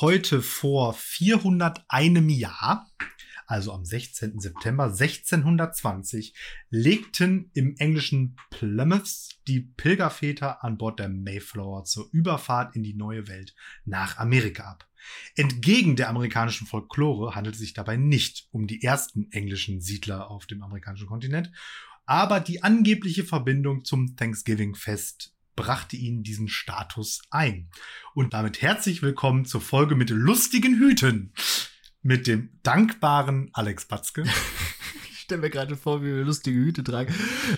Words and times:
heute 0.00 0.40
vor 0.40 0.94
401 0.94 2.32
Jahr, 2.38 2.90
also 3.46 3.72
am 3.72 3.84
16. 3.84 4.40
September 4.40 4.84
1620, 4.84 6.34
legten 6.70 7.50
im 7.52 7.76
englischen 7.76 8.36
Plymouth 8.50 9.28
die 9.46 9.60
Pilgerväter 9.60 10.64
an 10.64 10.78
Bord 10.78 11.00
der 11.00 11.10
Mayflower 11.10 11.84
zur 11.84 12.08
Überfahrt 12.12 12.76
in 12.76 12.82
die 12.82 12.94
neue 12.94 13.28
Welt 13.28 13.54
nach 13.84 14.16
Amerika 14.16 14.64
ab. 14.64 14.88
Entgegen 15.34 15.96
der 15.96 16.08
amerikanischen 16.08 16.66
Folklore 16.66 17.34
handelt 17.34 17.56
es 17.56 17.60
sich 17.60 17.74
dabei 17.74 17.96
nicht 17.96 18.48
um 18.52 18.66
die 18.66 18.82
ersten 18.82 19.30
englischen 19.32 19.82
Siedler 19.82 20.30
auf 20.30 20.46
dem 20.46 20.62
amerikanischen 20.62 21.08
Kontinent, 21.08 21.50
aber 22.06 22.40
die 22.40 22.62
angebliche 22.62 23.24
Verbindung 23.24 23.84
zum 23.84 24.16
Thanksgiving-Fest 24.16 25.34
brachte 25.60 25.94
ihnen 25.96 26.22
diesen 26.22 26.48
Status 26.48 27.20
ein. 27.30 27.68
Und 28.14 28.32
damit 28.32 28.62
herzlich 28.62 29.02
willkommen 29.02 29.44
zur 29.44 29.60
Folge 29.60 29.94
mit 29.94 30.08
lustigen 30.08 30.78
Hüten 30.78 31.34
mit 32.02 32.26
dem 32.26 32.48
dankbaren 32.62 33.50
Alex 33.52 33.84
Batzke. 33.86 34.24
Ich 35.12 35.34
stelle 35.34 35.42
mir 35.42 35.50
gerade 35.50 35.76
vor, 35.76 36.02
wie 36.02 36.06
wir 36.06 36.24
lustige 36.24 36.58
Hüte 36.58 36.82
tragen. 36.82 37.14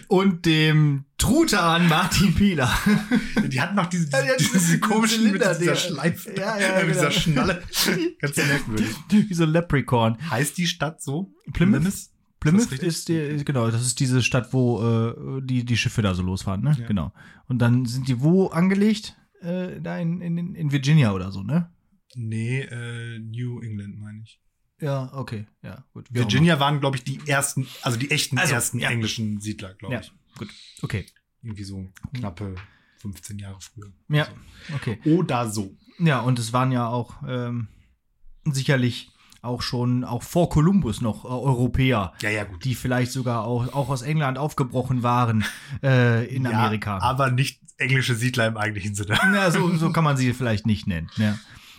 Und 0.09 0.45
dem 0.45 1.07
Truthahn 1.17 1.89
Martin 1.89 2.35
Pieler. 2.35 2.71
Die 3.47 3.59
hatten 3.63 3.77
noch 3.77 3.87
diese, 3.87 4.11
Ja, 4.11 4.21
die 4.21 4.27
diese, 4.27 4.31
hatten 4.35 4.43
diese 4.53 4.59
diese 4.59 4.81
komischen 4.81 5.33
mit 5.33 5.41
Zylinder, 5.43 5.59
dieser 5.59 5.73
die- 5.73 5.81
Schleife, 5.81 6.35
Ja, 6.37 6.59
ja, 6.59 6.67
äh, 6.81 6.85
mit 6.85 6.95
dieser 6.97 7.09
genau. 7.09 7.19
Schnalle. 7.21 7.63
Ganz 8.21 8.37
merkwürdig. 8.37 8.89
Wie 9.09 9.33
so 9.33 9.45
ein 9.45 9.49
Leprechaun. 9.53 10.19
Heißt 10.31 10.59
die 10.59 10.67
Stadt 10.67 11.01
so? 11.03 11.33
Plymouth? 11.55 12.11
Plymouth 12.43 12.71
richtig? 12.71 12.89
ist 12.89 13.09
die, 13.09 13.45
genau, 13.45 13.71
das 13.71 13.83
ist 13.87 13.99
diese 14.01 14.23
Stadt, 14.23 14.53
wo 14.53 14.83
äh, 14.83 15.43
die, 15.43 15.65
die 15.65 15.77
Schiffe 15.77 16.03
da 16.03 16.15
so 16.15 16.23
losfahren, 16.23 16.63
ne? 16.63 16.77
Ja. 16.79 16.87
Genau. 16.87 17.13
Und 17.49 17.59
dann 17.59 17.87
sind 17.87 18.09
die 18.09 18.21
wo 18.21 18.49
angelegt? 18.49 19.17
Äh, 19.41 19.81
da 19.81 19.99
in, 19.99 20.21
in, 20.21 20.55
in 20.55 20.73
Virginia 20.73 21.13
oder 21.13 21.33
so, 21.33 21.43
ne? 21.43 21.71
Nee, 22.15 22.61
äh, 22.61 23.19
New 23.19 23.61
England 23.61 23.99
meine 23.99 24.23
ich. 24.23 24.41
Ja, 24.81 25.13
okay, 25.15 25.47
ja, 25.63 25.85
gut. 25.93 26.09
Wie 26.11 26.19
Virginia 26.19 26.59
waren, 26.59 26.81
glaube 26.81 26.97
ich, 26.97 27.05
die 27.05 27.21
ersten, 27.27 27.67
also 27.83 27.99
die 27.99 28.11
echten 28.11 28.37
Also, 28.39 28.55
ersten 28.55 28.81
ja. 28.81 28.91
englischen 28.91 29.41
Siedler, 29.41 29.75
glaube 29.75 29.95
Ja. 29.95 30.01
ich. 30.01 30.13
Gut, 30.37 30.49
okay. 30.83 31.07
Irgendwie 31.41 31.65
so 31.65 31.89
knappe 32.15 32.57
15 32.99 33.39
Jahre 33.39 33.59
früher. 33.61 33.93
Ja, 34.09 34.27
okay. 34.75 34.99
Oder 35.05 35.49
so. 35.49 35.77
Ja, 35.99 36.21
und 36.21 36.39
es 36.39 36.53
waren 36.53 36.73
ja 36.73 36.89
auch 36.89 37.15
ähm, 37.27 37.69
sicherlich 38.45 39.11
auch 39.43 39.61
schon, 39.63 40.05
auch 40.05 40.23
vor 40.23 40.49
Kolumbus 40.49 41.01
noch 41.01 41.25
äh, 41.25 41.29
Europäer, 41.29 42.13
Ja, 42.23 42.31
ja, 42.31 42.45
die 42.65 42.75
vielleicht 42.75 43.13
sogar 43.13 43.45
auch, 43.45 43.73
auch 43.75 43.89
aus 43.89 44.03
England 44.03 44.39
aufgebrochen 44.39 45.03
waren 45.03 45.45
äh, 45.83 46.25
in 46.35 46.45
ja, 46.45 46.51
Amerika. 46.51 46.99
Aber 46.99 47.31
nicht 47.31 47.61
englische 47.77 48.15
Siedler 48.15 48.47
im 48.47 48.57
eigentlichen 48.57 48.95
Sinne. 48.95 49.19
Ja, 49.35 49.51
so, 49.51 49.75
so 49.77 49.91
kann 49.93 50.05
man 50.05 50.17
sie 50.17 50.33
vielleicht 50.33 50.67
nicht 50.67 50.87
nennen. 50.87 51.11
Ja. 51.17 51.37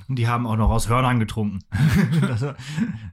Und 0.09 0.17
die 0.17 0.27
haben 0.27 0.45
auch 0.45 0.57
noch 0.57 0.69
aus 0.69 0.89
Hörnern 0.89 1.17
getrunken. 1.21 1.59
das, 2.21 2.45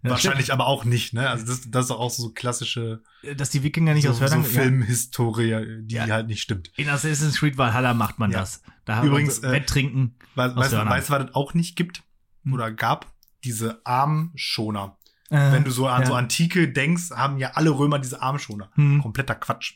Wahrscheinlich 0.02 0.52
aber 0.52 0.66
auch 0.66 0.84
nicht, 0.84 1.14
ne? 1.14 1.30
Also 1.30 1.46
das, 1.46 1.70
das 1.70 1.84
ist 1.84 1.90
auch 1.92 2.10
so 2.10 2.30
klassische 2.32 3.02
Dass 3.36 3.50
die 3.50 3.62
Wikinger 3.62 3.94
nicht 3.94 4.02
so, 4.04 4.10
aus 4.10 4.16
so 4.18 4.22
Hörnern 4.24 4.44
Filmhistorie, 4.44 5.82
die 5.82 5.94
Ja. 5.94 6.08
halt 6.08 6.26
nicht 6.26 6.42
stimmt. 6.42 6.72
In 6.76 6.88
Assassin's 6.88 7.38
Creed 7.38 7.56
Valhalla 7.56 7.94
macht 7.94 8.18
man 8.18 8.32
Ja. 8.32 8.40
das. 8.40 8.62
Da 8.84 8.96
haben 8.96 9.06
Übrigens, 9.06 9.40
wir 9.42 9.50
äh, 9.50 9.52
Wetttrinken. 9.52 10.16
Weißt 10.34 10.56
du, 10.72 10.76
Hörnern. 10.78 10.92
weißt 10.94 11.08
du, 11.08 11.12
was 11.12 11.22
es 11.28 11.34
auch 11.36 11.54
nicht 11.54 11.76
gibt 11.76 12.02
Hm. 12.44 12.54
oder 12.54 12.72
gab? 12.72 13.06
Diese 13.44 13.84
Armschoner. 13.84 14.98
Äh, 15.30 15.52
Wenn 15.52 15.64
du 15.64 15.70
so 15.70 15.86
an 15.86 16.02
ja. 16.02 16.08
so 16.08 16.14
Antike 16.14 16.72
denkst, 16.72 17.10
haben 17.10 17.38
ja 17.38 17.52
alle 17.52 17.70
Römer 17.70 17.98
diese 17.98 18.20
Armschoner. 18.20 18.70
Hm. 18.74 19.00
Kompletter 19.00 19.34
Quatsch. 19.34 19.74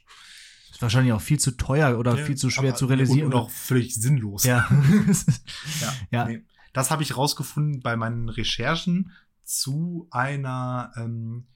Ist 0.71 0.83
wahrscheinlich 0.83 1.13
auch 1.13 1.21
viel 1.21 1.39
zu 1.39 1.53
teuer 1.53 1.99
oder 1.99 2.17
viel 2.17 2.37
zu 2.37 2.51
schwer 2.51 2.75
zu 2.75 2.87
realisieren. 2.87 3.27
Und, 3.27 3.35
und 3.35 3.41
auch 3.41 3.51
völlig 3.51 3.95
sinnlos. 3.95 4.45
ja. 4.45 4.69
Ja. 5.81 5.95
Ja. 6.11 6.25
Nee. 6.27 6.45
Das 6.73 6.91
habe 6.91 7.05
ich 7.05 7.17
rausgefunden 7.17 7.81
bei 7.81 7.97
meinen 7.97 8.29
Recherchen 8.29 9.13
zu 9.45 10.09
einer 10.11 10.93
ähm, 10.97 11.47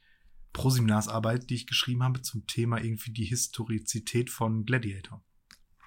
Proseminarsarbeit, 0.53 1.50
die 1.50 1.56
ich 1.56 1.67
geschrieben 1.67 2.05
habe 2.05 2.22
zum 2.22 2.47
Thema 2.47 2.81
irgendwie 2.81 3.11
die 3.11 3.25
Historizität 3.25 4.31
von 4.31 4.65
Gladiator. 4.65 5.22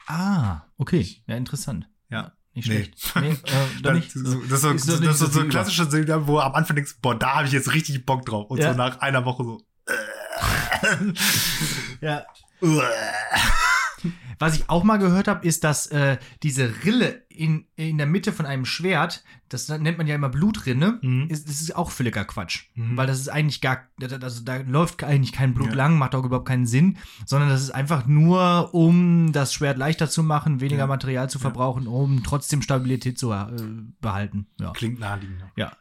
ah, 0.08 0.64
okay. 0.78 1.24
Ja, 1.28 1.38
interessant. 1.38 1.90
Ja. 2.10 2.34
Nicht 2.54 2.68
Nee. 2.68 2.92
schlecht. 2.98 3.16
Nee, 3.16 3.30
äh, 3.30 3.36
Das, 3.84 3.94
nicht. 3.94 4.12
so- 4.12 4.42
das 4.42 4.52
ist 4.52 4.62
so, 4.62 4.72
Ist 4.72 4.88
das 4.90 5.00
ist 5.00 5.20
so, 5.20 5.26
so 5.28 5.40
ein 5.40 5.50
klassischer 5.50 5.90
Serie, 5.90 6.28
wo 6.28 6.40
am 6.40 6.54
Anfang 6.54 6.76
denkst, 6.76 6.96
boah, 7.02 7.16
da 7.18 7.36
habe 7.36 7.48
ich 7.48 7.54
jetzt 7.54 7.74
richtig 7.74 8.06
Bock 8.06 8.26
drauf. 8.26 8.50
Und 8.50 8.60
Ja. 8.60 8.72
so 8.72 8.78
nach 8.78 9.00
einer 9.00 9.24
Woche 9.26 9.44
so. 9.44 9.62
Ja. 12.02 12.26
Was 14.42 14.56
ich 14.56 14.70
auch 14.70 14.84
mal 14.84 14.98
gehört 14.98 15.28
habe, 15.28 15.48
ist, 15.48 15.64
dass 15.64 15.88
äh, 15.88 16.18
diese 16.44 16.74
Rille 16.84 17.22
in, 17.30 17.66
in 17.76 17.98
der 17.98 18.08
Mitte 18.08 18.32
von 18.34 18.46
einem 18.46 18.66
Schwert, 18.66 19.24
das 19.50 19.70
nennt 19.70 19.98
man 19.98 20.08
ja 20.08 20.16
immer 20.16 20.30
Blutrinne, 20.30 21.00
Mhm. 21.02 21.28
ist, 21.30 21.48
das 21.48 21.62
ist 21.62 21.76
auch 21.76 21.92
völliger 21.92 22.26
Quatsch. 22.26 22.66
Mhm. 22.76 22.98
Weil 22.98 23.08
das 23.08 23.20
ist 23.20 23.30
eigentlich 23.30 23.62
gar, 23.62 23.88
also 24.02 24.44
da 24.44 24.58
läuft 24.58 25.04
eigentlich 25.04 25.32
kein 25.32 25.54
Blut 25.54 25.70
Ja. 25.70 25.76
lang, 25.76 25.98
macht 25.98 26.16
auch 26.16 26.26
überhaupt 26.26 26.48
keinen 26.48 26.66
Sinn, 26.66 26.98
sondern 27.26 27.50
das 27.50 27.62
ist 27.62 27.72
einfach 27.72 28.06
nur, 28.08 28.74
um 28.74 29.32
das 29.32 29.54
Schwert 29.54 29.78
leichter 29.78 30.10
zu 30.10 30.24
machen, 30.24 30.60
weniger 30.60 30.80
Ja. 30.82 30.88
Material 30.88 31.30
zu 31.30 31.40
verbrauchen, 31.40 31.88
um 31.88 32.24
trotzdem 32.24 32.62
Stabilität 32.62 33.18
zu 33.20 33.32
äh, 33.32 33.46
behalten. 34.02 34.48
Ja. 34.60 34.72
Klingt 34.72 35.00
naheliegend. 35.00 35.44
ja. 35.56 35.72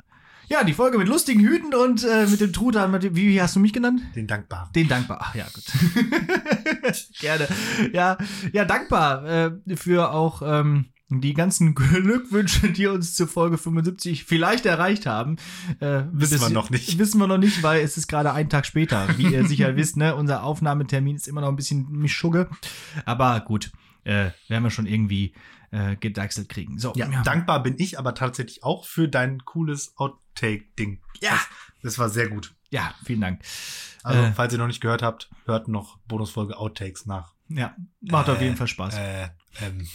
Ja, 0.50 0.64
die 0.64 0.72
Folge 0.74 0.98
mit 0.98 1.06
lustigen 1.06 1.40
Hüten 1.40 1.74
und 1.74 2.02
äh, 2.04 2.26
mit 2.26 2.40
dem 2.40 2.52
Truthahn, 2.52 2.90
mit 2.90 3.04
dem- 3.04 3.14
wie, 3.14 3.28
wie 3.28 3.40
hast 3.40 3.54
du 3.54 3.60
mich 3.60 3.72
genannt? 3.72 4.02
Den 4.16 4.26
Dankbaren. 4.26 4.72
Den 4.74 4.88
dankbar. 4.88 5.18
Ach 5.22 5.34
ja, 5.34 5.46
gut. 5.54 5.64
Gerne. 7.20 7.46
Ja, 7.92 8.18
ja, 8.52 8.64
dankbar 8.64 9.24
äh, 9.26 9.76
für 9.76 10.10
auch 10.12 10.42
ähm, 10.44 10.86
die 11.08 11.34
ganzen 11.34 11.74
Glückwünsche, 11.76 12.68
die 12.70 12.88
uns 12.88 13.14
zur 13.14 13.28
Folge 13.28 13.58
75 13.58 14.24
vielleicht 14.24 14.66
erreicht 14.66 15.06
haben. 15.06 15.36
Äh, 15.78 16.02
Wissen 16.12 16.32
wir 16.32 16.38
das- 16.40 16.50
noch 16.50 16.70
nicht. 16.70 16.98
Wissen 16.98 17.18
wir 17.20 17.28
noch 17.28 17.38
nicht, 17.38 17.62
weil 17.62 17.82
es 17.82 17.96
ist 17.96 18.08
gerade 18.08 18.32
ein 18.32 18.48
Tag 18.48 18.66
später. 18.66 19.06
Wie 19.18 19.32
ihr 19.32 19.46
sicher 19.46 19.76
wisst, 19.76 19.96
ne? 19.96 20.16
Unser 20.16 20.42
Aufnahmetermin 20.42 21.14
ist 21.14 21.28
immer 21.28 21.42
noch 21.42 21.48
ein 21.48 21.56
bisschen 21.56 21.86
Mischugge. 21.90 22.48
Aber 23.04 23.38
gut, 23.40 23.70
äh, 24.02 24.30
werden 24.48 24.64
wir 24.64 24.70
schon 24.70 24.86
irgendwie 24.86 25.32
äh, 25.70 25.96
gedeichselt 25.96 26.48
kriegen. 26.48 26.78
So, 26.78 26.92
Ja, 26.96 27.22
dankbar 27.22 27.62
bin 27.62 27.76
ich 27.78 27.98
aber 27.98 28.14
tatsächlich 28.14 28.62
auch 28.64 28.84
für 28.86 29.08
dein 29.08 29.44
cooles 29.44 29.94
Outtake-Ding. 29.96 31.00
Ja. 31.20 31.30
Das, 31.30 31.48
das 31.82 31.98
war 31.98 32.08
sehr 32.08 32.28
gut. 32.28 32.54
Ja, 32.70 32.94
vielen 33.04 33.20
Dank. 33.20 33.40
Also, 34.02 34.22
Äh. 34.22 34.32
falls 34.32 34.52
ihr 34.52 34.58
noch 34.58 34.66
nicht 34.68 34.80
gehört 34.80 35.02
habt, 35.02 35.28
hört 35.44 35.68
noch 35.68 35.98
Bonusfolge 36.06 36.56
Outtakes 36.56 37.06
nach. 37.06 37.34
Ja, 37.48 37.74
macht 38.00 38.28
auf 38.28 38.40
Äh, 38.40 38.44
jeden 38.44 38.56
Fall 38.56 38.68
Spaß. 38.68 38.94
Äh, 38.96 39.28
ähm, 39.60 39.86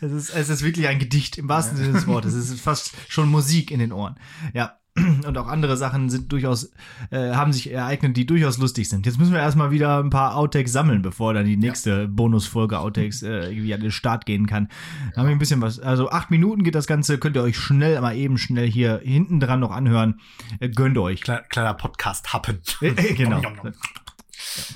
Es 0.00 0.12
ist, 0.12 0.30
es 0.30 0.48
ist 0.48 0.62
wirklich 0.62 0.88
ein 0.88 0.98
Gedicht 0.98 1.38
im 1.38 1.48
wahrsten 1.48 1.76
Sinne 1.76 1.92
des 1.92 2.06
Wortes. 2.06 2.34
Es 2.34 2.50
ist 2.50 2.60
fast 2.60 2.92
schon 3.08 3.28
Musik 3.30 3.70
in 3.70 3.78
den 3.78 3.92
Ohren. 3.92 4.18
Ja. 4.52 4.78
Und 5.26 5.36
auch 5.38 5.48
andere 5.48 5.76
Sachen 5.76 6.08
sind 6.08 6.30
durchaus, 6.30 6.70
äh, 7.10 7.32
haben 7.32 7.52
sich 7.52 7.72
ereignet, 7.72 8.16
die 8.16 8.26
durchaus 8.26 8.58
lustig 8.58 8.88
sind. 8.88 9.06
Jetzt 9.06 9.18
müssen 9.18 9.32
wir 9.32 9.40
erstmal 9.40 9.72
wieder 9.72 9.98
ein 9.98 10.10
paar 10.10 10.36
Outtakes 10.36 10.72
sammeln, 10.72 11.02
bevor 11.02 11.34
dann 11.34 11.46
die 11.46 11.56
nächste 11.56 12.06
Bonusfolge 12.06 12.78
Outtakes 12.78 13.22
äh, 13.22 13.50
irgendwie 13.50 13.74
an 13.74 13.80
den 13.80 13.90
Start 13.90 14.24
gehen 14.24 14.46
kann. 14.46 14.68
Da 15.12 15.20
haben 15.20 15.26
wir 15.26 15.34
ein 15.34 15.40
bisschen 15.40 15.60
was. 15.60 15.80
Also 15.80 16.10
acht 16.10 16.30
Minuten 16.30 16.62
geht 16.62 16.76
das 16.76 16.86
Ganze, 16.86 17.18
könnt 17.18 17.34
ihr 17.34 17.42
euch 17.42 17.56
schnell, 17.56 18.00
mal 18.00 18.16
eben 18.16 18.38
schnell 18.38 18.70
hier 18.70 19.00
hinten 19.02 19.40
dran 19.40 19.58
noch 19.58 19.72
anhören. 19.72 20.20
Äh, 20.60 20.68
gönnt 20.68 20.96
euch. 20.98 21.22
kleiner, 21.22 21.42
kleiner 21.42 21.74
Podcast-Happen. 21.74 22.60
Äh, 22.80 22.88
äh, 22.88 23.14
genau. 23.14 23.42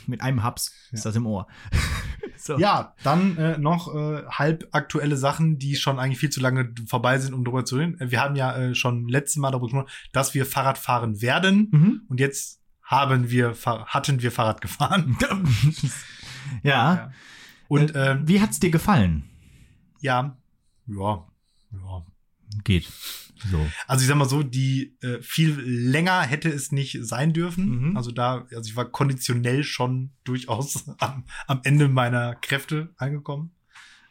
Mit 0.06 0.20
einem 0.22 0.42
Haps 0.42 0.72
ist 0.92 1.04
das 1.06 1.16
im 1.16 1.26
Ohr. 1.26 1.46
so. 2.36 2.58
Ja, 2.58 2.94
dann 3.02 3.36
äh, 3.36 3.58
noch 3.58 3.94
äh, 3.94 4.24
halb 4.28 4.68
aktuelle 4.72 5.16
Sachen, 5.16 5.58
die 5.58 5.76
schon 5.76 5.98
eigentlich 5.98 6.18
viel 6.18 6.30
zu 6.30 6.40
lange 6.40 6.72
vorbei 6.86 7.18
sind, 7.18 7.34
um 7.34 7.44
darüber 7.44 7.64
zu 7.64 7.76
reden. 7.76 8.00
Äh, 8.00 8.10
Wir 8.10 8.20
haben 8.20 8.36
ja 8.36 8.56
äh, 8.56 8.74
schon 8.74 9.08
letztes 9.08 9.36
Mal 9.36 9.50
darüber 9.50 9.66
gesprochen, 9.66 9.90
dass 10.12 10.34
wir 10.34 10.46
Fahrrad 10.46 10.78
fahren 10.78 11.20
werden. 11.22 11.68
Mhm. 11.70 12.02
Und 12.08 12.20
jetzt 12.20 12.60
haben 12.82 13.30
wir, 13.30 13.54
hatten 13.64 14.22
wir 14.22 14.32
Fahrrad 14.32 14.60
gefahren. 14.60 15.16
ja. 16.62 17.10
Und 17.68 17.94
Äh, 17.94 18.12
ähm, 18.12 18.26
Wie 18.28 18.40
hat's 18.40 18.60
dir 18.60 18.70
gefallen? 18.70 19.24
ja, 20.00 20.36
ja, 20.86 21.26
ja. 21.72 22.06
Geht. 22.64 22.88
So. 23.50 23.66
Also 23.86 24.02
ich 24.02 24.08
sag 24.08 24.16
mal 24.16 24.28
so, 24.28 24.42
die 24.42 24.96
äh, 25.00 25.20
viel 25.22 25.58
länger 25.60 26.22
hätte 26.22 26.48
es 26.48 26.72
nicht 26.72 26.98
sein 27.02 27.32
dürfen. 27.32 27.90
Mhm. 27.90 27.96
Also 27.96 28.10
da, 28.10 28.46
also 28.54 28.68
ich 28.68 28.76
war 28.76 28.86
konditionell 28.86 29.62
schon 29.64 30.10
durchaus 30.24 30.88
am, 30.98 31.24
am 31.46 31.60
Ende 31.64 31.88
meiner 31.88 32.34
Kräfte 32.36 32.90
angekommen. 32.96 33.52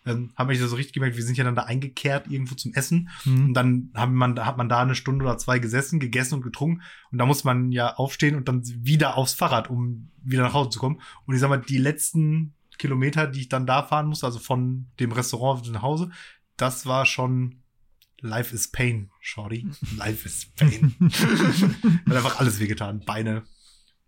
Ähm, 0.06 0.32
habe 0.38 0.54
ich 0.54 0.60
das 0.60 0.70
so 0.70 0.78
richtig 0.78 0.94
gemerkt, 0.94 1.18
wir 1.18 1.24
sind 1.24 1.38
ja 1.38 1.44
dann 1.44 1.56
da 1.56 1.64
eingekehrt 1.64 2.28
irgendwo 2.30 2.56
zum 2.56 2.74
Essen. 2.74 3.10
Und 3.26 3.50
Mhm. 3.50 3.54
dann 3.54 3.92
haben 3.94 4.16
man, 4.16 4.40
hat 4.46 4.58
man 4.58 4.70
da 4.70 4.82
eine 4.82 4.96
Stunde 4.96 5.26
oder 5.26 5.38
zwei 5.38 5.60
gesessen, 5.60 6.00
gegessen 6.00 6.36
und 6.36 6.44
getrunken. 6.44 6.82
Und 7.12 7.18
da 7.18 7.26
muss 7.26 7.44
man 7.44 7.72
ja 7.74 7.94
aufstehen 7.96 8.36
und 8.36 8.48
dann 8.48 8.64
wieder 8.66 9.18
aufs 9.18 9.34
Fahrrad, 9.34 9.70
um 9.70 10.10
wieder 10.24 10.44
nach 10.44 10.54
Hause 10.54 10.70
zu 10.70 10.80
kommen. 10.80 11.02
Und 11.26 11.36
ich 11.36 11.42
sag 11.42 11.50
mal, 11.50 11.58
die 11.58 11.78
letzten 11.78 12.54
Kilometer, 12.78 13.28
die 13.28 13.42
ich 13.42 13.50
dann 13.50 13.66
da 13.66 13.84
fahren 13.84 14.08
musste, 14.08 14.26
also 14.26 14.40
von 14.40 14.88
dem 15.00 15.12
Restaurant 15.12 15.70
nach 15.72 15.82
Hause, 15.82 16.10
das 16.56 16.86
war 16.86 17.06
schon 17.06 17.64
Life 18.22 18.54
is 18.54 18.68
Pain, 18.68 19.10
Shorty. 19.22 19.68
Life 19.96 20.26
is 20.26 20.46
Pain. 20.56 20.96
Hat 22.08 22.16
einfach 22.16 22.40
alles 22.40 22.60
wehgetan. 22.60 23.02
Beine, 23.06 23.44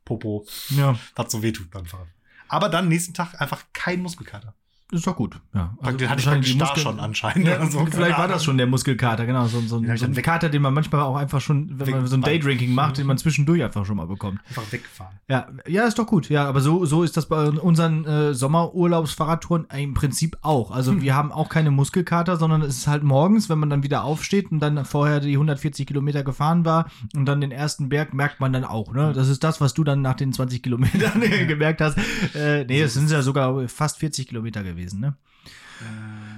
Popo, 0.06 0.46
Ja. 0.70 0.98
was 1.16 1.32
so 1.32 1.44
wehtut 1.44 1.70
beim 1.70 1.86
Fahren. 1.86 2.10
Aber 2.48 2.70
dann 2.70 2.88
nächsten 2.88 3.14
Tag 3.14 3.40
einfach 3.40 3.66
kein 3.74 4.02
Muskelkater. 4.02 4.56
Ist 4.92 5.06
doch 5.06 5.16
gut. 5.16 5.40
Ja. 5.54 5.78
Also, 5.82 5.98
den 5.98 6.10
hatte 6.10 6.20
ich 6.22 6.26
praktisch 6.28 6.58
da 6.58 6.66
Muskeln- 6.66 6.84
schon 6.84 7.00
anscheinend. 7.00 7.48
Ja, 7.48 7.66
so. 7.66 7.86
vielleicht 7.86 8.18
war 8.18 8.28
das 8.28 8.44
schon 8.44 8.58
der 8.58 8.68
Muskelkater, 8.68 9.26
genau. 9.26 9.46
So, 9.48 9.62
so, 9.62 9.84
ich 9.84 10.00
so 10.00 10.06
ein 10.06 10.14
Kater, 10.16 10.50
den 10.50 10.62
man 10.62 10.74
manchmal 10.74 11.02
auch 11.02 11.16
einfach 11.16 11.42
schon, 11.42 11.70
wenn 11.80 11.90
man 11.92 12.08
so 12.08 12.16
ein 12.16 12.22
Daydrinking 12.22 12.74
macht, 12.74 12.98
den 12.98 13.06
man 13.06 13.18
zwischendurch 13.18 13.64
einfach 13.64 13.86
schon 13.86 13.98
mal 13.98 14.08
bekommt. 14.08 14.40
Einfach 14.50 14.72
wegfahren. 14.72 15.16
Ja, 15.28 15.48
ja, 15.68 15.84
ist 15.86 16.00
doch 16.00 16.08
gut. 16.08 16.30
Ja, 16.30 16.48
aber 16.48 16.62
so, 16.62 16.86
so 16.86 17.04
ist 17.04 17.16
das 17.18 17.28
bei 17.28 17.50
unseren 17.50 18.06
äh, 18.06 18.34
Sommerurlaubsfahrradtouren 18.34 19.68
im 19.78 19.94
Prinzip 19.94 20.38
auch. 20.42 20.72
Also 20.72 21.02
wir 21.02 21.16
haben 21.16 21.32
auch 21.32 21.50
keine 21.50 21.70
Muskelkater, 21.72 22.38
sondern 22.38 22.62
es 22.64 22.78
ist 22.78 22.88
halt 22.88 23.04
morgens, 23.04 23.50
wenn 23.50 23.60
man 23.60 23.70
dann 23.70 23.84
wieder 23.84 24.04
aufsteht 24.04 24.52
und 24.52 24.60
dann 24.60 24.84
vorher 24.86 25.20
die 25.20 25.34
140 25.34 25.86
Kilometer 25.86 26.24
gefahren 26.24 26.66
war 26.66 26.90
und 27.16 27.26
dann 27.26 27.42
den 27.42 27.52
ersten 27.52 27.90
Berg 27.90 28.14
merkt 28.14 28.40
man 28.40 28.54
dann 28.54 28.64
auch. 28.64 28.92
Ne? 28.94 29.14
Das 29.14 29.28
ist 29.28 29.44
das, 29.44 29.62
was 29.62 29.74
du 29.74 29.84
dann 29.84 30.02
nach 30.02 30.16
den 30.16 30.34
20 30.34 30.64
Kilometern 30.64 31.22
gemerkt 31.48 31.82
hast. 31.82 31.98
Äh, 32.36 32.66
nee, 32.66 32.82
es 32.82 32.96
sind 32.96 33.12
ja 33.12 33.22
sogar 33.22 33.68
fast 33.68 33.98
40 34.00 34.28
Kilometer 34.28 34.64
gewesen. 34.64 34.79
Ne? 35.00 35.18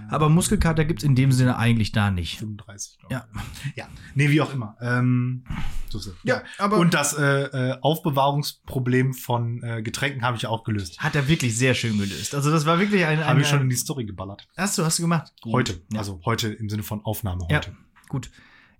Aber 0.10 0.30
Muskelkater 0.30 0.86
gibt's 0.86 1.04
in 1.04 1.16
dem 1.16 1.32
Sinne 1.32 1.58
eigentlich 1.58 1.92
da 1.92 2.12
nicht. 2.12 2.38
35, 2.38 3.00
glaube 3.00 3.14
Ja. 3.16 3.26
ich. 3.66 3.76
Ja. 3.78 3.88
Nee, 4.14 4.30
wie 4.30 4.40
auch 4.40 4.54
immer. 4.54 4.76
Ähm, 4.82 5.44
so 5.90 5.98
ist 5.98 6.06
es. 6.08 6.14
Ja, 6.24 6.44
aber- 6.60 6.78
Und 6.78 6.94
das 6.94 7.14
äh, 7.18 7.44
äh, 7.72 7.78
Aufbewahrungsproblem 7.82 9.14
von 9.16 9.64
äh, 9.64 9.82
Getränken 9.82 10.22
habe 10.22 10.38
ich 10.38 10.46
auch 10.46 10.64
gelöst. 10.64 11.00
Hat 11.00 11.16
er 11.16 11.28
wirklich 11.28 11.58
sehr 11.58 11.74
schön 11.74 11.98
gelöst. 11.98 12.36
Also 12.36 12.52
das 12.52 12.68
war 12.68 12.78
wirklich 12.80 13.04
ein... 13.06 13.20
ein, 13.20 13.26
Habe 13.26 13.42
ich 13.42 13.48
schon 13.48 13.62
in 13.62 13.70
die 13.70 13.76
Story 13.76 14.06
geballert. 14.06 14.48
hast 14.58 14.78
du, 14.78 14.86
hast 14.86 15.00
du 15.00 15.04
gemacht? 15.04 15.34
Gut. 15.42 15.54
Heute. 15.54 15.82
Ja. 15.92 16.00
Also 16.00 16.22
heute 16.26 16.50
im 16.54 16.70
Sinne 16.70 16.84
von 16.84 17.04
Aufnahme 17.04 17.48
Ja, 17.50 17.58
heute. 17.58 17.76
gut. 18.10 18.30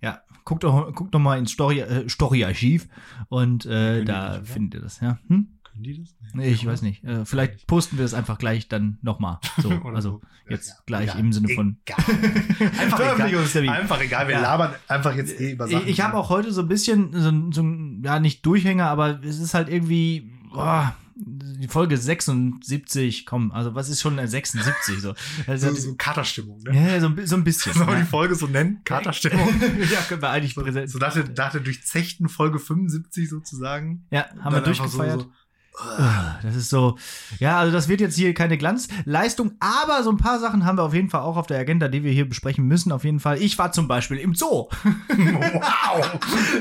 Ja, 0.00 0.22
guckt 0.44 0.62
doch, 0.64 0.92
guckt 0.94 1.14
doch 1.14 1.18
mal 1.20 1.38
ins 1.38 1.52
Story, 1.52 1.80
äh, 1.80 2.08
Story-Archiv 2.08 2.88
und 3.28 3.66
äh, 3.66 4.04
da 4.04 4.42
findet 4.44 4.74
ihr 4.74 4.80
das, 4.80 5.00
ja. 5.00 5.18
Hm? 5.28 5.58
Können 5.72 5.84
die 5.84 6.00
das? 6.00 6.14
Nee, 6.34 6.48
ich 6.50 6.66
weiß 6.66 6.82
nicht. 6.82 7.02
Äh, 7.04 7.24
vielleicht 7.24 7.66
posten 7.66 7.96
wir 7.98 8.04
es 8.04 8.14
einfach 8.14 8.38
gleich 8.38 8.68
dann 8.68 8.98
nochmal. 9.02 9.38
So, 9.60 9.70
also 9.94 10.10
so. 10.10 10.20
jetzt 10.48 10.68
Ja, 10.68 10.74
gleich 10.86 11.06
ja, 11.08 11.14
im 11.14 11.32
Sinne 11.32 11.48
von. 11.54 11.78
Egal. 11.86 12.04
Einfach 12.78 13.00
egal. 13.00 13.68
Einfach 13.70 14.00
egal. 14.00 14.28
Wir 14.28 14.34
Ja. 14.34 14.42
labern 14.42 14.74
einfach 14.88 15.14
jetzt 15.16 15.40
eh 15.40 15.52
über 15.52 15.66
Sachen. 15.68 15.84
Ich, 15.84 15.92
ich 15.94 16.00
habe 16.02 16.16
auch 16.16 16.28
heute 16.28 16.52
so 16.52 16.60
ein 16.62 16.68
bisschen, 16.68 17.12
so, 17.12 17.50
so 17.52 17.64
ja, 18.04 18.20
nicht 18.20 18.44
Durchhänger, 18.44 18.86
aber 18.88 19.22
es 19.24 19.38
ist 19.38 19.54
halt 19.54 19.68
irgendwie, 19.68 20.30
boah, 20.52 20.94
die 21.14 21.68
Folge 21.68 21.96
76, 21.96 23.26
komm, 23.26 23.52
also 23.52 23.74
was 23.74 23.88
ist 23.88 24.00
schon 24.00 24.18
eine 24.18 24.28
76 24.28 25.00
so? 25.00 25.14
Also, 25.46 25.68
so, 25.70 25.74
so 25.90 25.94
Katerstimmung. 25.96 26.60
Ne? 26.62 26.74
ja, 26.92 27.00
so, 27.00 27.10
so 27.24 27.36
ein 27.36 27.44
bisschen. 27.44 27.72
Sollen 27.72 27.86
wir 27.86 27.94
ja. 27.94 28.00
die 28.00 28.06
Folge 28.06 28.34
so 28.34 28.46
nennen? 28.46 28.80
Katerstimmung. 28.84 29.48
ja, 29.90 30.00
können 30.08 30.22
wir 30.22 30.30
eigentlich 30.30 30.54
präsent. 30.54 30.90
So 30.90 30.98
der, 30.98 31.12
nach 31.36 31.52
der 31.52 31.60
durchzechten 31.60 32.28
Folge 32.28 32.58
75 32.58 33.28
sozusagen. 33.28 34.06
Ja, 34.10 34.26
haben 34.40 34.54
wir 34.54 34.58
so- 34.60 34.64
durchgefeiert. 34.66 35.20
So, 35.22 35.26
Ah, 35.26 35.32
Das 36.42 36.54
ist 36.54 36.68
so, 36.68 36.98
ja, 37.38 37.58
also 37.58 37.72
das 37.72 37.88
wird 37.88 38.00
jetzt 38.00 38.16
hier 38.16 38.34
keine 38.34 38.58
Glanzleistung, 38.58 39.52
aber 39.58 40.02
so 40.02 40.10
ein 40.10 40.18
paar 40.18 40.38
Sachen 40.38 40.66
haben 40.66 40.76
wir 40.76 40.82
auf 40.82 40.92
jeden 40.92 41.08
Fall 41.08 41.22
auch 41.22 41.36
auf 41.36 41.46
der 41.46 41.58
Agenda, 41.58 41.88
die 41.88 42.04
wir 42.04 42.12
hier 42.12 42.28
besprechen 42.28 42.66
müssen, 42.66 42.92
auf 42.92 43.04
jeden 43.04 43.20
Fall. 43.20 43.40
Ich 43.40 43.58
war 43.58 43.72
zum 43.72 43.88
Beispiel 43.88 44.18
im 44.18 44.34
Zoo. 44.34 44.68
wow. 45.08 46.18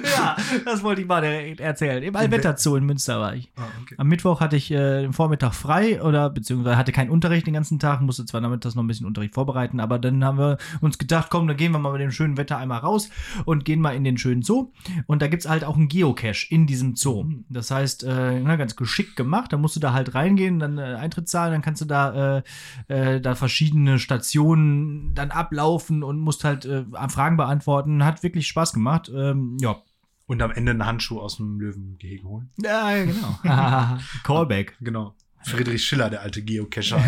ja, 0.15 0.37
das 0.63 0.81
wollte 0.83 1.01
ich 1.01 1.07
mal 1.07 1.23
erzählen. 1.23 2.01
Im 2.03 2.15
Allwetter 2.15 2.55
Zoo 2.57 2.77
in 2.77 2.85
Münster 2.85 3.19
war 3.19 3.35
ich. 3.35 3.51
Ah, 3.57 3.63
okay. 3.81 3.95
Am 3.97 4.07
Mittwoch 4.07 4.39
hatte 4.39 4.55
ich 4.55 4.71
äh, 4.71 5.01
den 5.01 5.13
Vormittag 5.13 5.53
frei 5.55 6.01
oder 6.01 6.29
beziehungsweise 6.29 6.77
hatte 6.77 6.93
keinen 6.93 7.09
Unterricht 7.09 7.47
den 7.47 7.53
ganzen 7.53 7.79
Tag, 7.79 8.01
musste 8.01 8.25
zwar 8.25 8.39
nachmittags 8.39 8.75
noch 8.75 8.83
ein 8.83 8.87
bisschen 8.87 9.07
Unterricht 9.07 9.33
vorbereiten, 9.33 9.81
aber 9.81 9.99
dann 9.99 10.23
haben 10.23 10.37
wir 10.37 10.57
uns 10.79 10.97
gedacht, 10.97 11.29
komm, 11.29 11.47
dann 11.47 11.57
gehen 11.57 11.73
wir 11.73 11.79
mal 11.79 11.91
mit 11.91 12.01
dem 12.01 12.11
schönen 12.11 12.37
Wetter 12.37 12.57
einmal 12.57 12.79
raus 12.79 13.09
und 13.43 13.65
gehen 13.65 13.81
mal 13.81 13.95
in 13.95 14.05
den 14.05 14.17
schönen 14.17 14.41
Zoo. 14.41 14.71
Und 15.05 15.21
da 15.21 15.27
gibt's 15.27 15.49
halt 15.49 15.65
auch 15.65 15.75
einen 15.75 15.89
Geocache 15.89 16.47
in 16.49 16.65
diesem 16.65 16.95
Zoo. 16.95 17.25
Das 17.49 17.71
heißt, 17.71 18.03
äh, 18.03 18.39
na, 18.39 18.55
ganz 18.55 18.75
geschickt 18.75 19.00
gemacht, 19.15 19.53
da 19.53 19.57
musst 19.57 19.75
du 19.75 19.79
da 19.79 19.93
halt 19.93 20.15
reingehen, 20.15 20.59
dann 20.59 20.77
äh, 20.77 20.95
Eintritt 20.95 21.29
zahlen, 21.29 21.51
dann 21.51 21.61
kannst 21.61 21.81
du 21.81 21.85
da, 21.85 22.37
äh, 22.37 22.43
äh, 22.87 23.21
da 23.21 23.35
verschiedene 23.35 23.99
Stationen 23.99 25.13
dann 25.15 25.31
ablaufen 25.31 26.03
und 26.03 26.19
musst 26.19 26.43
halt 26.43 26.65
äh, 26.65 26.85
Fragen 27.09 27.37
beantworten. 27.37 28.05
Hat 28.05 28.23
wirklich 28.23 28.47
Spaß 28.47 28.73
gemacht. 28.73 29.11
Ähm, 29.13 29.57
ja. 29.61 29.81
Und 30.27 30.41
am 30.41 30.51
Ende 30.51 30.71
einen 30.71 30.85
Handschuh 30.85 31.19
aus 31.19 31.37
dem 31.37 31.59
Löwengehege 31.59 32.23
holen. 32.23 32.49
Ja, 32.57 33.03
genau. 33.03 33.39
Callback. 34.23 34.77
Genau. 34.79 35.15
Friedrich 35.43 35.83
Schiller, 35.83 36.09
der 36.09 36.21
alte 36.21 36.41
Geocacher. 36.41 37.03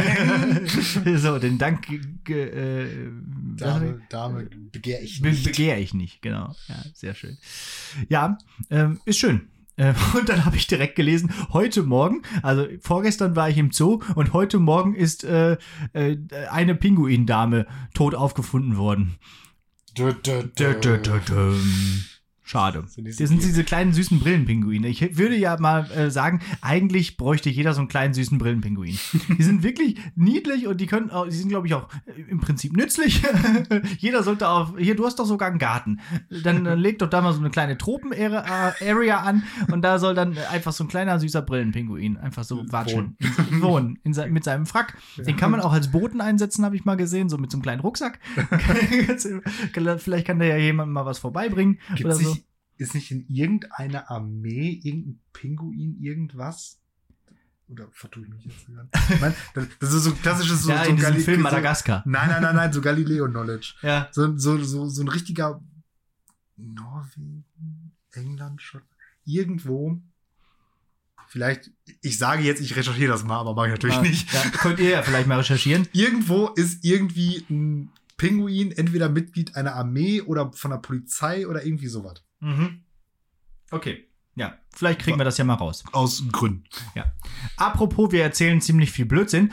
so, 1.18 1.38
den 1.40 1.58
Dank 1.58 1.88
äh, 2.30 3.12
Dame, 3.58 4.02
Dame 4.10 4.50
begehr 4.72 5.02
ich 5.02 5.22
be 5.22 5.30
nicht. 5.30 5.46
begehre 5.46 5.80
ich 5.80 5.94
nicht, 5.94 6.22
genau. 6.22 6.56
Ja, 6.68 6.84
sehr 6.94 7.14
schön. 7.14 7.38
Ja, 8.10 8.38
ähm, 8.70 9.00
ist 9.06 9.20
schön. 9.20 9.50
Äh, 9.76 9.94
Und 10.18 10.30
dann 10.30 10.46
habe 10.46 10.56
ich 10.56 10.68
direkt 10.68 10.96
gelesen, 10.96 11.34
heute 11.52 11.84
Morgen, 11.84 12.22
also 12.42 12.68
vorgestern 12.80 13.36
war 13.36 13.50
ich 13.50 13.58
im 13.58 13.72
Zoo 13.72 14.02
und 14.16 14.34
heute 14.34 14.60
Morgen 14.60 14.96
ist 14.96 15.24
äh, 15.24 15.58
äh, 15.94 16.18
eine 16.50 16.76
Pinguindame 16.76 17.66
tot 17.94 18.16
aufgefunden 18.16 18.78
worden. 18.78 19.16
Dö, 19.98 20.14
dö, 20.14 20.44
Dö, 20.44 20.80
Schade. 22.46 22.84
Sind 22.88 23.06
die 23.06 23.16
Das 23.16 23.30
sind 23.30 23.42
diese 23.42 23.64
kleinen 23.64 23.94
süßen 23.94 24.20
Brillenpinguine. 24.20 24.88
Ich 24.88 25.18
würde 25.18 25.36
ja 25.36 25.58
mal 25.60 25.90
äh, 25.92 26.12
sagen, 26.12 26.42
eigentlich 26.62 27.16
bräuchte 27.16 27.50
jeder 27.50 27.74
so 27.74 27.80
einen 27.80 27.88
kleinen 27.88 28.14
süßen 28.14 28.38
Brillenpinguin. 28.38 29.00
Die 29.38 29.44
sind 29.44 29.64
wirklich 29.64 29.98
niedlich 30.16 30.68
und 30.68 30.80
die 30.82 30.88
können 30.88 31.10
auch, 31.10 31.26
die 31.26 31.36
sind 31.36 31.50
glaube 31.50 31.68
ich 31.68 31.74
auch 31.74 31.88
äh, 32.06 32.22
im 32.30 32.40
Prinzip 32.40 32.76
nützlich. 32.76 33.22
jeder 33.98 34.24
sollte 34.24 34.50
auf, 34.50 34.74
hier, 34.78 34.96
du 34.96 35.06
hast 35.06 35.20
doch 35.20 35.26
sogar 35.26 35.50
einen 35.50 35.58
Garten. 35.58 36.00
Dann 36.44 36.66
äh, 36.66 36.76
leg 36.76 37.00
doch 37.00 37.10
da 37.10 37.22
mal 37.22 37.34
so 37.34 37.40
eine 37.40 37.50
kleine 37.50 37.78
Tropen-Area 37.78 39.20
an 39.20 39.44
und 39.72 39.82
da 39.82 39.98
soll 40.00 40.14
dann 40.14 40.38
einfach 40.52 40.74
so 40.74 40.84
ein 40.84 40.88
kleiner 40.88 41.20
süßer 41.20 41.42
Brillenpinguin 41.42 42.18
einfach 42.18 42.44
so 42.44 42.64
watschen. 42.70 43.16
Wohnen. 43.20 43.62
Wohnen 43.62 44.00
in 44.04 44.14
se 44.14 44.28
mit 44.28 44.44
seinem 44.44 44.66
Frack. 44.66 44.98
Den 45.18 45.38
kann 45.38 45.52
man 45.52 45.62
auch 45.62 45.74
als 45.74 45.92
Boten 45.92 46.22
einsetzen, 46.22 46.66
habe 46.66 46.76
ich 46.76 46.86
mal 46.86 46.96
gesehen, 46.96 47.30
so 47.30 47.38
mit 47.38 47.52
so 47.52 47.58
einem 47.58 47.64
kleinen 47.64 47.82
Rucksack. 47.82 48.20
Vielleicht 49.98 50.28
kann 50.28 50.40
da 50.40 50.46
ja 50.46 50.58
jemand 50.58 50.92
mal 50.92 51.06
was 51.06 51.20
vorbeibringen 51.20 51.80
Gibt's 51.96 52.06
oder 52.06 52.16
so. 52.16 52.38
Ist 52.84 52.94
nicht 52.96 53.10
in 53.12 53.26
irgendeiner 53.28 54.10
Armee 54.12 54.80
irgendein 54.84 55.20
Pinguin 55.34 55.98
irgendwas? 56.00 56.80
Oder 57.70 57.88
vertue 57.92 58.24
ich 58.26 58.30
mich 58.30 58.46
jetzt 58.46 58.66
gerade? 58.68 58.90
Mein, 59.20 59.34
das, 59.80 59.94
ist 59.94 60.04
so 60.04 60.12
klassisches 60.14 60.64
so, 60.64 60.70
ja, 60.72 60.84
so 60.84 60.90
in 60.92 60.98
diesem 60.98 61.14
Gali- 61.16 61.22
Film 61.24 61.38
so, 61.38 61.44
Madagaskar. 61.44 62.04
Nein, 62.06 62.30
nein, 62.30 62.42
nein, 62.42 62.56
nein, 62.56 62.74
so 62.74 62.82
Galileo-Knowledge. 62.82 63.76
Ja. 63.82 64.10
So, 64.12 64.38
so, 64.38 64.58
so, 64.64 64.88
so 64.90 65.02
ein 65.02 65.08
richtiger 65.08 65.62
Norwegen, 66.58 67.46
England, 68.12 68.62
Schottland, 68.62 68.90
irgendwo. 69.26 70.02
Vielleicht, 71.28 71.72
ich 72.02 72.18
sage 72.20 72.44
jetzt, 72.44 72.62
ich 72.62 72.76
recherchiere 72.76 73.12
das 73.12 73.24
mal, 73.24 73.40
aber 73.40 73.56
mache 73.56 73.68
ich 73.68 73.72
natürlich 73.72 73.96
Ja, 73.96 74.02
nicht. 74.04 74.32
Ja, 74.34 74.42
könnt 74.52 74.80
ihr 74.80 74.90
ja 74.90 75.02
vielleicht 75.02 75.28
mal 75.28 75.40
recherchieren. 75.40 75.88
Irgendwo 75.94 76.50
ist 76.50 76.84
irgendwie 76.86 77.44
ein 77.50 77.90
Pinguin 78.18 78.72
entweder 78.72 79.10
Mitglied 79.10 79.56
einer 79.56 79.74
Armee 79.74 80.22
oder 80.22 80.52
von 80.54 80.70
der 80.72 80.78
Polizei 80.78 81.48
oder 81.48 81.66
irgendwie 81.66 81.88
sowas. 81.88 82.24
Okay. 83.72 84.08
Ja, 84.36 84.58
vielleicht 84.74 85.02
kriegen 85.02 85.20
wir 85.20 85.26
das 85.26 85.38
ja 85.38 85.44
mal 85.44 85.54
raus. 85.54 85.84
Aus 85.92 86.24
Gründen. 86.32 86.64
Apropos, 87.56 88.12
wir 88.12 88.24
erzählen 88.24 88.62
ziemlich 88.62 88.92
viel 88.92 89.06
Blödsinn. 89.06 89.52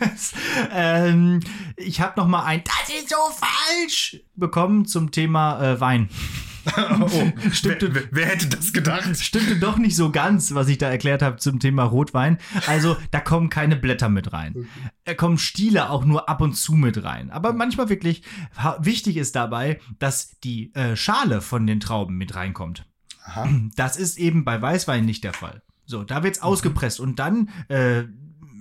ähm, 0.72 1.40
ich 1.76 2.00
habe 2.00 2.20
noch 2.20 2.26
mal 2.26 2.44
ein 2.44 2.64
Das 2.64 2.88
ist 2.88 3.10
so 3.10 3.16
falsch 3.30 4.20
bekommen 4.34 4.86
zum 4.86 5.12
Thema 5.12 5.62
äh, 5.62 5.80
Wein. 5.80 6.08
Oh, 6.66 7.08
Stimmte- 7.52 7.94
wer, 7.94 8.02
wer, 8.10 8.26
hätte 8.26 8.48
das 8.48 8.72
gedacht? 8.72 9.16
Stimmte 9.16 9.56
doch 9.56 9.78
nicht 9.78 9.96
so 9.96 10.10
ganz, 10.10 10.54
was 10.54 10.68
ich 10.68 10.78
da 10.78 10.88
erklärt 10.88 11.22
habe 11.22 11.36
zum 11.36 11.60
Thema 11.60 11.84
Rotwein. 11.84 12.38
Also, 12.66 12.96
da 13.10 13.20
kommen 13.20 13.48
keine 13.48 13.76
Blätter 13.76 14.08
mit 14.08 14.32
rein. 14.32 14.68
Da 15.04 15.14
kommen 15.14 15.38
Stiele 15.38 15.90
auch 15.90 16.04
nur 16.04 16.28
ab 16.28 16.40
und 16.40 16.54
zu 16.54 16.74
mit 16.74 17.02
rein. 17.02 17.30
Aber 17.30 17.52
manchmal 17.52 17.88
wirklich 17.88 18.22
wichtig 18.78 19.16
ist 19.16 19.36
dabei, 19.36 19.80
dass 19.98 20.38
die 20.40 20.74
äh, 20.74 20.96
Schale 20.96 21.40
von 21.40 21.66
den 21.66 21.80
Trauben 21.80 22.16
mit 22.16 22.34
reinkommt. 22.34 22.86
Aha. 23.24 23.48
Das 23.76 23.96
ist 23.96 24.18
eben 24.18 24.44
bei 24.44 24.60
Weißwein 24.60 25.04
nicht 25.04 25.24
der 25.24 25.32
Fall. 25.32 25.62
So, 25.84 26.04
da 26.04 26.22
wird's 26.22 26.42
ausgepresst 26.42 27.00
und 27.00 27.18
dann 27.18 27.50
äh, 27.68 28.04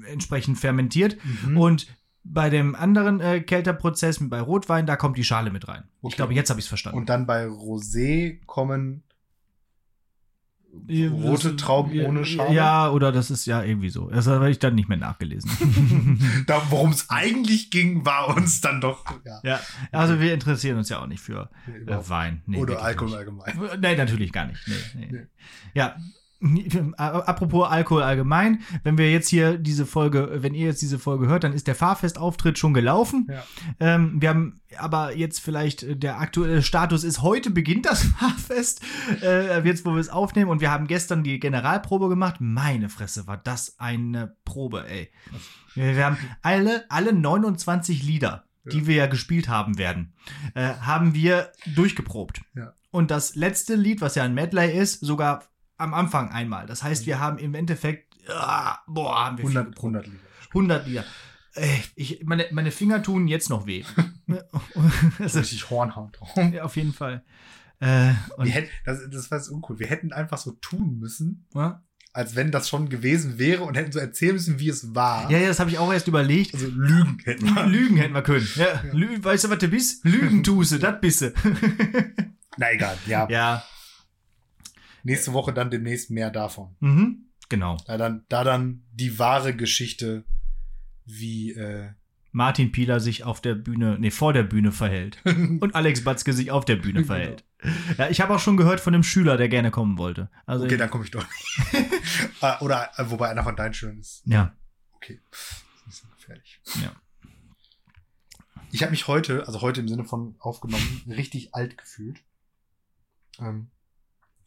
entsprechend 0.08 0.60
fermentiert. 0.60 1.18
Mhm. 1.46 1.58
Und 1.58 1.88
bei 2.24 2.50
dem 2.50 2.76
anderen 2.76 3.20
äh, 3.20 3.42
Kälterprozess, 3.42 4.20
bei 4.22 4.40
Rotwein, 4.42 4.86
da 4.86 4.96
kommt 4.96 5.18
die 5.18 5.24
Schale 5.24 5.52
mit 5.52 5.68
rein. 5.68 5.84
Ich 6.00 6.06
Okay. 6.06 6.16
glaube, 6.18 6.34
jetzt 6.34 6.50
habe 6.50 6.60
ich 6.60 6.66
es 6.66 6.70
verstanden. 6.70 6.98
Und 7.00 7.10
dann 7.10 7.26
bei 7.26 7.46
Rosé 7.46 8.40
kommen 8.46 9.04
rote 10.90 11.56
Trauben 11.58 11.94
ja, 11.94 12.08
ohne 12.08 12.24
Schale. 12.26 12.54
Ja, 12.54 12.90
oder 12.92 13.12
das 13.12 13.30
ist 13.30 13.46
ja 13.46 13.62
irgendwie 13.62 13.90
so. 13.90 14.10
Das 14.10 14.28
habe 14.28 14.50
ich 14.50 14.60
dann 14.60 14.76
nicht 14.76 14.88
mehr 14.88 14.98
nachgelesen. 14.98 15.52
Da, 16.48 16.62
worum 16.70 16.92
es 16.92 17.10
eigentlich 17.10 17.72
ging, 17.72 18.06
war 18.06 18.36
uns 18.36 18.62
dann 18.62 18.82
doch. 18.82 19.04
Ja, 19.26 19.40
ja, 19.44 19.60
also 19.92 20.20
wir 20.20 20.34
interessieren 20.34 20.78
uns 20.78 20.90
ja 20.90 21.02
auch 21.02 21.08
nicht 21.08 21.22
für 21.22 21.50
äh. 21.68 21.98
Wein. 22.10 22.42
Nee, 22.46 22.58
Oder 22.58 22.82
Alkohol 22.82 23.10
nicht. 23.10 23.18
allgemein. 23.18 23.80
Nee, 23.80 23.96
natürlich 23.96 24.32
gar 24.32 24.46
nicht. 24.46 24.60
Nee. 24.68 25.08
Nee. 25.12 25.28
Ja, 25.74 25.96
apropos 26.98 27.70
Alkohol 27.70 28.04
allgemein, 28.04 28.62
wenn 28.84 28.98
wir 28.98 29.12
jetzt 29.12 29.30
hier 29.30 29.58
diese 29.58 29.86
Folge, 29.86 30.30
wenn 30.42 30.54
ihr 30.56 30.68
jetzt 30.68 30.82
diese 30.82 31.00
Folge 31.00 31.28
hört, 31.28 31.44
dann 31.44 31.54
ist 31.54 31.68
der 31.68 31.76
Fahrfestauftritt 31.76 32.58
schon 32.58 32.74
gelaufen. 32.74 33.28
Ja. 33.30 33.44
Ähm, 33.80 34.22
wir 34.22 34.30
haben 34.30 34.62
aber 34.78 35.16
jetzt 35.16 35.40
vielleicht 35.40 35.84
äh, 35.84 35.96
der 35.96 36.20
aktuelle 36.20 36.64
Status 36.64 37.04
ist, 37.04 37.22
heute 37.22 37.52
beginnt 37.52 37.86
das 37.86 38.04
Fahrfest, 38.20 38.82
äh, 39.22 39.62
jetzt 39.68 39.86
wo 39.86 39.92
wir 39.94 40.00
es 40.00 40.10
aufnehmen 40.10 40.50
und 40.50 40.62
wir 40.62 40.72
haben 40.72 40.88
gestern 40.88 41.24
die 41.24 41.40
Generalprobe 41.40 42.10
gemacht. 42.10 42.38
Meine 42.40 42.90
Fresse, 42.90 43.28
war 43.28 43.38
das 43.38 43.80
eine 43.80 44.36
Probe, 44.46 44.88
ey. 44.90 45.12
Wir, 45.76 45.96
wir 45.96 46.06
haben 46.06 46.18
alle, 46.42 46.86
alle 46.90 47.14
29 47.14 48.04
Lieder, 48.04 48.46
die 48.72 48.80
Ja. 48.80 48.88
wir 48.88 48.96
ja 48.96 49.06
gespielt 49.08 49.48
haben 49.48 49.78
werden, 49.78 50.14
äh, 50.56 50.74
haben 50.82 51.14
wir 51.14 51.52
durchgeprobt. 51.76 52.42
Ja. 52.56 52.74
Und 52.92 53.10
das 53.10 53.36
letzte 53.36 53.76
Lied, 53.76 54.02
was 54.02 54.16
ja 54.16 54.24
ein 54.24 54.34
Medley 54.34 54.78
ist, 54.78 55.00
sogar 55.00 55.44
am 55.82 55.94
Anfang 55.94 56.30
einmal. 56.30 56.66
Das 56.66 56.84
heißt, 56.84 57.06
wir 57.06 57.20
haben 57.20 57.38
im 57.38 57.56
Endeffekt, 57.56 58.16
ah, 58.30 58.80
boah, 58.88 59.26
haben 59.26 59.38
wir 59.38 59.48
viel 59.48 59.58
100, 59.58 59.76
geprobt. 59.76 59.96
100 59.96 60.06
Lieder. 60.06 60.24
100 60.50 60.88
Lieder. 60.88 61.06
Ich, 61.96 62.24
meine, 62.24 62.46
meine 62.52 62.72
Finger 62.72 63.04
tun 63.04 63.28
jetzt 63.28 63.50
noch 63.50 63.66
weh. 63.66 63.84
Das 65.20 65.36
ist 65.36 65.42
richtig 65.42 65.70
Hornhaut 65.70 66.18
drauf. 66.18 66.30
ja, 66.54 66.64
auf 66.64 66.78
jeden 66.78 66.94
Fall. 66.94 67.24
Äh, 67.82 68.14
hätten, 68.38 68.70
das, 68.86 69.00
das 69.12 69.30
war 69.32 69.40
jetzt 69.40 69.50
uncool. 69.50 69.80
Wir 69.80 69.88
hätten 69.88 70.14
einfach 70.14 70.38
so 70.38 70.52
tun 70.52 71.00
müssen, 71.00 71.48
ja, 71.54 71.84
als 72.14 72.36
wenn 72.36 72.52
das 72.52 72.70
schon 72.70 72.90
gewesen 72.90 73.40
wäre 73.40 73.64
und 73.64 73.76
hätten 73.76 73.92
so 73.92 74.00
erzählen 74.00 74.34
müssen, 74.34 74.60
wie 74.60 74.70
es 74.70 74.94
war. 74.94 75.30
ja, 75.32 75.48
das 75.48 75.60
habe 75.60 75.70
ich 75.70 75.78
auch 75.80 75.92
erst 75.92 76.08
überlegt. 76.08 76.54
Also 76.54 76.68
Lügen 76.68 77.18
hätten 77.24 77.46
wir. 77.46 77.66
Lügen 77.66 77.98
hätten 77.98 78.14
wir 78.14 78.22
können. 78.22 78.48
Ja, 78.56 78.84
Lü 78.92 79.24
weißt 79.24 79.46
du, 79.46 79.50
was 79.50 79.58
du 79.60 79.68
bist? 79.68 80.06
Lügen 80.06 80.44
tust 80.44 80.74
du, 80.74 80.78
das 80.80 81.02
bist 81.02 81.22
du. 81.22 81.34
Na 82.58 82.72
egal, 82.72 82.98
ja. 83.08 83.28
ja, 83.30 83.64
Nächste 85.04 85.34
Woche 85.34 85.54
dann 85.54 85.70
demnächst 85.72 86.12
mehr 86.12 86.30
davon. 86.32 86.76
mhm, 86.80 87.26
genau. 87.50 87.78
Da 87.88 87.98
dann, 87.98 88.26
da 88.30 88.44
dann 88.44 88.84
die 88.92 89.18
wahre 89.20 89.56
Geschichte, 89.56 90.24
wie 91.06 91.52
äh, 91.54 91.90
Martin 92.32 92.72
Pieler 92.72 93.00
sich 93.00 93.24
auf 93.26 93.42
der 93.42 93.56
Bühne, 93.56 93.98
nee, 94.00 94.12
vor 94.12 94.32
der 94.34 94.44
Bühne 94.44 94.72
verhält. 94.72 95.22
Und 95.26 95.76
Alex 95.76 96.04
Batzke 96.04 96.32
sich 96.34 96.52
auf 96.52 96.64
der 96.66 96.78
Bühne 96.78 97.02
Genau. 97.02 97.08
verhält. 97.08 97.44
Ja, 97.98 98.10
ich 98.10 98.22
habe 98.22 98.34
auch 98.34 98.40
schon 98.40 98.58
gehört 98.58 98.80
von 98.80 98.94
einem 98.94 99.04
Schüler, 99.04 99.38
der 99.38 99.50
gerne 99.50 99.70
kommen 99.70 99.98
wollte. 99.98 100.30
Also, 100.46 100.66
Okay, 100.66 100.78
dann 100.78 100.90
komme 100.90 101.04
ich 101.04 101.12
doch 101.12 101.24
nicht. 101.28 101.92
Ah, 102.42 102.60
Oder 102.62 102.90
äh, 102.98 103.04
wobei 103.12 103.30
einer 103.30 103.44
von 103.44 103.56
deinen 103.56 103.74
Schülern 103.74 104.00
ist. 104.00 104.24
ja, 104.26 104.56
Okay. 104.94 105.20
Das 105.32 105.40
ist 105.42 105.86
nicht 105.88 105.96
so 105.98 106.08
gefährlich. 106.16 106.62
Ja. 106.82 106.92
Ich 108.72 108.82
habe 108.84 108.92
mich 108.92 109.08
heute, 109.08 109.46
also 109.48 109.62
heute 109.62 109.82
im 109.82 109.88
Sinne 109.90 110.06
von 110.06 110.36
aufgenommen, 110.40 111.02
richtig 111.08 111.54
alt 111.54 111.78
gefühlt. 111.78 112.22
Ähm, 113.40 113.70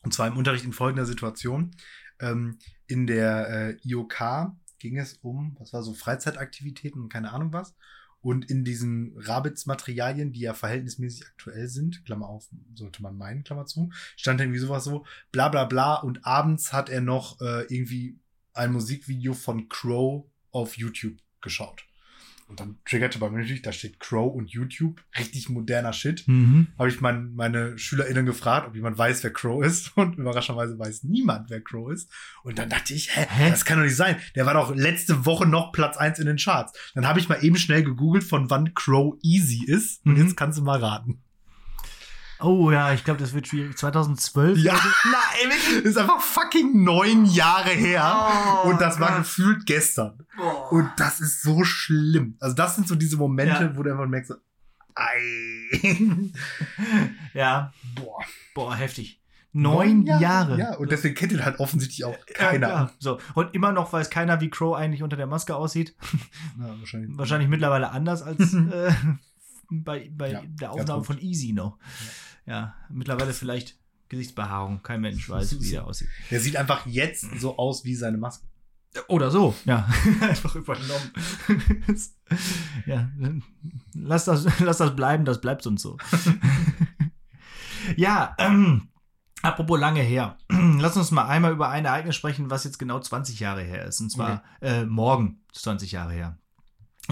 und 0.05 0.13
zwar 0.13 0.29
im 0.29 0.37
Unterricht 0.37 0.65
in 0.65 0.73
folgender 0.73 1.07
Situation. 1.07 1.73
Ähm, 2.21 2.59
in 2.87 3.07
der 3.07 3.49
äh, 3.49 3.89
IOK 3.89 4.53
ging 4.79 4.99
es 4.99 5.15
um, 5.23 5.57
was 5.59 5.73
war 5.73 5.83
so 5.83 5.95
Freizeitaktivitäten 5.95 7.01
und 7.01 7.13
keine 7.13 7.33
Ahnung 7.33 7.53
was. 7.53 7.75
Und 8.21 8.51
in 8.51 8.65
diesen 8.65 9.13
Rabitz-Materialien, 9.19 10.33
die 10.33 10.41
ja 10.41 10.55
verhältnismäßig 10.55 11.27
aktuell 11.27 11.69
sind, 11.69 12.05
Klammer 12.07 12.29
auf, 12.29 12.49
sollte 12.75 13.03
man 13.03 13.19
meinen, 13.19 13.45
Klammer 13.45 13.67
zu, 13.67 13.91
stand 14.17 14.41
irgendwie 14.41 14.61
sowas 14.61 14.85
so, 14.85 15.05
bla 15.31 15.49
bla 15.49 15.65
bla. 15.65 15.97
Und 15.97 16.25
abends 16.25 16.73
hat 16.73 16.89
er 16.89 17.03
noch 17.03 17.41
äh, 17.43 17.63
irgendwie 17.65 18.19
ein 18.55 18.73
Musikvideo 18.73 19.35
von 19.35 19.69
Crow 19.69 20.25
auf 20.53 20.79
YouTube 20.79 21.19
geschaut. 21.43 21.85
Und 22.55 22.61
dann 22.61 22.79
triggerte 22.85 23.19
bei 23.19 23.29
mir 23.31 23.39
natürlich, 23.41 23.63
da 23.63 23.73
steht 23.73 23.99
Crow 23.99 24.33
und 24.33 24.49
YouTube, 24.49 25.03
richtig 25.19 25.49
moderner 25.49 25.93
Shit. 25.93 26.23
mhm. 26.29 26.69
Habe 26.79 26.89
ich 26.89 27.01
mein, 27.01 27.35
meine 27.35 27.77
SchülerInnen 27.77 28.27
gefragt, 28.27 28.69
ob 28.69 28.77
jemand 28.77 28.97
weiß, 28.97 29.25
wer 29.25 29.33
Crow 29.33 29.65
ist. 29.65 29.91
Und 29.97 30.17
überraschenderweise 30.19 30.79
weiß 30.79 31.03
niemand, 31.03 31.51
wer 31.51 31.61
Crow 31.61 31.91
ist. 31.93 32.09
Und 32.45 32.57
dann 32.61 32.69
dachte 32.69 32.95
ich, 32.95 33.11
hä, 33.17 33.27
Hä? 33.29 33.51
das 33.51 33.65
kann 33.65 33.79
doch 33.79 33.85
nicht 33.85 33.97
sein. 33.97 34.15
Der 34.37 34.47
war 34.47 34.55
doch 34.55 34.73
letzte 34.73 35.27
Woche 35.27 35.47
noch 35.47 35.73
Platz 35.73 35.97
eins 35.97 36.21
in 36.21 36.27
den 36.27 36.37
Charts. 36.37 36.79
Dann 36.95 37.09
habe 37.09 37.19
ich 37.19 37.29
mal 37.29 37.43
eben 37.43 37.57
schnell 37.57 37.83
gegoogelt, 37.83 38.23
von 38.23 38.49
wann 38.51 38.73
Crow 38.75 39.17
Easy 39.23 39.65
ist. 39.67 40.07
Und 40.07 40.13
Mhm. 40.17 40.23
jetzt 40.27 40.37
kannst 40.37 40.57
du 40.57 40.63
mal 40.63 40.79
raten. 40.79 41.24
Oh 42.45 42.71
ja, 42.71 42.93
ich 42.93 43.05
glaube, 43.05 43.21
das 43.21 43.33
wird 43.33 43.47
schwierig. 43.49 43.77
2012? 43.77 44.59
Ja. 44.59 44.73
Nein, 44.75 45.51
wirklich? 45.51 45.83
Das 45.83 45.93
ist 45.93 45.97
einfach 45.99 46.21
fucking 46.21 46.85
neun 46.85 47.25
Jahre 47.27 47.71
her. 47.71 48.63
Oh, 48.65 48.69
und 48.69 48.81
das 48.81 49.01
war 49.01 49.09
Gott. 49.11 49.19
gefühlt 49.19 49.67
gestern. 49.67 50.27
Und 50.71 50.91
das 50.97 51.21
ist 51.21 51.43
so 51.43 51.65
schlimm. 51.65 52.37
Also 52.41 52.55
das 52.55 52.75
sind 52.77 52.87
so 52.89 52.95
diese 52.95 53.17
Momente, 53.17 53.65
Ja. 53.65 53.77
wo 53.77 53.83
du 53.83 53.91
einfach 53.93 54.07
merkst, 54.07 54.31
so, 54.31 54.37
ei. 54.95 56.31
Ja, 57.35 57.73
Boah. 57.97 58.23
boah, 58.55 58.75
heftig. 58.75 59.21
Neun 59.57 60.05
Jahre. 60.05 60.59
Ja, 60.59 60.75
und 60.75 60.91
deswegen 60.91 61.15
kennt 61.15 61.31
ihn 61.31 61.45
halt 61.45 61.61
offensichtlich 61.61 62.05
auch 62.05 62.17
Ja, 62.29 62.35
keiner. 62.35 62.67
klar. 62.67 62.93
So, 62.99 63.21
und 63.35 63.55
immer 63.55 63.71
noch 63.71 63.93
weiß 63.93 64.11
keiner, 64.11 64.41
wie 64.41 64.51
Crow 64.51 64.75
eigentlich 64.77 65.03
unter 65.05 65.17
der 65.17 65.29
Maske 65.29 65.55
aussieht. 65.55 65.95
Ja, 66.59 66.75
wahrscheinlich. 66.79 67.17
Wahrscheinlich 67.17 67.49
mittlerweile 67.49 67.91
anders 67.91 68.23
als 68.23 68.53
äh, 68.55 68.93
bei, 69.71 70.11
bei 70.17 70.33
Ja, 70.33 70.43
der 70.45 70.73
Aufnahme 70.73 71.05
von 71.05 71.21
Easy 71.21 71.53
noch. 71.53 71.79
Ja, 71.79 72.07
mittlerweile 72.91 73.33
vielleicht 73.33 73.79
Gesichtsbehaarung. 74.09 74.83
Kein 74.83 75.01
Mensch 75.01 75.29
weiß, 75.29 75.61
wie 75.61 75.71
der 75.71 75.87
aussieht. 75.87 76.09
Der 76.31 76.41
sieht 76.41 76.57
einfach 76.57 76.87
jetzt 76.87 77.27
so 77.41 77.57
aus 77.57 77.85
wie 77.85 77.95
seine 77.95 78.19
Maske. 78.19 78.47
Oder 79.09 79.31
so, 79.31 79.55
ja. 79.65 79.89
Einfach 80.21 80.55
übernommen. 80.55 81.13
ja, 82.87 83.11
lass 83.93 84.25
das, 84.25 84.47
lass 84.61 84.79
das 84.79 84.95
bleiben, 84.95 85.25
das 85.25 85.41
bleibt 85.41 85.67
uns 85.67 85.83
so. 85.83 85.97
ja, 87.97 88.37
ähm, 88.39 88.89
apropos 89.43 89.81
lange 89.81 90.01
her. 90.01 90.39
lass 90.49 90.97
uns 90.97 91.11
mal 91.11 91.27
einmal 91.27 91.53
über 91.53 91.71
ein 91.71 91.87
Ereignis 91.87 92.15
sprechen, 92.15 92.51
was 92.51 92.63
jetzt 92.63 92.79
genau 92.79 93.01
20 93.01 93.41
Jahre 93.41 93.63
her 93.63 93.85
ist. 93.85 94.01
Und 94.01 94.11
zwar 94.11 94.45
äh, 94.61 94.85
morgen 94.85 95.41
20 95.53 95.91
Jahre 95.91 96.13
her. 96.13 96.39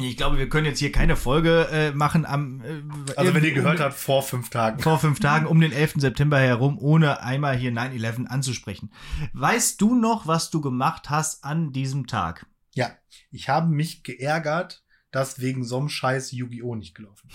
Ich 0.00 0.16
glaube, 0.16 0.38
wir 0.38 0.48
können 0.48 0.64
jetzt 0.66 0.78
hier 0.78 0.90
keine 0.90 1.16
Folge 1.16 1.68
äh, 1.70 1.92
machen 1.92 2.24
am. 2.24 2.62
Äh, 2.62 2.82
Also 3.16 3.34
wenn 3.34 3.44
ihr 3.44 3.50
um- 3.50 3.56
gehört 3.56 3.78
habt, 3.80 3.94
vor 3.94 4.22
fünf 4.22 4.48
Tagen. 4.48 4.80
vor 4.80 4.98
fünf 4.98 5.20
Tagen 5.20 5.46
um 5.46 5.60
den 5.60 5.70
11. 5.72 6.00
September 6.00 6.38
herum, 6.38 6.78
ohne 6.78 7.20
einmal 7.22 7.56
hier 7.56 7.72
9-11 7.72 8.26
anzusprechen. 8.26 8.90
Weißt 9.34 9.80
du 9.82 9.94
noch, 9.94 10.26
was 10.26 10.48
du 10.50 10.62
gemacht 10.62 11.10
hast 11.10 11.44
an 11.44 11.72
diesem 11.72 12.06
Tag? 12.06 12.46
Ja, 12.74 12.90
ich 13.30 13.50
habe 13.50 13.68
mich 13.70 14.02
geärgert, 14.02 14.82
dass 15.10 15.40
wegen 15.40 15.62
so 15.62 15.78
einem 15.78 15.90
Scheiß 15.90 16.32
Yu-Gi-Oh! 16.32 16.74
nicht 16.74 16.94
gelaufen 16.94 17.28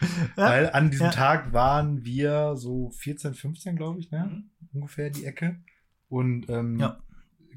Weil 0.36 0.70
an 0.70 0.90
diesem 0.90 1.06
ja. 1.06 1.12
Tag 1.12 1.52
waren 1.52 2.04
wir 2.04 2.56
so 2.56 2.90
14, 2.90 3.34
15, 3.34 3.76
glaube 3.76 4.00
ich, 4.00 4.10
ne? 4.10 4.42
Ungefähr 4.72 5.10
die 5.10 5.24
Ecke. 5.24 5.60
Und 6.08 6.48
ähm, 6.48 6.78
Ja. 6.78 6.98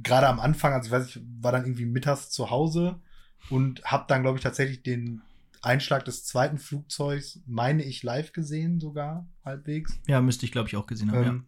Gerade 0.04 0.27
am 0.27 0.39
Anfang, 0.39 0.74
also 0.74 0.88
ich 0.88 0.92
weiß, 0.92 1.08
ich 1.16 1.22
war 1.42 1.51
dann 1.51 1.63
irgendwie 1.66 1.86
mittags 1.86 2.30
zu 2.30 2.50
Hause 2.50 3.00
und 3.50 3.84
habe 3.84 4.06
dann, 4.08 4.22
glaube 4.22 4.38
ich, 4.38 4.44
tatsächlich 4.44 4.84
den 4.84 5.22
Einschlag 5.62 6.06
des 6.06 6.25
zweiten 6.25 6.58
Flugzeugs, 6.58 7.39
meine 7.46 7.84
ich, 7.84 8.04
live 8.04 8.32
gesehen, 8.34 8.80
sogar 8.80 9.27
halbwegs. 9.44 10.00
Ja, 10.08 10.22
müsste 10.22 10.46
ich, 10.46 10.51
glaube 10.51 10.68
ich, 10.70 10.75
auch 10.75 10.88
gesehen 10.88 11.12
haben. 11.12 11.25
Ähm, 11.25 11.46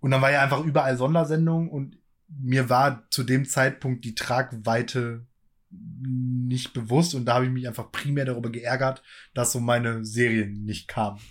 Und 0.00 0.10
dann 0.10 0.22
war 0.22 0.30
ja 0.30 0.42
einfach 0.42 0.64
überall 0.64 0.96
Sondersendung 0.96 1.68
und 1.68 1.98
mir 2.28 2.68
war 2.68 3.08
zu 3.10 3.24
dem 3.24 3.46
Zeitpunkt 3.46 4.04
die 4.04 4.14
Tragweite 4.14 5.26
nicht 5.70 6.72
bewusst 6.72 7.14
und 7.14 7.26
da 7.26 7.34
habe 7.34 7.46
ich 7.46 7.50
mich 7.50 7.68
einfach 7.68 7.90
primär 7.92 8.24
darüber 8.24 8.50
geärgert, 8.50 9.02
dass 9.34 9.52
so 9.52 9.60
meine 9.60 10.04
Serien 10.04 10.64
nicht 10.64 10.88
kamen. 10.88 11.18
ja. 11.18 11.22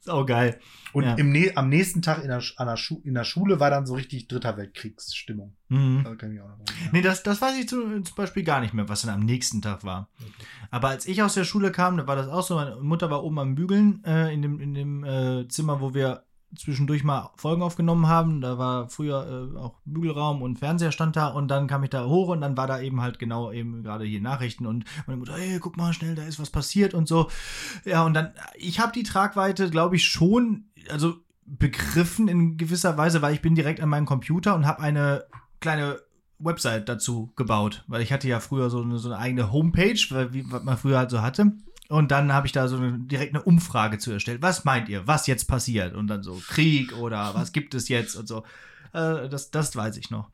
Ist 0.00 0.10
auch 0.10 0.24
geil. 0.26 0.60
Und 0.98 1.04
Ja. 1.04 1.14
im 1.14 1.52
am 1.54 1.68
nächsten 1.68 2.02
Tag 2.02 2.22
in 2.22 2.28
der, 2.28 2.42
der, 2.58 2.76
in 3.04 3.14
der 3.14 3.24
Schule 3.24 3.60
war 3.60 3.70
dann 3.70 3.86
so 3.86 3.94
richtig 3.94 4.26
Dritter 4.26 4.56
Weltkriegsstimmung. 4.56 5.54
Mhm. 5.68 6.02
Da 6.04 6.14
kann 6.16 6.32
ich 6.34 6.40
auch 6.40 6.48
noch 6.48 6.58
erinnern. 6.58 6.90
Nee, 6.92 7.02
das, 7.02 7.22
das 7.22 7.40
weiß 7.40 7.56
ich 7.56 7.68
zu, 7.68 8.00
zum 8.02 8.16
Beispiel 8.16 8.42
gar 8.42 8.60
nicht 8.60 8.74
mehr, 8.74 8.88
was 8.88 9.02
dann 9.02 9.14
am 9.14 9.20
nächsten 9.24 9.62
Tag 9.62 9.84
war. 9.84 10.08
Aber 10.72 10.88
als 10.88 11.06
ich 11.06 11.22
aus 11.22 11.34
der 11.34 11.44
Schule 11.44 11.70
kam, 11.70 11.96
da 11.96 12.06
war 12.08 12.16
das 12.16 12.28
auch 12.28 12.42
so. 12.42 12.56
Meine 12.56 12.76
Mutter 12.76 13.10
war 13.10 13.22
oben 13.22 13.38
am 13.38 13.54
Bügeln 13.54 14.02
äh, 14.04 14.34
in 14.34 14.42
dem, 14.42 14.58
in 14.60 14.74
dem 14.74 15.04
äh, 15.04 15.46
Zimmer, 15.48 15.80
wo 15.80 15.94
wir 15.94 16.24
zwischendurch 16.56 17.04
mal 17.04 17.30
Folgen 17.36 17.62
aufgenommen 17.62 18.06
haben. 18.06 18.40
Da 18.40 18.58
war 18.58 18.88
früher 18.88 19.52
äh, 19.54 19.58
auch 19.58 19.74
Bügelraum 19.84 20.42
und 20.42 20.58
Fernseher 20.58 20.92
stand 20.92 21.16
da 21.16 21.28
und 21.28 21.48
dann 21.48 21.66
kam 21.66 21.84
ich 21.84 21.90
da 21.90 22.06
hoch 22.06 22.28
und 22.28 22.40
dann 22.40 22.56
war 22.56 22.66
da 22.66 22.80
eben 22.80 23.00
halt 23.00 23.18
genau 23.18 23.52
eben 23.52 23.82
gerade 23.82 24.04
hier 24.04 24.20
Nachrichten 24.20 24.66
und 24.66 24.84
meine 25.06 25.18
Mutter, 25.18 25.34
hey, 25.36 25.58
guck 25.58 25.76
mal 25.76 25.92
schnell, 25.92 26.14
da 26.14 26.24
ist 26.24 26.40
was 26.40 26.50
passiert 26.50 26.94
und 26.94 27.08
so. 27.08 27.28
Ja, 27.84 28.04
und 28.04 28.14
dann, 28.14 28.32
ich 28.56 28.80
habe 28.80 28.92
die 28.92 29.02
Tragweite, 29.02 29.70
glaube 29.70 29.96
ich, 29.96 30.06
schon, 30.06 30.64
also 30.90 31.16
begriffen 31.44 32.28
in 32.28 32.56
gewisser 32.56 32.96
Weise, 32.96 33.22
weil 33.22 33.34
ich 33.34 33.42
bin 33.42 33.54
direkt 33.54 33.80
an 33.80 33.88
meinem 33.88 34.06
Computer 34.06 34.54
und 34.54 34.66
habe 34.66 34.80
eine 34.80 35.24
kleine 35.60 36.00
Website 36.38 36.88
dazu 36.88 37.32
gebaut, 37.36 37.84
weil 37.88 38.02
ich 38.02 38.12
hatte 38.12 38.28
ja 38.28 38.40
früher 38.40 38.70
so 38.70 38.82
eine, 38.82 38.98
so 38.98 39.08
eine 39.08 39.18
eigene 39.18 39.50
Homepage, 39.52 39.98
wie, 40.32 40.50
was 40.50 40.62
man 40.62 40.76
früher 40.76 40.98
halt 40.98 41.10
so 41.10 41.20
hatte. 41.20 41.52
Und 41.88 42.10
dann 42.10 42.32
habe 42.32 42.46
ich 42.46 42.52
da 42.52 42.68
so 42.68 42.76
eine, 42.76 42.98
direkt 42.98 43.34
eine 43.34 43.42
Umfrage 43.42 43.98
zu 43.98 44.12
erstellt. 44.12 44.42
Was 44.42 44.64
meint 44.64 44.88
ihr, 44.90 45.06
was 45.06 45.26
jetzt 45.26 45.46
passiert? 45.48 45.94
Und 45.94 46.06
dann 46.08 46.22
so 46.22 46.40
Krieg 46.48 46.92
oder 46.94 47.34
was 47.34 47.52
gibt 47.52 47.74
es 47.74 47.88
jetzt 47.88 48.14
und 48.14 48.28
so. 48.28 48.44
Äh, 48.92 49.28
das, 49.28 49.50
das 49.50 49.74
weiß 49.74 49.96
ich 49.96 50.10
noch. 50.10 50.30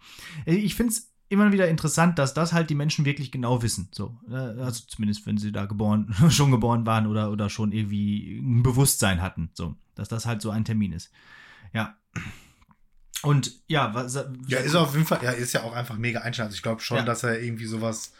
Ich 0.46 0.74
finde 0.74 0.92
es 0.92 1.12
immer 1.28 1.52
wieder 1.52 1.68
interessant, 1.68 2.18
dass 2.18 2.34
das 2.34 2.52
halt 2.52 2.70
die 2.70 2.74
Menschen 2.74 3.04
wirklich 3.04 3.30
genau 3.32 3.62
wissen. 3.62 3.88
So, 3.92 4.18
äh, 4.28 4.34
also 4.34 4.84
zumindest 4.88 5.26
wenn 5.26 5.38
sie 5.38 5.52
da 5.52 5.66
geboren, 5.66 6.12
schon 6.30 6.50
geboren 6.50 6.86
waren 6.86 7.06
oder, 7.06 7.30
oder 7.30 7.48
schon 7.48 7.72
irgendwie 7.72 8.38
ein 8.38 8.62
Bewusstsein 8.62 9.22
hatten. 9.22 9.50
So, 9.54 9.76
dass 9.94 10.08
das 10.08 10.26
halt 10.26 10.42
so 10.42 10.50
ein 10.50 10.64
Termin 10.64 10.92
ist. 10.92 11.10
Ja. 11.72 11.96
Und 13.22 13.52
ja, 13.68 13.94
was, 13.94 14.14
Ja, 14.48 14.58
ist 14.58 14.74
auf 14.74 14.94
jeden 14.94 15.06
Fall, 15.06 15.20
ja, 15.22 15.30
ist 15.30 15.52
ja 15.54 15.62
auch 15.62 15.72
einfach 15.72 15.96
mega 15.96 16.20
einschneidend. 16.20 16.48
Also 16.50 16.56
ich 16.56 16.62
glaube 16.62 16.80
schon, 16.82 16.98
Ja. 16.98 17.04
dass 17.04 17.22
er 17.22 17.40
irgendwie 17.40 17.64
sowas, 17.66 18.12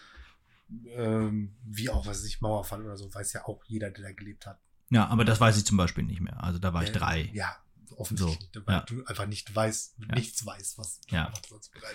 ähm, 0.97 1.55
wie 1.65 1.91
auch, 1.91 2.07
was 2.07 2.19
weiß 2.19 2.27
ich, 2.27 2.41
Mauerfall 2.41 2.83
oder 2.85 2.97
so, 2.97 3.13
weiß 3.13 3.33
ja 3.35 3.45
auch 3.47 3.63
jeder, 3.67 3.91
der 3.91 4.05
da 4.05 4.13
gelebt 4.13 4.47
hat. 4.47 4.59
ja, 4.91 5.07
aber 5.09 5.25
das 5.25 5.41
weiß 5.41 5.57
ich 5.57 5.65
zum 5.65 5.77
Beispiel 5.77 6.05
nicht 6.05 6.21
mehr. 6.21 6.43
Also 6.43 6.59
da 6.59 6.73
war 6.75 6.83
ich 6.83 6.91
Äh, 6.91 6.93
drei. 6.93 7.31
Ja, 7.33 7.57
offensichtlich. 7.97 8.51
weil 8.67 8.75
ja. 8.77 8.81
du 8.83 9.05
einfach 9.07 9.27
nicht 9.27 9.55
weißt, 9.55 9.97
Ja. 10.09 10.15
nichts 10.15 10.45
weißt, 10.45 10.79
was 10.79 11.01
Ja. 11.11 11.33
sonst 11.49 11.73
bereit 11.73 11.95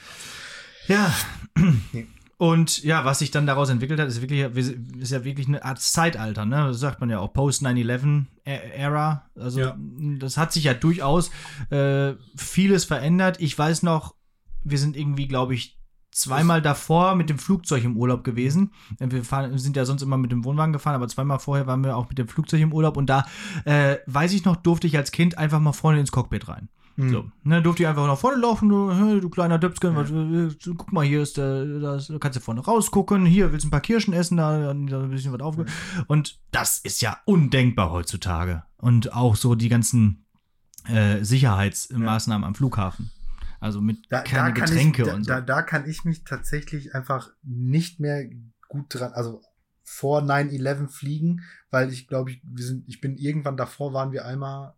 Ja. 0.87 1.13
Nee. 1.93 2.07
Und 2.37 2.83
ja, 2.83 3.03
was 3.03 3.19
sich 3.19 3.31
dann 3.31 3.45
daraus 3.45 3.67
entwickelt 3.67 3.99
hat, 3.99 4.07
ist 4.07 4.21
wirklich, 4.21 4.39
ist 4.97 5.11
ja 5.11 5.25
wirklich 5.25 5.47
eine 5.49 5.65
Art 5.65 5.81
Zeitalter, 5.81 6.45
ne? 6.45 6.67
Das 6.67 6.79
sagt 6.79 7.01
man 7.01 7.09
ja 7.09 7.19
auch 7.19 7.33
Post-9-11-Ära. 7.33 9.29
Also 9.35 9.59
Ja. 9.59 9.77
das 10.19 10.37
hat 10.37 10.53
sich 10.53 10.63
ja 10.63 10.73
durchaus 10.73 11.31
äh, 11.69 12.13
vieles 12.37 12.85
verändert. 12.85 13.41
Ich 13.41 13.57
weiß 13.57 13.83
noch, 13.83 14.15
wir 14.63 14.77
sind 14.77 14.95
irgendwie, 14.95 15.27
glaube 15.27 15.53
ich, 15.53 15.78
zweimal 16.19 16.61
davor 16.61 17.15
mit 17.15 17.29
dem 17.29 17.39
Flugzeug 17.39 17.83
im 17.83 17.97
Urlaub 17.97 18.23
gewesen. 18.23 18.71
Wir 18.99 19.23
fahren, 19.23 19.57
sind 19.57 19.75
ja 19.75 19.85
sonst 19.85 20.01
immer 20.01 20.17
mit 20.17 20.31
dem 20.31 20.43
Wohnwagen 20.43 20.73
gefahren, 20.73 20.95
aber 20.95 21.07
zweimal 21.07 21.39
vorher 21.39 21.67
waren 21.67 21.83
wir 21.83 21.95
auch 21.95 22.09
mit 22.09 22.17
dem 22.17 22.27
Flugzeug 22.27 22.61
im 22.61 22.73
Urlaub 22.73 22.97
und 22.97 23.07
da 23.07 23.25
äh, 23.65 23.97
weiß 24.05 24.33
ich 24.33 24.45
noch, 24.45 24.55
durfte 24.55 24.87
ich 24.87 24.97
als 24.97 25.11
Kind 25.11 25.37
einfach 25.37 25.59
mal 25.59 25.73
vorne 25.73 25.99
ins 25.99 26.11
Cockpit 26.11 26.47
rein. 26.47 26.69
Hm. 26.99 27.11
So, 27.11 27.31
ne, 27.43 27.61
durfte 27.61 27.83
ich 27.83 27.87
einfach 27.87 28.07
nach 28.07 28.17
vorne 28.17 28.41
laufen, 28.41 28.67
du, 28.67 29.21
du 29.21 29.29
kleiner 29.29 29.57
Döpsken, 29.57 29.95
was, 29.95 30.11
äh, 30.11 30.73
guck 30.75 30.91
mal, 30.91 31.05
hier 31.05 31.21
ist 31.21 31.37
der, 31.37 31.79
das, 31.79 32.07
da 32.07 32.17
kannst 32.17 32.35
du 32.35 32.41
vorne 32.41 32.59
rausgucken, 32.59 33.25
hier 33.25 33.53
willst 33.53 33.63
du 33.63 33.69
ein 33.69 33.71
paar 33.71 33.79
Kirschen 33.79 34.13
essen, 34.13 34.35
da, 34.35 34.59
da 34.59 34.71
ein 34.71 35.09
bisschen 35.09 35.31
was 35.31 35.39
aufge... 35.39 35.65
Und 36.07 36.39
das 36.51 36.79
ist 36.79 37.01
ja 37.01 37.17
undenkbar 37.23 37.91
heutzutage. 37.91 38.63
Und 38.75 39.13
auch 39.13 39.37
so 39.37 39.55
die 39.55 39.69
ganzen 39.69 40.25
äh, 40.89 41.23
Sicherheitsmaßnahmen 41.23 42.45
am 42.45 42.55
Flughafen. 42.55 43.11
Also 43.59 43.81
mit 43.81 44.05
Da, 44.09 44.21
keine 44.21 44.53
da 44.53 44.65
Getränke 44.65 45.01
ich, 45.03 45.07
da, 45.07 45.13
und 45.15 45.23
so. 45.23 45.31
da, 45.31 45.41
da 45.41 45.61
kann 45.61 45.87
ich 45.89 46.05
mich 46.05 46.23
tatsächlich 46.23 46.95
einfach 46.95 47.31
nicht 47.43 47.99
mehr 47.99 48.29
gut 48.67 48.85
dran, 48.93 49.11
also 49.13 49.41
vor 49.83 50.21
9-11 50.21 50.87
fliegen, 50.89 51.41
weil 51.71 51.91
ich 51.91 52.07
glaube, 52.07 52.31
ich, 52.31 52.41
wir 52.43 52.63
sind, 52.63 52.87
ich 52.87 53.01
bin 53.01 53.17
irgendwann 53.17 53.57
davor, 53.57 53.91
waren 53.93 54.11
wir 54.11 54.25
einmal, 54.25 54.75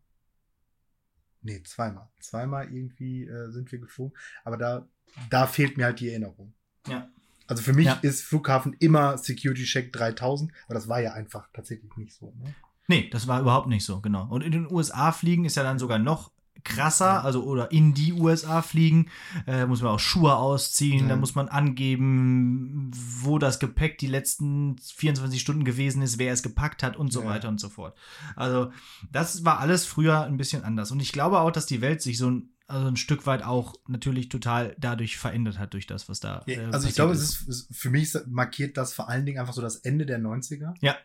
nee, 1.41 1.61
zweimal, 1.63 2.07
zweimal 2.19 2.71
irgendwie 2.73 3.25
äh, 3.25 3.51
sind 3.51 3.71
wir 3.71 3.79
geflogen, 3.79 4.17
aber 4.43 4.57
da, 4.57 4.88
da 5.29 5.47
fehlt 5.47 5.77
mir 5.77 5.85
halt 5.85 6.00
die 6.00 6.09
Erinnerung. 6.09 6.53
Ja. 6.88 7.09
Also 7.47 7.61
für 7.63 7.73
mich 7.73 7.88
Ja. 7.88 8.00
ist 8.01 8.23
Flughafen 8.23 8.73
immer 8.79 9.17
Security 9.17 9.65
Check 9.65 9.91
3000, 9.91 10.51
aber 10.65 10.73
das 10.75 10.88
war 10.88 11.01
ja 11.01 11.13
einfach 11.13 11.50
tatsächlich 11.53 11.95
nicht 11.97 12.13
so. 12.13 12.33
Ne? 12.41 12.55
Nee, 12.88 13.09
das 13.11 13.27
war 13.27 13.41
überhaupt 13.41 13.67
nicht 13.67 13.83
so, 13.85 14.00
genau. 14.00 14.27
Und 14.29 14.41
in 14.43 14.51
den 14.53 14.71
USA 14.71 15.11
fliegen 15.11 15.43
ist 15.45 15.55
ja 15.55 15.63
dann 15.63 15.77
sogar 15.79 16.00
noch 16.00 16.31
krasser, 16.63 17.24
also 17.24 17.43
oder 17.43 17.72
in 17.72 17.93
die 17.96 18.13
USA 18.13 18.62
fliegen, 18.62 19.08
äh, 19.48 19.65
muss 19.65 19.81
man 19.81 19.91
auch 19.91 20.00
Schuhe 20.00 20.36
ausziehen, 20.36 21.03
Ja. 21.03 21.10
da 21.10 21.15
muss 21.15 21.34
man 21.34 21.50
angeben, 21.50 22.91
wo 22.93 23.39
das 23.39 23.60
Gepäck 23.60 23.98
die 23.98 24.08
letzten 24.08 24.77
24 24.77 25.41
Stunden 25.41 25.63
gewesen 25.63 26.01
ist, 26.01 26.20
wer 26.20 26.31
es 26.34 26.43
gepackt 26.43 26.84
hat 26.84 26.98
und 26.98 27.12
so 27.12 27.22
Ja. 27.24 27.27
weiter 27.29 27.50
und 27.50 27.60
so 27.60 27.70
fort. 27.70 27.98
Also 28.36 28.72
das 29.12 29.43
war 29.43 29.60
alles 29.60 29.86
früher 29.86 30.24
ein 30.24 30.38
bisschen 30.38 30.63
anders. 30.63 30.91
Und 30.91 31.00
ich 31.00 31.12
glaube 31.12 31.39
auch, 31.39 31.51
dass 31.51 31.65
die 31.65 31.81
Welt 31.81 32.01
sich 32.01 32.17
so 32.17 32.29
ein, 32.29 32.50
also 32.67 32.88
ein 32.88 32.96
Stück 32.96 33.25
weit 33.25 33.43
auch 33.43 33.74
natürlich 33.88 34.29
total 34.29 34.75
dadurch 34.79 35.17
verändert 35.17 35.58
hat, 35.60 35.74
durch 35.74 35.88
das, 35.88 36.08
was 36.10 36.20
da. 36.20 36.43
Äh, 36.48 36.60
also 36.72 36.88
ich 36.88 36.96
glaube, 36.96 37.13
es 37.13 37.22
ist, 37.22 37.48
es- 37.50 37.67
für 37.72 37.89
mich 37.89 38.03
ist- 38.03 38.27
markiert 38.27 38.77
das 38.77 38.93
vor 38.93 39.10
allen 39.10 39.25
Dingen 39.25 39.39
einfach 39.39 39.53
so 39.53 39.62
das 39.62 39.77
Ende 39.77 40.05
der 40.05 40.20
90er. 40.20 40.74
Ja. 40.79 40.96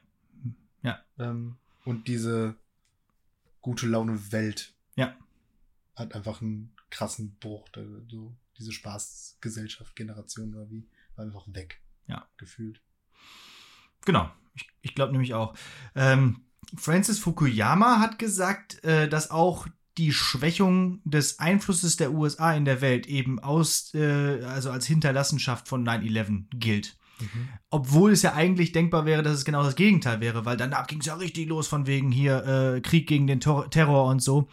Ja. 0.82 0.98
Ähm, 1.18 1.56
und 1.84 2.06
diese 2.08 2.54
gute 3.62 3.86
Laune 3.88 4.30
Welt. 4.32 4.74
Ja. 4.96 5.14
Hat 5.96 6.14
einfach 6.14 6.40
einen 6.40 6.74
krassen 6.90 7.36
Bruch. 7.40 7.68
So 8.08 8.36
diese 8.58 8.72
Spaßgesellschaft, 8.72 9.96
Generation 9.96 10.54
oder 10.54 10.70
wie, 10.70 10.86
war 11.14 11.24
einfach 11.24 11.46
weg. 11.48 11.82
Ja. 12.06 12.28
Gefühlt. 12.36 12.80
Genau, 14.04 14.30
ich, 14.54 14.68
ich 14.82 14.94
glaube 14.94 15.12
nämlich 15.12 15.34
auch. 15.34 15.56
Ähm, 15.94 16.44
Francis 16.76 17.18
Fukuyama 17.18 18.00
hat 18.00 18.18
gesagt, 18.18 18.82
äh, 18.84 19.08
dass 19.08 19.30
auch 19.30 19.66
die 19.98 20.12
Schwächung 20.12 21.00
des 21.04 21.38
Einflusses 21.38 21.96
der 21.96 22.12
USA 22.12 22.54
in 22.54 22.64
der 22.64 22.80
Welt 22.80 23.06
eben 23.06 23.38
aus, 23.38 23.94
äh, 23.94 24.42
also 24.44 24.70
als 24.70 24.86
Hinterlassenschaft 24.86 25.68
von 25.68 25.86
9-11 25.86 26.44
gilt. 26.54 26.98
Obwohl 27.70 28.12
es 28.12 28.22
ja 28.22 28.34
eigentlich 28.34 28.72
denkbar 28.72 29.06
wäre, 29.06 29.22
dass 29.22 29.34
es 29.34 29.44
genau 29.44 29.62
das 29.62 29.76
Gegenteil 29.76 30.20
wäre, 30.20 30.44
weil 30.44 30.56
danach 30.56 30.86
ging 30.86 31.00
es 31.00 31.06
ja 31.06 31.14
richtig 31.14 31.48
los 31.48 31.68
von 31.68 31.86
wegen 31.86 32.10
hier 32.12 32.44
äh, 32.76 32.80
Krieg 32.80 33.06
gegen 33.06 33.26
den 33.26 33.40
Tor 33.40 33.70
Terror 33.70 34.06
und 34.08 34.22
so. 34.22 34.48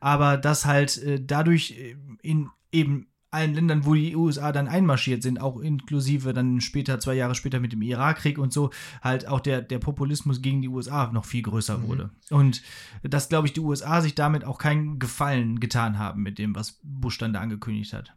Aber 0.00 0.36
dass 0.36 0.66
halt 0.66 0.96
äh, 0.98 1.20
dadurch 1.24 1.72
äh, 1.78 1.96
in 2.22 2.48
eben 2.72 3.06
allen 3.30 3.52
Ländern, 3.52 3.84
wo 3.84 3.92
die 3.92 4.16
USA 4.16 4.52
dann 4.52 4.68
einmarschiert 4.68 5.22
sind, 5.22 5.38
auch 5.40 5.60
inklusive 5.60 6.32
dann 6.32 6.62
später, 6.62 6.98
zwei 6.98 7.12
Jahre 7.12 7.34
später 7.34 7.60
mit 7.60 7.72
dem 7.72 7.82
Irakkrieg 7.82 8.38
und 8.38 8.54
so, 8.54 8.70
halt 9.02 9.28
auch 9.28 9.40
der, 9.40 9.60
der 9.60 9.78
Populismus 9.78 10.40
gegen 10.40 10.62
die 10.62 10.68
USA 10.68 11.12
noch 11.12 11.26
viel 11.26 11.42
größer 11.42 11.76
Mhm. 11.76 11.88
wurde. 11.88 12.10
Und 12.30 12.62
dass, 13.02 13.28
glaube 13.28 13.46
ich, 13.46 13.52
die 13.52 13.60
USA 13.60 14.00
sich 14.00 14.14
damit 14.14 14.44
auch 14.44 14.56
keinen 14.58 14.98
Gefallen 14.98 15.60
getan 15.60 15.98
haben 15.98 16.22
mit 16.22 16.38
dem, 16.38 16.54
was 16.54 16.80
Bush 16.82 17.18
dann 17.18 17.34
da 17.34 17.40
angekündigt 17.40 17.92
hat. 17.92 18.14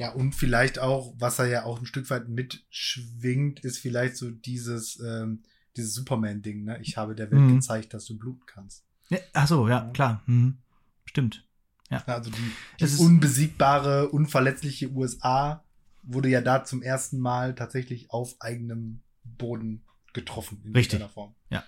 Ja, 0.00 0.12
und 0.12 0.34
vielleicht 0.34 0.78
auch, 0.78 1.14
was 1.18 1.38
er 1.38 1.46
ja 1.46 1.64
auch 1.64 1.78
ein 1.78 1.84
Stück 1.84 2.08
weit 2.08 2.28
mitschwingt, 2.28 3.60
ist 3.60 3.78
vielleicht 3.78 4.16
so 4.16 4.30
dieses, 4.30 4.98
ähm, 5.00 5.42
dieses 5.76 5.92
Superman-Ding, 5.94 6.64
ne? 6.64 6.78
Ich 6.80 6.96
habe 6.96 7.14
der 7.14 7.30
Welt 7.30 7.42
Mhm. 7.42 7.56
gezeigt, 7.56 7.92
dass 7.92 8.06
du 8.06 8.16
bluten 8.18 8.44
kannst. 8.46 8.82
Ja, 9.10 9.18
ach 9.34 9.46
so, 9.46 9.68
ja, 9.68 9.84
Ja. 9.84 9.90
klar. 9.92 10.22
Mhm. 10.26 10.56
Stimmt. 11.04 11.46
Ja, 11.90 12.02
Also 12.06 12.30
die, 12.30 12.52
die 12.86 12.96
unbesiegbare, 13.02 14.08
unverletzliche 14.08 14.90
USA 14.90 15.64
wurde 16.02 16.28
ja 16.30 16.40
da 16.40 16.64
zum 16.64 16.82
ersten 16.82 17.18
Mal 17.18 17.54
tatsächlich 17.54 18.10
auf 18.10 18.36
eigenem 18.40 19.02
Boden 19.24 19.82
getroffen. 20.14 20.62
In 20.64 20.72
Richtig. 20.72 21.02
Form. 21.10 21.34
Ja. 21.50 21.62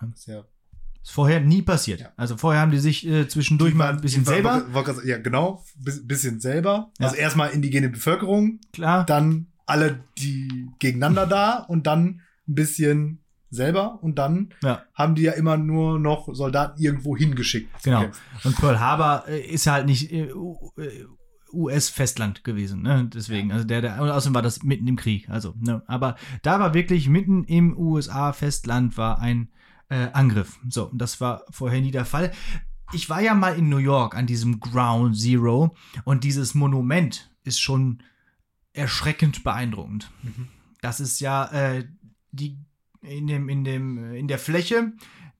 Das 0.00 0.18
ist 0.20 0.26
ja 0.26 0.44
Ist 1.02 1.10
vorher 1.10 1.40
nie 1.40 1.62
passiert. 1.62 2.00
Ja. 2.00 2.12
Also 2.16 2.36
vorher 2.36 2.60
haben 2.62 2.70
die 2.70 2.78
sich 2.78 3.06
äh, 3.06 3.26
zwischendurch 3.28 3.72
Die 3.72 3.76
mal 3.78 3.90
ein 3.90 4.00
bisschen 4.00 4.24
waren- 4.26 4.34
selber, 4.34 4.60
gerade 4.72 4.94
sagen, 4.94 5.08
Ja, 5.08 5.18
genau. 5.18 5.64
Bis- 5.76 6.06
Bisschen 6.06 6.40
selber. 6.40 6.90
Ja. 6.98 7.06
Also 7.06 7.16
erstmal 7.16 7.50
indigene 7.50 7.88
Bevölkerung, 7.88 8.60
klar. 8.72 9.04
dann 9.06 9.46
alle 9.66 10.00
die 10.18 10.68
gegeneinander 10.78 11.26
da 11.26 11.58
und 11.58 11.86
dann 11.86 12.20
ein 12.48 12.54
bisschen 12.54 13.18
selber 13.50 13.98
und 14.02 14.16
dann 14.18 14.54
Ja. 14.62 14.82
haben 14.94 15.14
die 15.14 15.22
ja 15.22 15.32
immer 15.32 15.56
nur 15.56 15.98
noch 15.98 16.28
Soldaten 16.34 16.80
irgendwo 16.80 17.16
hingeschickt. 17.16 17.70
Genau. 17.82 18.04
Und 18.44 18.56
Pearl 18.56 18.78
Harbor 18.80 19.24
äh, 19.28 19.40
ist 19.40 19.66
halt 19.66 19.86
nicht 19.86 20.10
äh, 20.12 20.32
U- 20.32 20.70
äh, 20.78 21.04
US-Festland 21.52 22.44
gewesen, 22.44 22.80
ne? 22.82 23.10
Deswegen, 23.12 23.52
also 23.52 23.64
der, 23.64 23.82
der, 23.82 24.00
und 24.00 24.08
außerdem 24.08 24.34
war 24.34 24.40
das 24.42 24.62
mitten 24.62 24.86
im 24.88 24.96
Krieg, 24.96 25.28
also, 25.28 25.54
ne? 25.60 25.82
Aber 25.86 26.16
da 26.42 26.58
war 26.60 26.72
wirklich 26.74 27.08
mitten 27.10 27.44
im 27.44 27.76
USA-Festland 27.76 28.96
war 28.96 29.18
ein 29.20 29.48
äh, 29.92 30.10
Angriff. 30.12 30.58
So, 30.68 30.88
und 30.88 30.98
das 30.98 31.20
war 31.20 31.44
vorher 31.50 31.80
nie 31.80 31.90
der 31.90 32.04
Fall. 32.04 32.32
Ich 32.92 33.08
war 33.08 33.20
ja 33.20 33.34
mal 33.34 33.56
in 33.56 33.68
New 33.68 33.78
York 33.78 34.14
an 34.14 34.26
diesem 34.26 34.60
Ground 34.60 35.16
Zero 35.18 35.74
und 36.04 36.24
dieses 36.24 36.54
Monument 36.54 37.30
ist 37.44 37.60
schon 37.60 38.02
erschreckend 38.72 39.44
beeindruckend. 39.44 40.10
Mhm. 40.22 40.48
Das 40.80 41.00
ist 41.00 41.20
ja 41.20 41.46
äh, 41.52 41.88
die 42.32 42.58
in 43.02 43.26
dem 43.26 43.48
in 43.48 43.64
dem 43.64 44.14
in 44.14 44.28
der 44.28 44.38
Fläche 44.38 44.92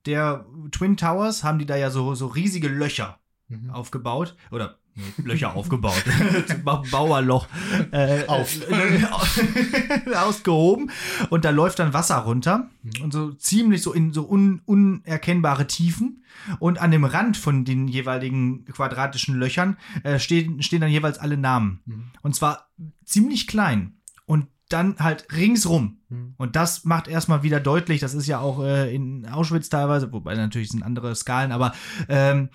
der 0.07 0.45
Twin 0.73 0.97
Towers 0.97 1.45
haben 1.45 1.59
die 1.59 1.67
da 1.67 1.77
ja 1.77 1.91
so 1.91 2.15
so 2.15 2.27
riesige 2.27 2.69
Löcher 2.69 3.19
Mhm. 3.53 3.71
aufgebaut 3.71 4.35
oder 4.51 4.79
Löcher 5.23 5.55
aufgebaut, 5.55 6.03
Ba- 6.65 6.83
Bauerloch. 6.91 7.47
Äh, 7.91 8.27
Auf. 8.27 8.57
äh, 8.71 10.15
ausgehoben. 10.15 10.91
Und 11.31 11.45
da 11.45 11.51
läuft 11.51 11.79
dann 11.79 11.93
Wasser 11.95 12.19
runter. 12.19 12.69
Und 13.03 13.13
so 13.13 13.33
ziemlich 13.33 13.83
so 13.83 13.93
in 13.93 14.13
so 14.13 14.29
un, 14.29 14.61
unerkennbare 14.65 15.67
Tiefen. 15.67 16.25
Und 16.59 16.81
an 16.81 16.91
dem 16.91 17.05
Rand 17.05 17.37
von 17.37 17.65
den 17.65 17.89
jeweiligen 17.89 18.65
quadratischen 18.67 19.37
Löchern 19.37 19.77
äh, 20.03 20.19
stehen 20.19 20.63
stehen 20.63 20.81
dann 20.81 20.91
jeweils 20.91 21.19
alle 21.19 21.37
Namen. 21.37 21.81
Mhm. 21.87 22.05
und 22.23 22.35
zwar 22.35 22.69
ziemlich 23.05 23.47
klein. 23.47 23.95
Und 24.27 24.47
dann 24.69 24.97
halt 24.99 25.27
ringsrum. 25.37 25.99
Mhm. 26.09 26.35
und 26.39 26.57
das 26.57 26.85
macht 26.85 27.07
erstmal 27.09 27.43
wieder 27.43 27.61
deutlich, 27.61 28.01
das 28.01 28.15
ist 28.15 28.27
ja 28.27 28.39
auch 28.41 28.63
äh, 28.65 28.95
in 28.95 29.27
Auschwitz 29.27 29.69
teilweise, 29.69 30.13
wobei 30.13 30.35
natürlich 30.35 30.71
sind 30.71 30.83
andere 30.83 31.15
Skalen, 31.15 31.53
aber 31.53 31.73
ähm, 32.09 32.49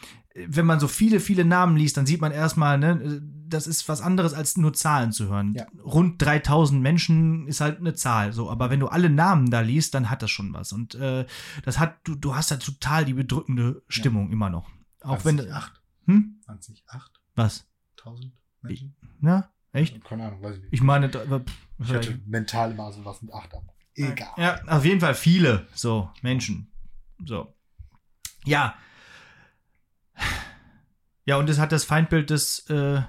wenn 0.48 0.66
man 0.66 0.80
so 0.80 0.88
viele, 0.88 1.20
viele 1.20 1.46
Namen 1.46 1.78
liest, 1.78 1.98
dann 1.98 2.06
sieht 2.06 2.22
man 2.22 2.32
erstmal, 2.32 2.78
ne, 2.78 3.22
das 3.48 3.66
ist 3.66 3.88
was 3.90 4.02
anderes 4.02 4.34
als 4.34 4.58
nur 4.58 4.74
Zahlen 4.74 5.12
zu 5.12 5.30
hören. 5.30 5.54
Ja. 5.54 5.66
Rund 5.84 6.22
3000 6.22 6.82
Menschen 6.82 7.48
ist 7.48 7.62
halt 7.62 7.80
eine 7.80 7.94
Zahl, 7.96 8.34
so, 8.34 8.50
aber 8.52 8.70
wenn 8.70 8.80
du 8.80 8.88
alle 8.88 9.10
Namen 9.10 9.50
da 9.50 9.62
liest, 9.62 9.94
dann 9.94 10.10
hat 10.10 10.22
das 10.22 10.30
schon 10.30 10.54
was. 10.54 10.74
Und 10.74 10.96
äh, 10.96 11.26
das 11.64 11.80
hat, 11.80 11.98
du, 12.04 12.16
du 12.16 12.36
hast 12.36 12.52
da 12.52 12.58
total 12.58 13.06
die 13.06 13.14
bedrückende 13.14 13.82
Stimmung 13.88 14.32
immer 14.32 14.50
noch. 14.50 14.70
Auch 15.02 15.24
wenn. 15.26 15.38
2008. 15.38 15.82
Hm? 16.06 16.40
2008. 16.46 17.12
Was? 17.36 17.68
1000 18.00 18.32
Menschen? 18.62 18.96
Ja? 19.22 19.50
Echt? 19.72 20.04
Keine 20.04 20.26
Ahnung, 20.28 20.42
weiß 20.42 20.56
ich 20.58 20.62
nicht. 20.64 20.74
Ich 20.74 20.82
meine, 20.82 21.10
da- 21.10 21.24
pff, 21.40 21.54
Ich 21.80 21.90
hatte 21.94 22.20
mental 22.26 22.72
immer 22.72 22.92
so 22.92 23.04
was 23.06 23.22
mit 23.22 23.34
8 23.34 23.54
ab. 23.54 23.64
Egal. 23.96 24.30
Ja, 24.38 24.62
auf 24.68 24.86
jeden 24.86 25.00
Fall 25.00 25.16
viele 25.16 25.68
so 25.74 26.10
Menschen. 26.22 26.72
So. 27.26 27.54
Ja. 28.46 28.76
Ja, 31.28 31.36
und 31.38 31.50
es 31.50 31.60
hat 31.60 31.72
das 31.74 31.84
Feindbild 31.84 32.30
des 32.30 32.60
äh, 32.70 33.02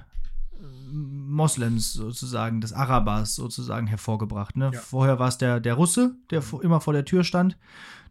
Moslems 0.91 1.93
sozusagen, 1.93 2.59
des 2.61 2.73
Arabers 2.73 3.33
sozusagen 3.35 3.87
hervorgebracht. 3.87 4.57
Ne? 4.57 4.71
Ja. 4.73 4.79
Vorher 4.79 5.19
war 5.19 5.29
es 5.29 5.37
der, 5.37 5.59
der 5.59 5.75
Russe, 5.75 6.15
der 6.29 6.43
immer 6.61 6.81
vor 6.81 6.93
der 6.93 7.05
Tür 7.05 7.23
stand. 7.23 7.57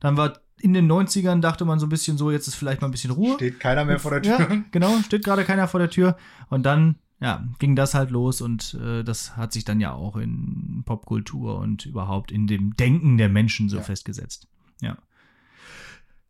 Dann 0.01 0.16
war 0.16 0.38
in 0.61 0.73
den 0.73 0.90
90ern, 0.90 1.40
dachte 1.40 1.64
man 1.66 1.79
so 1.79 1.87
ein 1.87 1.90
bisschen 1.90 2.16
so, 2.16 2.31
jetzt 2.31 2.49
ist 2.49 2.55
vielleicht 2.55 2.81
mal 2.81 2.88
ein 2.88 2.92
bisschen 2.92 3.11
Ruhe. 3.11 3.35
Steht 3.35 3.61
keiner 3.61 3.85
mehr 3.85 3.99
vor 4.01 4.11
der 4.18 4.23
Tür. 4.23 4.40
Ja, 4.51 4.62
genau, 4.71 4.99
steht 5.05 5.25
gerade 5.25 5.44
keiner 5.44 5.68
vor 5.68 5.79
der 5.79 5.90
Tür. 5.90 6.16
Und 6.49 6.64
dann, 6.64 6.97
ja, 7.21 7.47
ging 7.59 7.77
das 7.77 7.92
halt 7.94 8.11
los 8.11 8.40
und 8.40 8.75
äh, 8.83 9.05
das 9.05 9.37
hat 9.37 9.53
sich 9.53 9.64
dann 9.64 9.79
ja 9.79 9.92
auch 9.92 10.16
in 10.16 10.85
Popkultur 10.87 11.59
und 11.59 11.85
überhaupt 11.85 12.33
in 12.33 12.47
dem 12.47 12.75
Denken 12.77 13.18
der 13.18 13.29
Menschen 13.29 13.68
so 13.68 13.77
Ja. 13.77 13.83
festgesetzt. 13.83 14.49
Ja. 14.81 14.97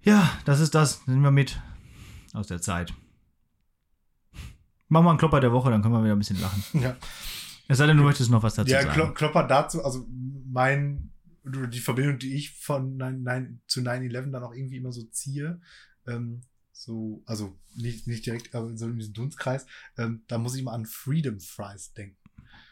Ja, 0.03 0.29
das 0.45 0.59
ist 0.61 0.75
das. 0.75 1.07
Nehmen 1.07 1.23
wir 1.23 1.31
mit 1.31 1.61
aus 2.33 2.49
der 2.49 2.61
Zeit. 2.61 2.93
Machen 4.89 5.05
wir 5.05 5.11
einen 5.11 5.19
Klopper 5.19 5.41
der 5.41 5.53
Woche, 5.53 5.71
dann 5.71 5.83
können 5.83 5.95
wir 5.95 6.03
wieder 6.03 6.15
ein 6.15 6.19
bisschen 6.19 6.41
lachen. 6.41 6.63
Ja. 6.81 6.97
Es 7.69 7.79
sei 7.79 7.87
denn, 7.87 7.99
du 7.99 8.03
möchtest 8.03 8.31
noch 8.31 8.43
was 8.43 8.55
dazu 8.55 8.71
Ja, 8.71 8.81
sagen. 8.83 8.95
Klo 8.95 9.13
Klopper 9.13 9.47
dazu, 9.47 9.85
also 9.85 10.07
mein, 10.51 11.11
die 11.45 11.81
Verbindung, 11.81 12.19
die 12.19 12.35
ich 12.35 12.59
von 12.59 12.97
9, 12.97 13.23
9, 13.23 13.61
zu 13.67 13.81
9-11 13.81 14.31
dann 14.31 14.43
auch 14.43 14.55
irgendwie 14.55 14.79
immer 14.79 14.93
so 14.93 15.03
ziehe, 15.05 15.61
ähm, 16.07 16.41
so, 16.73 17.23
also 17.27 17.59
nicht, 17.75 18.07
nicht 18.07 18.25
direkt, 18.25 18.55
aber 18.55 18.75
so 18.77 18.87
in 18.87 18.99
diesem 18.99 19.13
Dunstkreis, 19.13 19.67
ähm, 19.99 20.23
da 20.29 20.39
muss 20.39 20.55
ich 20.55 20.63
immer 20.63 20.73
an 20.73 20.87
Freedom 20.87 21.41
Fries 21.41 21.93
denken. 21.93 22.17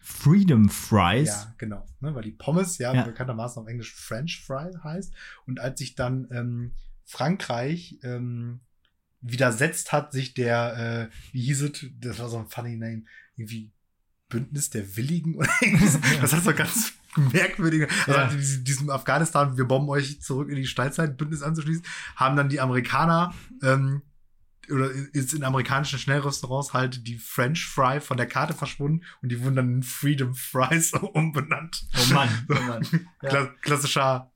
Freedom 0.02 0.68
Fries. 0.68 1.26
Ja, 1.28 1.54
genau. 1.58 1.84
Ne, 2.00 2.14
weil 2.14 2.22
die 2.22 2.30
Pommes 2.30 2.78
ja, 2.78 2.94
Ja. 2.94 3.02
bekanntermaßen 3.02 3.60
auf 3.60 3.68
Englisch 3.68 3.92
French 3.92 4.44
Fry 4.46 4.72
heißt. 4.82 5.12
Und 5.46 5.58
als 5.58 5.80
sich 5.80 5.96
dann 5.96 6.28
ähm, 6.30 6.72
Frankreich 7.04 7.98
ähm, 8.04 8.60
widersetzt 9.30 9.92
hat, 9.92 10.12
sich 10.12 10.34
der, 10.34 11.10
äh, 11.10 11.16
wie 11.32 11.42
hieß 11.42 11.62
es, 11.62 11.86
das 11.98 12.18
war 12.18 12.28
so 12.28 12.38
ein 12.38 12.48
funny 12.48 12.76
name, 12.76 13.02
irgendwie 13.36 13.72
Bündnis 14.28 14.70
der 14.70 14.96
Willigen 14.96 15.34
oder 15.36 15.48
irgendwie 15.60 15.86
so. 15.86 15.98
Das 16.20 16.32
hat 16.32 16.44
so 16.44 16.52
ganz 16.54 16.92
merkwürdige, 17.16 17.88
also 18.06 18.12
Ja. 18.12 18.26
diesem- 18.28 18.64
diesem 18.64 18.90
Afghanistan, 18.90 19.56
wir 19.56 19.64
bomben 19.64 19.88
euch 19.88 20.20
zurück 20.20 20.48
in 20.50 20.56
die 20.56 20.66
Steinzeit, 20.66 21.16
Bündnis 21.16 21.42
anzuschließen, 21.42 21.84
haben 22.16 22.36
dann 22.36 22.48
die 22.48 22.60
Amerikaner 22.60 23.32
ähm, 23.62 24.02
oder 24.70 24.90
ist 24.90 25.32
in 25.32 25.44
amerikanischen 25.44 25.98
Schnellrestaurants 25.98 26.72
halt 26.74 27.06
die 27.06 27.18
French 27.18 27.64
Fry 27.66 28.00
von 28.00 28.16
der 28.16 28.26
Karte 28.26 28.52
verschwunden 28.52 29.04
und 29.22 29.30
die 29.30 29.40
wurden 29.40 29.54
dann 29.56 29.74
in 29.76 29.82
Freedom 29.84 30.34
Fries 30.34 30.92
umbenannt. 31.14 31.86
Oh 31.96 32.12
Mann, 32.12 32.28
oh 32.50 32.54
Mann. 32.54 32.82
Ja. 33.22 33.28
Kla 33.28 33.46
klassischer 33.62 34.32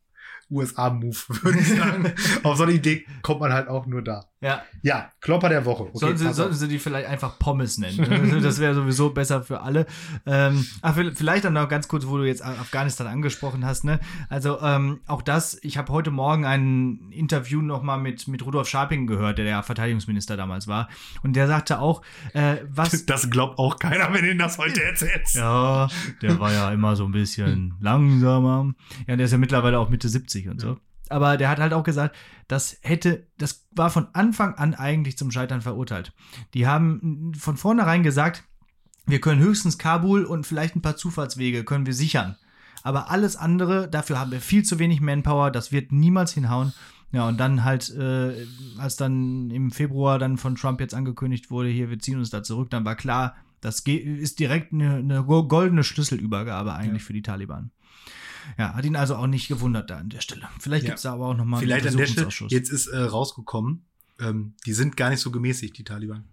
USA-Move, 0.51 1.17
würde 1.43 1.59
ich 1.59 1.69
sagen. 1.69 2.13
Auf 2.43 2.57
so 2.57 2.65
eine 2.65 2.73
Idee 2.73 3.07
kommt 3.23 3.41
man 3.41 3.53
halt 3.53 3.69
auch 3.69 3.87
nur 3.87 4.03
da. 4.03 4.27
Ja, 4.43 4.63
Ja, 4.83 5.11
Klopper 5.21 5.51
der 5.51 5.67
Woche. 5.67 5.83
Okay, 5.83 5.99
sollten, 5.99 6.17
sie, 6.17 6.33
sollten 6.33 6.55
sie 6.55 6.67
die 6.67 6.79
vielleicht 6.79 7.07
einfach 7.07 7.39
Pommes 7.39 7.77
nennen. 7.77 8.41
Das 8.43 8.59
wäre 8.59 8.75
sowieso 8.75 9.11
besser 9.11 9.43
für 9.43 9.61
alle. 9.61 9.87
Ähm, 10.25 10.67
ach, 10.81 10.97
vielleicht 11.15 11.45
dann 11.45 11.53
noch 11.53 11.69
ganz 11.69 11.89
kurz, 11.89 12.07
wo 12.07 12.17
du 12.17 12.25
jetzt 12.25 12.43
Afghanistan 12.43 13.07
angesprochen 13.07 13.67
hast. 13.67 13.85
Ne? 13.85 14.01
Also 14.31 14.59
ähm, 14.63 15.01
auch 15.07 15.21
das, 15.21 15.59
ich 15.63 15.77
habe 15.77 15.93
heute 15.93 16.11
Morgen 16.11 16.47
ein 16.47 17.11
Interview 17.11 17.61
nochmal 17.61 17.99
mit, 17.99 18.29
mit 18.29 18.45
Rudolf 18.47 18.69
Scharping 18.69 19.07
gehört, 19.07 19.37
der 19.37 19.45
der 19.45 19.63
Verteidigungsminister 19.63 20.39
damals 20.39 20.67
war. 20.67 20.89
Und 21.23 21.37
der 21.37 21.47
sagte 21.47 21.79
auch, 21.81 22.01
äh, 22.33 22.57
was... 22.67 23.05
das 23.05 23.31
glaubt 23.31 23.59
auch 23.59 23.79
keiner, 23.79 24.13
wenn 24.15 24.25
du 24.25 24.37
das 24.37 24.57
heute 24.57 24.83
erzählst. 24.83 25.37
Ja, 25.37 25.89
der 26.23 26.41
war 26.41 26.53
ja 26.53 26.71
immer 26.73 26.97
so 26.97 27.05
ein 27.05 27.13
bisschen 27.13 27.75
langsamer. 27.81 28.73
Ja, 29.07 29.17
der 29.17 29.27
ist 29.27 29.33
ja 29.33 29.39
mittlerweile 29.39 29.79
auch 29.79 29.91
Mitte 29.91 30.09
70 30.09 30.40
und 30.49 30.61
so. 30.61 30.79
Aber 31.09 31.37
der 31.37 31.49
hat 31.49 31.59
halt 31.59 31.73
auch 31.73 31.83
gesagt, 31.83 32.15
das 32.47 32.79
hätte, 32.83 33.27
das 33.37 33.67
war 33.73 33.91
von 33.91 34.07
Anfang 34.13 34.55
an 34.55 34.75
eigentlich 34.75 35.19
zum 35.19 35.31
Scheitern 35.33 35.61
verurteilt. 35.61 36.13
Die 36.55 36.67
haben 36.69 37.33
von 37.37 37.57
vornherein 37.57 38.03
gesagt, 38.05 38.45
wir 39.07 39.21
können 39.21 39.41
höchstens 39.41 39.77
Kabul 39.77 40.25
und 40.25 40.47
vielleicht 40.47 40.77
ein 40.77 40.83
paar 40.83 40.97
Zufahrtswege 40.97 41.65
können 41.65 41.85
wir 41.87 41.95
sichern. 41.95 42.37
Aber 42.85 43.11
alles 43.11 43.35
andere, 43.37 43.89
dafür 43.89 44.21
haben 44.21 44.31
wir 44.31 44.41
viel 44.41 44.63
zu 44.63 44.79
wenig 44.79 45.01
Manpower, 45.01 45.51
das 45.51 45.73
wird 45.73 45.91
niemals 45.91 46.33
hinhauen. 46.33 46.73
Ja, 47.13 47.27
und 47.27 47.41
dann 47.41 47.65
halt, 47.65 47.91
äh, 47.97 48.47
als 48.79 48.95
dann 48.95 49.51
im 49.51 49.73
Februar 49.73 50.21
dann 50.21 50.39
von 50.39 50.55
Trump 50.55 50.81
jetzt 50.81 50.95
angekündigt 50.95 51.51
wurde, 51.51 51.69
hier, 51.69 51.91
wir 51.91 51.99
ziehen 51.99 52.19
uns 52.19 52.31
da 52.31 52.45
zurück, 52.45 52.71
dann 52.71 52.85
war 52.85 52.95
klar, 52.95 53.35
das 53.61 53.81
ist 53.81 54.39
direkt 54.39 54.73
eine, 54.73 54.95
eine 54.97 55.25
go- 55.25 55.47
goldene 55.49 55.83
Schlüsselübergabe 55.83 56.73
eigentlich 56.73 57.03
Ja. 57.03 57.07
für 57.09 57.13
die 57.13 57.23
Taliban. 57.23 57.73
Ja, 58.59 58.75
hat 58.75 58.85
ihn 58.85 58.97
also 58.97 59.17
auch 59.17 59.27
nicht 59.27 59.49
gewundert 59.49 59.91
da 59.91 59.99
an 59.99 60.09
der 60.09 60.21
Stelle. 60.21 60.49
Vielleicht 60.59 60.85
Ja. 60.85 60.89
gibt 60.91 60.99
es 60.99 61.03
da 61.03 61.13
aber 61.15 61.27
auch 61.29 61.37
nochmal 61.37 61.61
Vielleicht 61.61 61.87
an 61.87 61.97
der 61.97 62.07
Stelle, 62.07 62.29
jetzt 62.49 62.71
ist 62.71 62.87
äh, 62.89 62.99
rausgekommen, 62.99 63.87
ähm, 64.21 64.55
die 64.67 64.73
sind 64.73 64.97
gar 64.97 65.11
nicht 65.11 65.21
so 65.21 65.31
gemäßigt, 65.31 65.77
die 65.79 65.85
Taliban. 65.85 66.25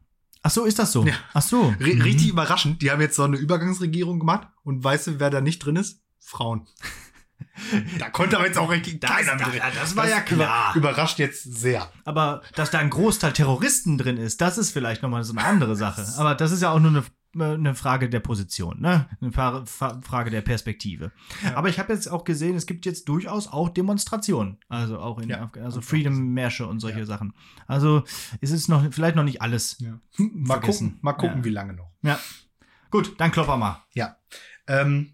Ach 0.43 0.51
so, 0.51 0.65
ist 0.65 0.79
das 0.79 0.91
so? 0.91 1.05
Ja. 1.05 1.13
Ach 1.33 1.41
so. 1.41 1.73
Re 1.79 1.95
Mhm. 1.95 2.01
Richtig 2.01 2.29
überraschend, 2.29 2.81
die 2.81 2.91
haben 2.91 3.01
jetzt 3.01 3.15
so 3.15 3.23
eine 3.23 3.37
Übergangsregierung 3.37 4.19
gemacht 4.19 4.47
und 4.63 4.83
weißt 4.83 5.07
du, 5.07 5.19
wer 5.19 5.29
da 5.29 5.41
nicht 5.41 5.59
drin 5.59 5.75
ist? 5.75 6.01
Frauen. 6.19 6.67
da 7.99 8.09
konnte 8.09 8.35
aber 8.37 8.45
jetzt 8.47 8.57
auch 8.57 8.69
richtig 8.71 8.99
Das- 8.99 9.09
keiner 9.11 9.35
das- 9.37 9.53
mit 9.53 9.61
das 9.75 9.95
war 9.95 10.07
ja 10.07 10.21
klar. 10.21 10.71
Über, 10.75 10.89
überrascht 10.89 11.19
jetzt 11.19 11.43
sehr. 11.43 11.91
Aber 12.05 12.41
dass 12.55 12.71
da 12.71 12.79
ein 12.79 12.89
Großteil 12.89 13.33
Terroristen 13.33 13.97
drin 13.97 14.17
ist, 14.17 14.41
das 14.41 14.57
ist 14.57 14.71
vielleicht 14.71 15.01
nochmal 15.03 15.23
so 15.23 15.33
eine 15.33 15.43
andere 15.45 15.75
Sache. 15.75 16.05
Aber 16.17 16.35
das 16.35 16.51
ist 16.51 16.61
ja 16.61 16.71
auch 16.71 16.79
nur 16.79 16.91
eine, 16.91 17.03
eine 17.41 17.75
Frage 17.75 18.09
der 18.09 18.19
Position, 18.19 18.79
ne? 18.81 19.07
Eine 19.21 19.31
Fra- 19.31 19.65
Fra- 19.65 19.99
Frage 20.01 20.29
der 20.31 20.41
Perspektive. 20.41 21.11
Ja. 21.43 21.55
Aber 21.55 21.69
ich 21.69 21.79
habe 21.79 21.93
jetzt 21.93 22.07
auch 22.09 22.23
gesehen, 22.23 22.55
es 22.55 22.65
gibt 22.65 22.85
jetzt 22.85 23.07
durchaus 23.09 23.47
auch 23.47 23.69
Demonstrationen. 23.69 24.57
Also 24.69 24.99
auch 24.99 25.19
in 25.19 25.29
Ja. 25.29 25.41
Afg 25.43 25.57
also 25.59 25.81
Freedom-Märsche 25.81 26.67
und 26.67 26.79
solche 26.79 26.99
Ja. 26.99 27.05
Sachen. 27.05 27.33
Also 27.67 28.03
es 28.41 28.51
ist 28.51 28.67
noch 28.67 28.85
vielleicht 28.91 29.15
noch 29.15 29.23
nicht 29.23 29.41
alles. 29.41 29.83
Mal 30.17 30.59
gucken, 30.59 30.97
mal 31.01 31.13
gucken, 31.13 31.43
wie 31.43 31.49
lange 31.49 31.73
noch. 31.73 31.91
Ja. 32.01 32.19
Gut, 32.91 33.15
dann 33.19 33.31
klopper 33.31 33.57
mal. 33.57 33.83
Ja. 33.93 34.17
Ähm, 34.67 35.13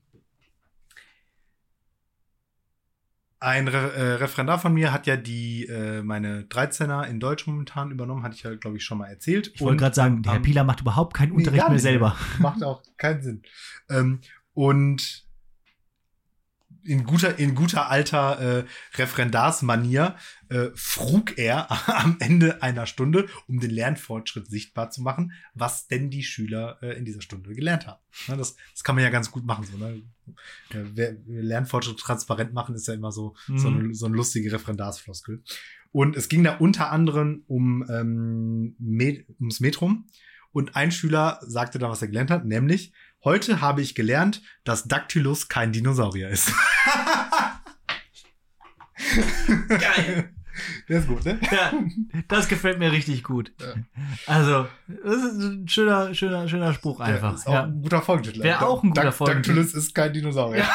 ein 3.44 3.68
Re 3.68 3.94
äh, 3.94 4.14
Referendar 4.14 4.58
von 4.58 4.74
mir 4.74 4.94
hat 4.94 5.06
ja 5.06 5.18
die 5.18 5.66
äh, 5.66 6.02
meine 6.02 6.44
13er 6.44 7.04
in 7.04 7.20
Deutsch 7.20 7.46
momentan 7.46 7.92
übernommen, 7.92 8.24
hatte 8.24 8.36
ich 8.36 8.44
ja, 8.44 8.56
glaube 8.56 8.78
ich, 8.78 8.86
schon 8.86 8.98
mal 8.98 9.08
erzählt. 9.08 9.52
Ich 9.54 9.62
wollte 9.62 9.78
gerade 9.78 9.96
sagen, 9.96 10.24
der 10.24 10.34
Herr 10.34 10.40
Pieler 10.40 10.64
macht 10.64 10.80
überhaupt 10.82 11.14
keinen 11.14 11.32
Nee, 11.32 11.40
Unterricht 11.40 11.62
gar 11.62 11.70
mehr 11.70 11.80
selber. 11.80 12.16
Macht 12.40 12.64
auch 12.64 12.82
keinen 12.98 13.22
Sinn. 13.22 13.42
Ähm, 13.90 14.22
und 14.54 15.26
in 16.86 17.06
guter, 17.06 17.40
in 17.40 17.56
guter 17.56 17.90
alter 17.90 18.40
äh, 18.60 18.66
Referendarsmanier 18.98 20.16
äh, 20.50 20.68
frug 20.76 21.38
er 21.38 21.72
am 21.88 22.18
Ende 22.20 22.62
einer 22.62 22.86
Stunde, 22.86 23.28
um 23.48 23.60
den 23.60 23.72
Lernfortschritt 23.72 24.48
sichtbar 24.48 24.92
zu 24.92 25.02
machen, 25.02 25.32
was 25.54 25.88
denn 25.88 26.10
die 26.10 26.24
Schüler 26.24 26.78
äh, 26.82 26.98
in 26.98 27.06
dieser 27.06 27.22
Stunde 27.22 27.54
gelernt 27.54 27.88
haben. 27.88 28.02
Ne, 28.28 28.38
das, 28.38 28.56
das 28.74 28.84
kann 28.84 28.96
man 28.96 29.04
ja 29.04 29.10
ganz 29.10 29.32
gut 29.32 29.46
machen. 29.46 29.66
So, 29.66 29.78
ne? 29.78 30.02
Ja, 30.74 30.82
wer, 30.94 31.16
Lernfortschritt 31.26 31.98
transparent 32.00 32.54
machen 32.54 32.76
ist 32.76 32.88
ja 32.88 32.94
immer 32.94 33.12
so, 33.12 33.36
so, 33.56 33.70
Mhm. 33.70 33.80
eine, 33.80 33.94
so 33.94 34.06
eine 34.06 34.16
lustige 34.16 34.52
Referendarsfloskel. 34.52 35.44
Und 35.92 36.16
es 36.16 36.28
ging 36.28 36.44
da 36.44 36.58
unter 36.58 36.92
anderem 36.92 37.44
um 37.48 37.86
ähm, 37.90 38.76
Me 38.80 39.26
ums 39.40 39.60
Metrum. 39.60 40.08
Und 40.54 40.76
ein 40.78 40.92
Schüler 40.92 41.40
sagte 41.42 41.80
da, 41.80 41.90
was 41.90 42.02
er 42.02 42.08
gelernt 42.08 42.32
hat, 42.32 42.46
nämlich, 42.46 42.94
heute 43.24 43.60
habe 43.60 43.82
ich 43.82 43.96
gelernt, 43.96 44.42
dass 44.64 44.86
Dactylus 44.86 45.50
kein 45.50 45.74
Dinosaurier 45.74 46.30
ist. 46.30 46.54
Geil. 49.68 50.33
Der 50.90 51.00
ist 51.00 51.08
gut, 51.08 51.26
ne? 51.26 51.40
Ja, 51.52 51.74
das 52.28 52.48
gefällt 52.48 52.80
mir 52.80 52.92
richtig 52.92 53.24
gut. 53.24 53.52
Ja. 53.60 53.74
Also, 54.28 54.68
das 54.88 55.16
ist 55.16 55.40
ein 55.42 55.68
schöner, 55.68 56.14
schöner, 56.14 56.48
schöner 56.48 56.74
Spruch 56.74 56.98
Der 56.98 57.08
einfach. 57.16 57.34
ist 57.36 57.48
auch 57.48 57.54
Ja. 57.54 57.64
ein 57.64 57.82
guter 57.82 58.02
Folgentitel. 58.02 58.44
Wäre 58.44 58.66
auch 58.66 58.84
ein 58.84 58.90
guter 58.90 59.12
Folgentitel. 59.12 59.56
Dactylus 59.56 59.74
ist 59.74 59.94
kein 59.96 60.14
Dinosaurier. 60.14 60.60
Ja, 60.64 60.70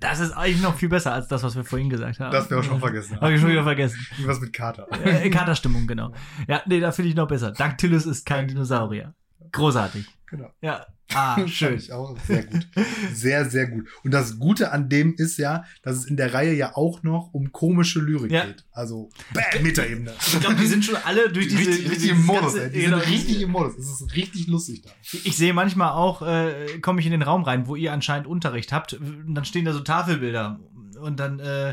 das 0.00 0.20
ist 0.20 0.32
eigentlich 0.32 0.62
noch 0.62 0.76
viel 0.76 0.88
besser 0.88 1.12
als 1.12 1.28
das, 1.28 1.42
was 1.42 1.56
wir 1.56 1.64
vorhin 1.64 1.90
gesagt 1.90 2.20
haben. 2.20 2.30
Das 2.32 2.48
wir 2.50 2.58
auch 2.58 2.62
schon 2.64 2.80
vergessen 2.80 3.20
Habe 3.20 3.34
ich 3.34 3.40
schon 3.40 3.50
wieder 3.50 3.64
vergessen. 3.64 3.98
Irgendwas 4.12 4.40
mit 4.40 4.52
Kater. 4.52 4.86
Äh, 5.04 5.28
Katerstimmung, 5.30 5.86
genau. 5.86 6.12
Ja, 6.48 6.62
nee, 6.66 6.80
da 6.80 6.92
finde 6.92 7.08
ich 7.10 7.16
noch 7.16 7.28
besser. 7.28 7.52
Dactylus 7.52 8.06
ist 8.06 8.24
kein 8.26 8.48
Dinosaurier. 8.48 9.14
Großartig. 9.52 10.06
Genau. 10.26 10.50
Ja. 10.60 10.86
Ah, 11.14 11.46
schön. 11.46 11.76
ich 11.76 11.92
auch 11.92 12.18
sehr 12.26 12.44
gut. 12.44 12.66
Sehr, 13.14 13.48
sehr 13.48 13.68
gut. 13.68 13.86
Und 14.02 14.10
das 14.12 14.40
Gute 14.40 14.72
an 14.72 14.88
dem 14.88 15.14
ist 15.14 15.38
ja, 15.38 15.64
dass 15.82 15.96
es 15.98 16.04
in 16.06 16.16
der 16.16 16.34
Reihe 16.34 16.52
ja 16.52 16.74
auch 16.74 17.04
noch 17.04 17.32
um 17.32 17.52
komische 17.52 18.00
Lyrik 18.00 18.32
Ja. 18.32 18.44
geht. 18.46 18.64
Also, 18.72 19.08
bäh, 19.32 19.60
Metaebene. 19.62 20.12
Ich 20.18 20.40
glaube, 20.40 20.56
die 20.56 20.66
sind 20.66 20.84
schon 20.84 20.96
alle 20.96 21.28
durch 21.32 21.46
diese. 21.46 21.60
richtig, 21.60 21.90
richtig 21.90 22.10
im 22.10 22.26
Modus, 22.26 22.54
ganze- 22.54 22.64
ey. 22.64 22.70
Die 22.72 22.80
genau, 22.80 22.98
sind 22.98 23.08
richtig 23.12 23.40
im 23.42 23.50
Modus. 23.52 23.78
Es 23.78 23.88
ist 24.00 24.16
richtig 24.16 24.48
lustig 24.48 24.82
da. 24.82 24.90
Ich 25.24 25.36
sehe 25.36 25.54
manchmal 25.54 25.92
auch, 25.92 26.22
äh, 26.22 26.78
komme 26.80 26.98
ich 26.98 27.06
in 27.06 27.12
den 27.12 27.22
Raum 27.22 27.44
rein, 27.44 27.68
wo 27.68 27.76
ihr 27.76 27.92
anscheinend 27.92 28.26
Unterricht 28.26 28.72
habt, 28.72 28.94
und 28.94 29.32
dann 29.34 29.44
stehen 29.44 29.64
da 29.64 29.72
so 29.72 29.80
Tafelbilder. 29.80 30.58
Und 31.00 31.20
dann 31.20 31.38
äh, 31.40 31.70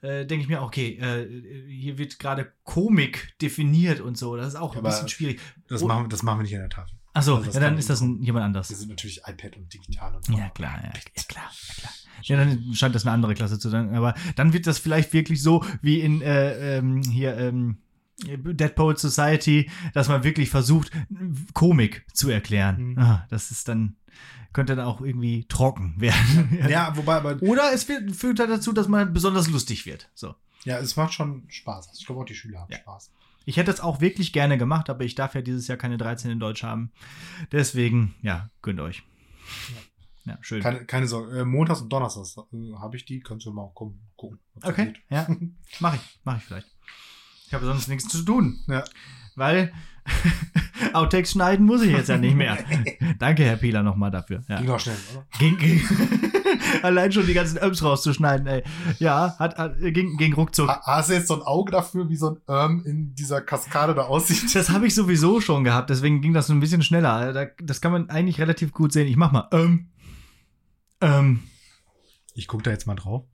äh, 0.00 0.24
denke 0.24 0.42
ich 0.44 0.48
mir, 0.48 0.62
okay, 0.62 0.96
äh, 0.96 1.68
hier 1.68 1.98
wird 1.98 2.18
gerade 2.20 2.50
Komik 2.62 3.34
definiert 3.42 4.00
und 4.00 4.16
so. 4.16 4.36
Das 4.36 4.46
ist 4.48 4.54
auch 4.54 4.72
ein 4.72 4.78
Aber 4.78 4.88
bisschen 4.88 5.08
schwierig. 5.08 5.38
Das, 5.68 5.82
Oh. 5.82 5.86
machen, 5.88 6.04
wir- 6.04 6.08
das 6.08 6.22
machen 6.22 6.38
wir 6.38 6.44
nicht 6.44 6.54
an 6.54 6.60
der 6.60 6.70
Tafel. 6.70 6.94
Achso, 7.12 7.36
also 7.36 7.50
ja, 7.50 7.60
dann 7.60 7.76
ist 7.76 7.90
das 7.90 8.00
ein, 8.00 8.22
jemand 8.22 8.42
Wir 8.42 8.46
anders. 8.46 8.68
sind 8.68 8.88
natürlich 8.88 9.20
iPad 9.26 9.56
und 9.56 9.72
digital 9.72 10.14
und 10.14 10.28
Ja, 10.28 10.48
klar, 10.50 10.78
ja, 10.82 10.92
ja 10.94 11.22
klar, 11.28 11.50
ja, 11.68 11.74
klar. 11.74 11.92
Ja, 12.22 12.36
dann 12.36 12.74
scheint 12.74 12.94
das 12.94 13.04
eine 13.04 13.12
andere 13.12 13.34
Klasse 13.34 13.58
zu 13.58 13.68
sein. 13.70 13.94
Aber 13.94 14.14
dann 14.36 14.52
wird 14.52 14.66
das 14.66 14.78
vielleicht 14.78 15.12
wirklich 15.12 15.42
so 15.42 15.64
wie 15.82 16.00
in 16.00 16.20
äh, 16.22 16.76
ähm, 16.78 17.02
hier, 17.02 17.36
ähm, 17.36 17.78
Dead 18.22 18.74
Poet 18.74 18.98
Society, 18.98 19.70
dass 19.94 20.08
man 20.08 20.22
wirklich 20.22 20.50
versucht, 20.50 20.90
Komik 21.54 22.04
zu 22.12 22.28
erklären. 22.28 22.90
Mhm. 22.92 22.98
Ah, 22.98 23.26
das 23.30 23.50
ist 23.50 23.66
dann, 23.68 23.96
könnte 24.52 24.76
dann 24.76 24.84
auch 24.84 25.00
irgendwie 25.00 25.46
trocken 25.48 25.94
werden. 26.00 26.58
Ja, 26.68 26.94
wobei 26.96 27.14
aber, 27.16 27.42
Oder 27.42 27.72
es 27.72 27.88
wird, 27.88 28.14
führt 28.14 28.38
halt 28.38 28.50
dazu, 28.50 28.72
dass 28.72 28.88
man 28.88 29.12
besonders 29.12 29.48
lustig 29.48 29.86
wird. 29.86 30.10
So. 30.14 30.34
ja, 30.64 30.78
es 30.78 30.96
macht 30.96 31.14
schon 31.14 31.44
Spaß. 31.48 31.90
Ich 31.98 32.04
glaube 32.06 32.20
auch 32.20 32.26
die 32.26 32.34
Schüler 32.34 32.60
haben 32.60 32.72
Ja. 32.72 32.78
Spaß. 32.78 33.10
Ich 33.44 33.56
hätte 33.56 33.70
es 33.70 33.80
auch 33.80 34.00
wirklich 34.00 34.32
gerne 34.32 34.58
gemacht, 34.58 34.90
aber 34.90 35.04
ich 35.04 35.14
darf 35.14 35.34
ja 35.34 35.42
dieses 35.42 35.66
Jahr 35.66 35.78
keine 35.78 35.96
13 35.96 36.30
in 36.30 36.40
Deutsch 36.40 36.62
haben. 36.62 36.92
Deswegen, 37.52 38.14
ja, 38.22 38.50
gönnt 38.62 38.80
euch. 38.80 39.02
Ja, 40.24 40.38
schön. 40.42 40.62
Keine, 40.62 40.84
keine 40.84 41.06
Sorge. 41.06 41.40
Äh, 41.40 41.44
Montags 41.44 41.80
und 41.80 41.92
Donnerstags 41.92 42.36
äh, 42.36 42.74
habe 42.78 42.96
ich 42.96 43.04
die. 43.04 43.20
Kannst 43.20 43.46
du 43.46 43.52
mal 43.52 43.70
gucken. 43.74 44.00
gucken 44.16 44.38
Okay, 44.62 44.92
ja. 45.08 45.26
Mach 45.80 45.94
ich, 45.94 46.20
mach 46.24 46.36
ich 46.36 46.44
vielleicht. 46.44 46.68
Ich 47.46 47.54
habe 47.54 47.64
sonst 47.64 47.88
nichts 47.88 48.08
zu 48.08 48.22
tun. 48.22 48.60
Ja. 48.68 48.84
Weil 49.34 49.72
Outtakes 50.92 51.32
schneiden 51.32 51.66
muss 51.66 51.82
ich 51.82 51.90
jetzt 51.90 52.08
ja 52.08 52.18
nicht 52.18 52.36
mehr. 52.36 52.58
Danke, 53.18 53.44
Herr 53.44 53.56
Pieler, 53.56 53.82
nochmal 53.82 54.10
dafür. 54.10 54.44
Ja. 54.48 54.58
Ging 54.58 54.66
doch 54.66 54.80
schnell, 54.80 54.96
oder? 55.12 55.26
Ging, 55.38 55.56
ging. 55.56 55.80
Allein 56.82 57.12
schon 57.12 57.26
die 57.26 57.34
ganzen 57.34 57.58
Öms 57.62 57.82
rauszuschneiden, 57.82 58.46
ey. 58.46 58.62
Ja, 58.98 59.36
hat, 59.38 59.56
hat, 59.58 59.74
ging, 59.80 60.16
ging 60.16 60.32
ruckzuck. 60.34 60.68
Ha- 60.68 60.82
Hast 60.84 61.10
du 61.10 61.14
jetzt 61.14 61.28
so 61.28 61.34
ein 61.34 61.42
Auge 61.42 61.72
dafür, 61.72 62.08
wie 62.08 62.16
so 62.16 62.30
ein 62.30 62.36
Irm 62.48 62.82
in 62.84 63.14
dieser 63.14 63.40
Kaskade 63.40 63.94
da 63.94 64.02
aussieht? 64.02 64.54
Das 64.54 64.70
habe 64.70 64.86
ich 64.86 64.94
sowieso 64.94 65.40
schon 65.40 65.64
gehabt, 65.64 65.90
deswegen 65.90 66.20
ging 66.20 66.32
das 66.34 66.46
so 66.48 66.52
ein 66.52 66.60
bisschen 66.60 66.82
schneller. 66.82 67.32
Da, 67.32 67.46
das 67.62 67.80
kann 67.80 67.92
man 67.92 68.10
eigentlich 68.10 68.40
relativ 68.40 68.72
gut 68.72 68.92
sehen. 68.92 69.06
Ich 69.08 69.16
mach 69.16 69.32
mal. 69.32 69.48
Ähm. 69.52 69.88
Ähm. 71.00 71.40
Ich 72.34 72.46
gucke 72.48 72.62
da 72.62 72.70
jetzt 72.70 72.86
mal 72.86 72.94
drauf. 72.94 73.24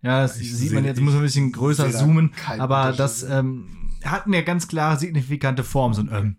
Ja, 0.00 0.22
das 0.22 0.38
Ich 0.40 0.54
sieht 0.54 0.72
man 0.72 0.84
jetzt, 0.84 1.00
muss 1.00 1.12
man 1.14 1.22
ein 1.22 1.26
bisschen 1.26 1.52
größer 1.52 1.88
da 1.88 1.98
zoomen. 1.98 2.30
keinen 2.32 2.60
Aber 2.60 2.92
das 2.92 3.24
ähm, 3.24 3.68
hat 4.04 4.26
eine 4.26 4.44
ganz 4.44 4.68
klar 4.68 4.96
signifikante 4.96 5.64
Form, 5.64 5.92
so 5.92 6.02
ein 6.02 6.10
Ähm. 6.12 6.36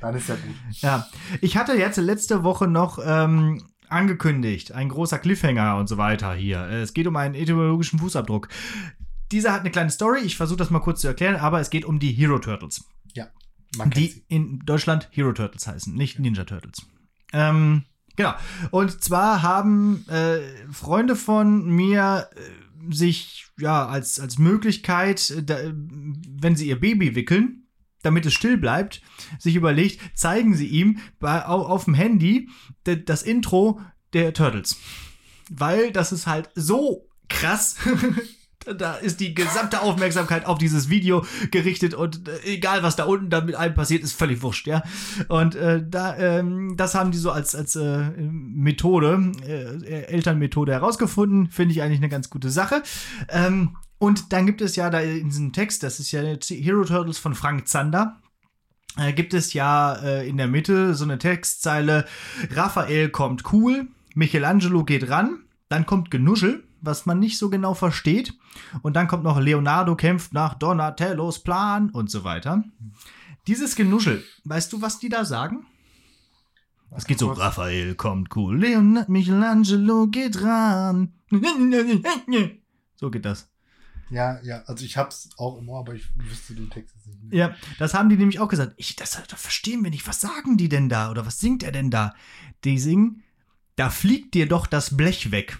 Dann 0.00 0.14
ist 0.14 0.28
ja 0.28 0.36
gut. 0.36 0.54
Ja, 0.80 1.06
ich 1.40 1.56
hatte 1.56 1.72
jetzt 1.74 1.96
letzte 1.96 2.44
Woche 2.44 2.68
noch 2.68 3.00
ähm, 3.04 3.62
angekündigt, 3.92 4.72
ein 4.72 4.88
großer 4.88 5.18
Cliffhanger 5.18 5.76
und 5.76 5.88
so 5.88 5.96
weiter 5.98 6.34
hier. 6.34 6.60
Äh, 6.68 6.82
Es 6.82 6.94
geht 6.94 7.06
um 7.06 7.16
einen 7.16 7.34
etymologischen 7.34 7.98
Fußabdruck. 7.98 8.48
Dieser 9.30 9.52
hat 9.52 9.60
eine 9.60 9.70
kleine 9.70 9.90
Story, 9.90 10.20
ich 10.24 10.36
versuche 10.36 10.58
das 10.58 10.70
mal 10.70 10.80
kurz 10.80 11.00
zu 11.00 11.08
erklären, 11.08 11.36
aber 11.36 11.60
es 11.60 11.70
geht 11.70 11.84
um 11.84 11.98
die 11.98 12.12
Hero 12.12 12.38
Turtles, 12.38 12.84
Man 13.76 13.88
kennt 13.90 13.96
die 13.96 14.08
sie. 14.08 14.24
in 14.28 14.58
Deutschland 14.66 15.08
Hero 15.10 15.32
Turtles 15.32 15.66
heißen, 15.66 15.94
nicht 15.94 16.18
Ninja 16.18 16.44
Turtles. 16.44 16.82
Ähm, 17.32 17.84
genau. 18.16 18.34
Und 18.70 19.02
zwar 19.02 19.40
haben 19.42 20.04
äh, 20.08 20.40
Freunde 20.70 21.16
von 21.16 21.70
mir 21.70 22.28
äh, 22.34 22.94
sich 22.94 23.46
ja 23.58 23.86
als, 23.86 24.20
als 24.20 24.36
Möglichkeit, 24.38 25.30
äh, 25.30 25.42
da, 25.42 25.56
wenn 25.72 26.54
sie 26.56 26.68
ihr 26.68 26.78
Baby 26.78 27.14
wickeln, 27.14 27.61
damit 28.02 28.26
es 28.26 28.34
still 28.34 28.56
bleibt, 28.56 29.00
sich 29.38 29.54
überlegt, 29.54 30.00
zeigen 30.14 30.54
sie 30.54 30.66
ihm 30.66 30.98
bei, 31.18 31.44
auf, 31.44 31.66
auf 31.66 31.84
dem 31.84 31.94
Handy 31.94 32.48
das 32.84 33.22
Intro 33.22 33.80
der 34.12 34.34
Turtles. 34.34 34.76
Weil 35.50 35.92
das 35.92 36.12
ist 36.12 36.26
halt 36.26 36.50
so 36.54 37.08
krass. 37.28 37.76
Da 38.78 38.94
ist 38.94 39.18
die 39.18 39.34
gesamte 39.34 39.82
Aufmerksamkeit 39.82 40.46
auf 40.46 40.56
dieses 40.56 40.88
Video 40.88 41.26
gerichtet 41.50 41.94
und 41.94 42.28
äh, 42.28 42.38
egal 42.44 42.84
was 42.84 42.94
da 42.94 43.06
unten 43.06 43.28
dann 43.28 43.44
mit 43.46 43.56
einem 43.56 43.74
passiert, 43.74 44.04
ist 44.04 44.12
völlig 44.12 44.40
wurscht, 44.40 44.68
ja. 44.68 44.84
Und 45.26 45.56
äh, 45.56 45.82
da, 45.84 46.16
ähm, 46.16 46.76
das 46.76 46.94
haben 46.94 47.10
die 47.10 47.18
so 47.18 47.32
als, 47.32 47.56
als 47.56 47.74
äh, 47.74 48.10
Methode, 48.20 49.32
äh, 49.44 50.04
Elternmethode 50.04 50.70
herausgefunden. 50.70 51.48
Finde 51.50 51.74
ich 51.74 51.82
eigentlich 51.82 51.98
eine 51.98 52.08
ganz 52.08 52.30
gute 52.30 52.50
Sache. 52.50 52.84
Ähm, 53.28 53.76
und 54.02 54.32
dann 54.32 54.46
gibt 54.46 54.60
es 54.62 54.74
ja 54.74 54.90
da 54.90 54.98
in 54.98 55.28
diesem 55.28 55.52
Text, 55.52 55.84
das 55.84 56.00
ist 56.00 56.10
ja 56.10 56.22
Hero 56.22 56.84
Turtles 56.84 57.18
von 57.18 57.36
Frank 57.36 57.68
Zander, 57.68 58.20
äh, 58.96 59.12
gibt 59.12 59.32
es 59.32 59.52
ja 59.52 59.94
äh, 59.94 60.28
in 60.28 60.38
der 60.38 60.48
Mitte 60.48 60.96
so 60.96 61.04
eine 61.04 61.18
Textzeile, 61.18 62.04
Raphael 62.50 63.10
kommt 63.10 63.52
cool, 63.52 63.86
Michelangelo 64.16 64.82
geht 64.82 65.08
ran, 65.08 65.44
dann 65.68 65.86
kommt 65.86 66.10
Genuschel, 66.10 66.64
was 66.80 67.06
man 67.06 67.20
nicht 67.20 67.38
so 67.38 67.48
genau 67.48 67.74
versteht, 67.74 68.34
und 68.82 68.96
dann 68.96 69.06
kommt 69.06 69.22
noch 69.22 69.38
Leonardo 69.38 69.94
kämpft 69.94 70.32
nach 70.32 70.54
Donatellos 70.54 71.44
Plan 71.44 71.88
und 71.90 72.10
so 72.10 72.24
weiter. 72.24 72.64
Dieses 73.46 73.76
Genuschel, 73.76 74.24
weißt 74.42 74.72
du, 74.72 74.82
was 74.82 74.98
die 74.98 75.10
da 75.10 75.24
sagen? 75.24 75.64
Es 76.90 77.04
geht 77.04 77.20
so. 77.20 77.30
Raphael 77.30 77.94
kommt 77.94 78.34
cool, 78.34 78.58
Leonardo, 78.58 79.12
Michelangelo 79.12 80.08
geht 80.08 80.42
ran. 80.42 81.12
So 82.96 83.10
geht 83.10 83.24
das. 83.24 83.51
Ja, 84.12 84.38
ja, 84.42 84.62
also 84.66 84.84
ich 84.84 84.98
hab's 84.98 85.30
auch 85.38 85.56
im 85.58 85.68
Ohr, 85.70 85.80
aber 85.80 85.94
ich 85.94 86.06
wüsste 86.16 86.54
den 86.54 86.68
Text 86.68 86.94
jetzt 86.94 87.06
nicht 87.06 87.22
mehr. 87.22 87.38
Ja, 87.38 87.56
das 87.78 87.94
haben 87.94 88.10
die 88.10 88.16
nämlich 88.16 88.40
auch 88.40 88.48
gesagt. 88.48 88.74
Ich, 88.76 88.94
das, 88.94 89.22
das 89.26 89.40
verstehen 89.40 89.82
wir 89.82 89.90
nicht. 89.90 90.06
Was 90.06 90.20
sagen 90.20 90.58
die 90.58 90.68
denn 90.68 90.90
da? 90.90 91.10
Oder 91.10 91.24
was 91.24 91.40
singt 91.40 91.62
er 91.62 91.72
denn 91.72 91.90
da? 91.90 92.14
Die 92.64 92.78
singen, 92.78 93.22
da 93.76 93.88
fliegt 93.88 94.34
dir 94.34 94.46
doch 94.46 94.66
das 94.66 94.96
Blech 94.96 95.30
weg. 95.30 95.58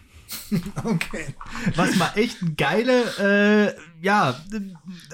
Okay. 0.85 1.35
Was 1.77 1.97
mal 1.97 2.11
echt 2.15 2.41
ein 2.41 2.57
geile, 2.57 3.05
äh, 3.19 3.75
ja, 4.01 4.41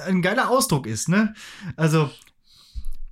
ein 0.06 0.22
geiler 0.22 0.48
Ausdruck 0.48 0.86
ist, 0.86 1.08
ne? 1.08 1.34
Also, 1.76 2.10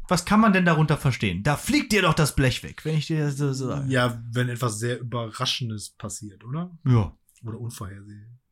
was 0.06 0.24
kann 0.24 0.40
man 0.40 0.52
denn 0.52 0.64
darunter 0.64 0.96
verstehen? 0.96 1.42
Da 1.42 1.56
fliegt 1.56 1.90
dir 1.90 2.02
doch 2.02 2.14
das 2.14 2.36
Blech 2.36 2.62
weg, 2.62 2.84
wenn 2.84 2.96
ich 2.96 3.08
dir 3.08 3.30
so, 3.30 3.52
so 3.52 3.66
sage. 3.66 3.90
Ja, 3.90 4.22
wenn 4.30 4.48
etwas 4.48 4.78
sehr 4.78 5.00
Überraschendes 5.00 5.90
passiert, 5.90 6.44
oder? 6.44 6.70
Ja. 6.84 7.12
Oder 7.44 7.58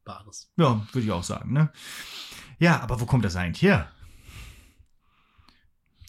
Unvorhersehbares. 0.04 0.50
Ja, 0.56 0.86
würde 0.92 1.04
ich 1.04 1.12
auch 1.12 1.24
sagen, 1.24 1.52
ne? 1.52 1.70
Ja, 2.58 2.80
aber 2.80 3.00
wo 3.00 3.06
kommt 3.06 3.24
das 3.24 3.36
eigentlich 3.36 3.62
her? 3.62 3.88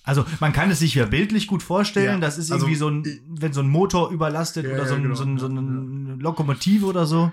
Also, 0.03 0.23
man 0.39 0.53
kann 0.53 0.69
es 0.69 0.79
sich 0.79 0.93
ja 0.93 1.05
bildlich 1.05 1.47
gut 1.47 1.63
vorstellen. 1.63 2.21
Ja, 2.21 2.27
das 2.27 2.37
ist 2.37 2.51
also, 2.51 2.65
irgendwie 2.65 2.77
so 2.77 2.89
ein, 2.89 3.21
wenn 3.27 3.53
so 3.53 3.61
ein 3.61 3.69
Motor 3.69 4.11
überlastet 4.11 4.65
Ja, 4.65 4.73
oder 4.73 4.85
so, 4.85 4.95
ein, 4.95 5.03
genau. 5.03 5.15
so, 5.15 5.23
ein, 5.23 5.39
so 5.39 5.47
eine 5.47 6.15
Lokomotive 6.15 6.85
oder 6.85 7.07
so. 7.07 7.31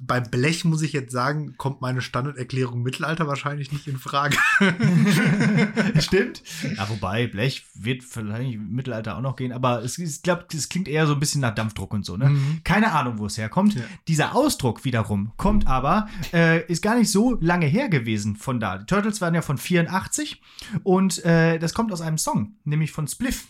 Bei 0.00 0.20
Blech 0.20 0.64
muss 0.64 0.82
ich 0.82 0.92
jetzt 0.92 1.12
sagen, 1.12 1.54
kommt 1.56 1.80
meine 1.80 2.00
Standarderklärung 2.00 2.82
Mittelalter 2.82 3.26
wahrscheinlich 3.26 3.72
nicht 3.72 3.86
in 3.86 3.98
Frage. 3.98 4.36
Stimmt. 5.98 6.42
Ja, 6.76 6.88
wobei, 6.88 7.26
Blech 7.26 7.66
wird 7.74 8.02
vielleicht 8.04 8.54
im 8.54 8.72
Mittelalter 8.72 9.16
auch 9.16 9.22
noch 9.22 9.36
gehen, 9.36 9.52
aber 9.52 9.82
es, 9.82 9.98
ich 9.98 10.22
glaube, 10.22 10.46
es 10.52 10.68
klingt 10.68 10.88
eher 10.88 11.06
so 11.06 11.14
ein 11.14 11.20
bisschen 11.20 11.40
nach 11.40 11.54
Dampfdruck 11.54 11.92
und 11.92 12.04
so, 12.04 12.16
ne? 12.16 12.30
Mhm. 12.30 12.60
Keine 12.64 12.92
Ahnung, 12.92 13.18
wo 13.18 13.26
es 13.26 13.38
herkommt. 13.38 13.74
Ja. 13.74 13.82
Dieser 14.08 14.34
Ausdruck 14.34 14.84
wiederum 14.84 15.32
kommt 15.36 15.66
aber, 15.66 16.08
äh, 16.32 16.64
ist 16.66 16.82
gar 16.82 16.98
nicht 16.98 17.10
so 17.10 17.36
lange 17.40 17.66
her 17.66 17.88
gewesen 17.88 18.36
von 18.36 18.60
da. 18.60 18.78
Die 18.78 18.86
Turtles 18.86 19.20
waren 19.20 19.34
ja 19.34 19.42
von 19.42 19.58
84 19.58 20.40
und 20.82 21.24
äh, 21.24 21.58
das 21.58 21.74
kommt 21.74 21.92
aus 21.92 22.00
einem 22.00 22.18
Song, 22.18 22.56
nämlich 22.64 22.92
von 22.92 23.08
Spliff. 23.08 23.48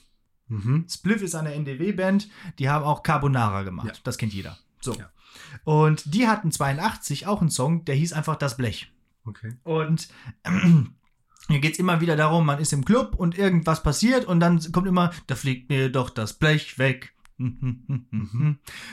Mhm. 0.49 0.87
Spliff 0.89 1.23
ist 1.23 1.35
eine 1.35 1.53
NDW-Band, 1.55 2.29
die 2.59 2.69
haben 2.69 2.85
auch 2.85 3.03
Carbonara 3.03 3.63
gemacht. 3.63 3.89
Ja. 3.89 3.93
Das 4.05 4.19
kennt 4.19 4.33
jeder. 4.33 4.57
So. 4.81 4.95
Ja. 4.95 5.11
Und 5.64 6.14
die 6.14 6.29
hatten 6.29 6.53
82 6.53 7.27
auch 7.27 7.40
einen 7.40 7.51
Song, 7.51 7.85
der 7.85 7.94
hieß 7.94 8.12
einfach 8.12 8.37
Das 8.37 8.57
Blech. 8.57 8.92
Okay. 9.25 9.55
Und 9.64 10.09
hier 11.49 11.61
geht 11.61 11.72
es 11.72 11.79
immer 11.79 12.01
wieder 12.01 12.16
darum, 12.16 12.46
man 12.46 12.59
ist 12.59 12.72
im 12.72 12.85
Club 12.85 13.14
und 13.16 13.37
irgendwas 13.37 13.83
passiert 13.83 14.25
und 14.25 14.40
dann 14.40 14.61
kommt 14.72 14.87
immer, 14.87 15.12
da 15.27 15.35
fliegt 15.35 15.68
mir 15.68 15.90
doch 15.90 16.11
das 16.11 16.35
Blech 16.35 16.79
weg. 16.79 17.12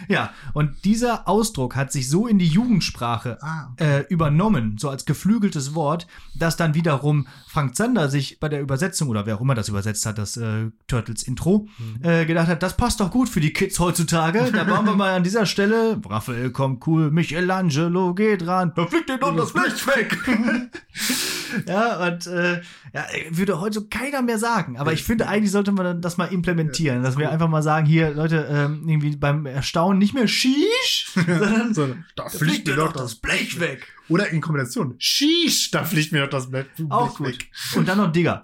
Ja, 0.07 0.31
und 0.53 0.85
dieser 0.85 1.27
Ausdruck 1.27 1.75
hat 1.75 1.91
sich 1.91 2.09
so 2.09 2.27
in 2.27 2.39
die 2.39 2.47
Jugendsprache 2.47 3.37
Ah, 3.41 3.73
äh, 3.77 4.01
übernommen, 4.09 4.77
so 4.77 4.89
als 4.89 5.05
geflügeltes 5.05 5.75
Wort, 5.75 6.07
dass 6.35 6.57
dann 6.57 6.73
wiederum 6.75 7.27
Frank 7.47 7.75
Zander 7.75 8.09
sich 8.09 8.39
bei 8.39 8.49
der 8.49 8.61
Übersetzung 8.61 9.09
oder 9.09 9.25
wer 9.25 9.35
auch 9.37 9.41
immer 9.41 9.55
das 9.55 9.69
übersetzt 9.69 10.05
hat, 10.05 10.17
das 10.17 10.37
äh, 10.37 10.71
Turtles 10.87 11.23
Intro, 11.23 11.67
Mhm. 11.77 12.03
äh, 12.03 12.25
gedacht 12.25 12.47
hat, 12.47 12.61
das 12.63 12.75
passt 12.77 12.99
doch 12.99 13.11
gut 13.11 13.29
für 13.29 13.39
die 13.39 13.53
Kids 13.53 13.79
heutzutage. 13.79 14.51
Da 14.51 14.63
bauen 14.65 14.85
wir 14.85 14.95
mal 14.95 15.13
an 15.15 15.23
dieser 15.23 15.45
Stelle, 15.45 15.99
Raphael 16.07 16.51
kommt 16.51 16.85
cool, 16.87 17.11
Michelangelo 17.11 18.13
geht 18.13 18.45
ran, 18.45 18.71
da 18.75 18.85
fliegt 18.87 19.09
dir 19.09 19.17
doch 19.17 19.35
das 19.35 19.53
Blech 19.53 19.87
weg. 19.87 20.17
ja, 21.67 22.07
und 22.07 22.27
äh, 22.27 22.61
ja, 22.93 23.05
würde 23.31 23.59
heute 23.59 23.79
so 23.79 23.87
keiner 23.89 24.21
mehr 24.21 24.37
sagen. 24.37 24.77
Aber 24.77 24.93
ich 24.93 25.03
finde, 25.03 25.27
eigentlich 25.27 25.51
sollte 25.51 25.71
man 25.71 26.01
das 26.01 26.17
mal 26.17 26.25
implementieren, 26.25 27.03
dass 27.03 27.17
wir 27.17 27.31
einfach 27.31 27.47
mal 27.49 27.63
sagen, 27.63 27.85
hier, 27.85 28.11
Leute, 28.13 28.32
ähm, 28.37 28.83
irgendwie 28.87 29.15
beim 29.15 29.45
Erstaunen 29.45 29.99
nicht 29.99 30.13
mehr 30.13 30.27
Shish, 30.27 31.02
sondern 31.13 31.73
so, 31.73 31.95
da 32.15 32.29
fliegt 32.29 32.67
mir 32.67 32.75
doch 32.75 32.93
das 32.93 33.15
Blech 33.15 33.59
weg. 33.59 33.87
Oder 34.09 34.27
in 34.29 34.41
Kombination. 34.41 34.95
Sheesh, 34.97 35.71
da 35.71 35.85
fliegt 35.85 36.11
mir 36.11 36.21
doch 36.23 36.29
das 36.29 36.49
Blech, 36.51 36.65
Auch 36.89 37.17
Blech 37.19 37.39
gut. 37.39 37.77
Und 37.77 37.87
dann 37.87 37.97
noch 37.99 38.11
Digger. 38.11 38.43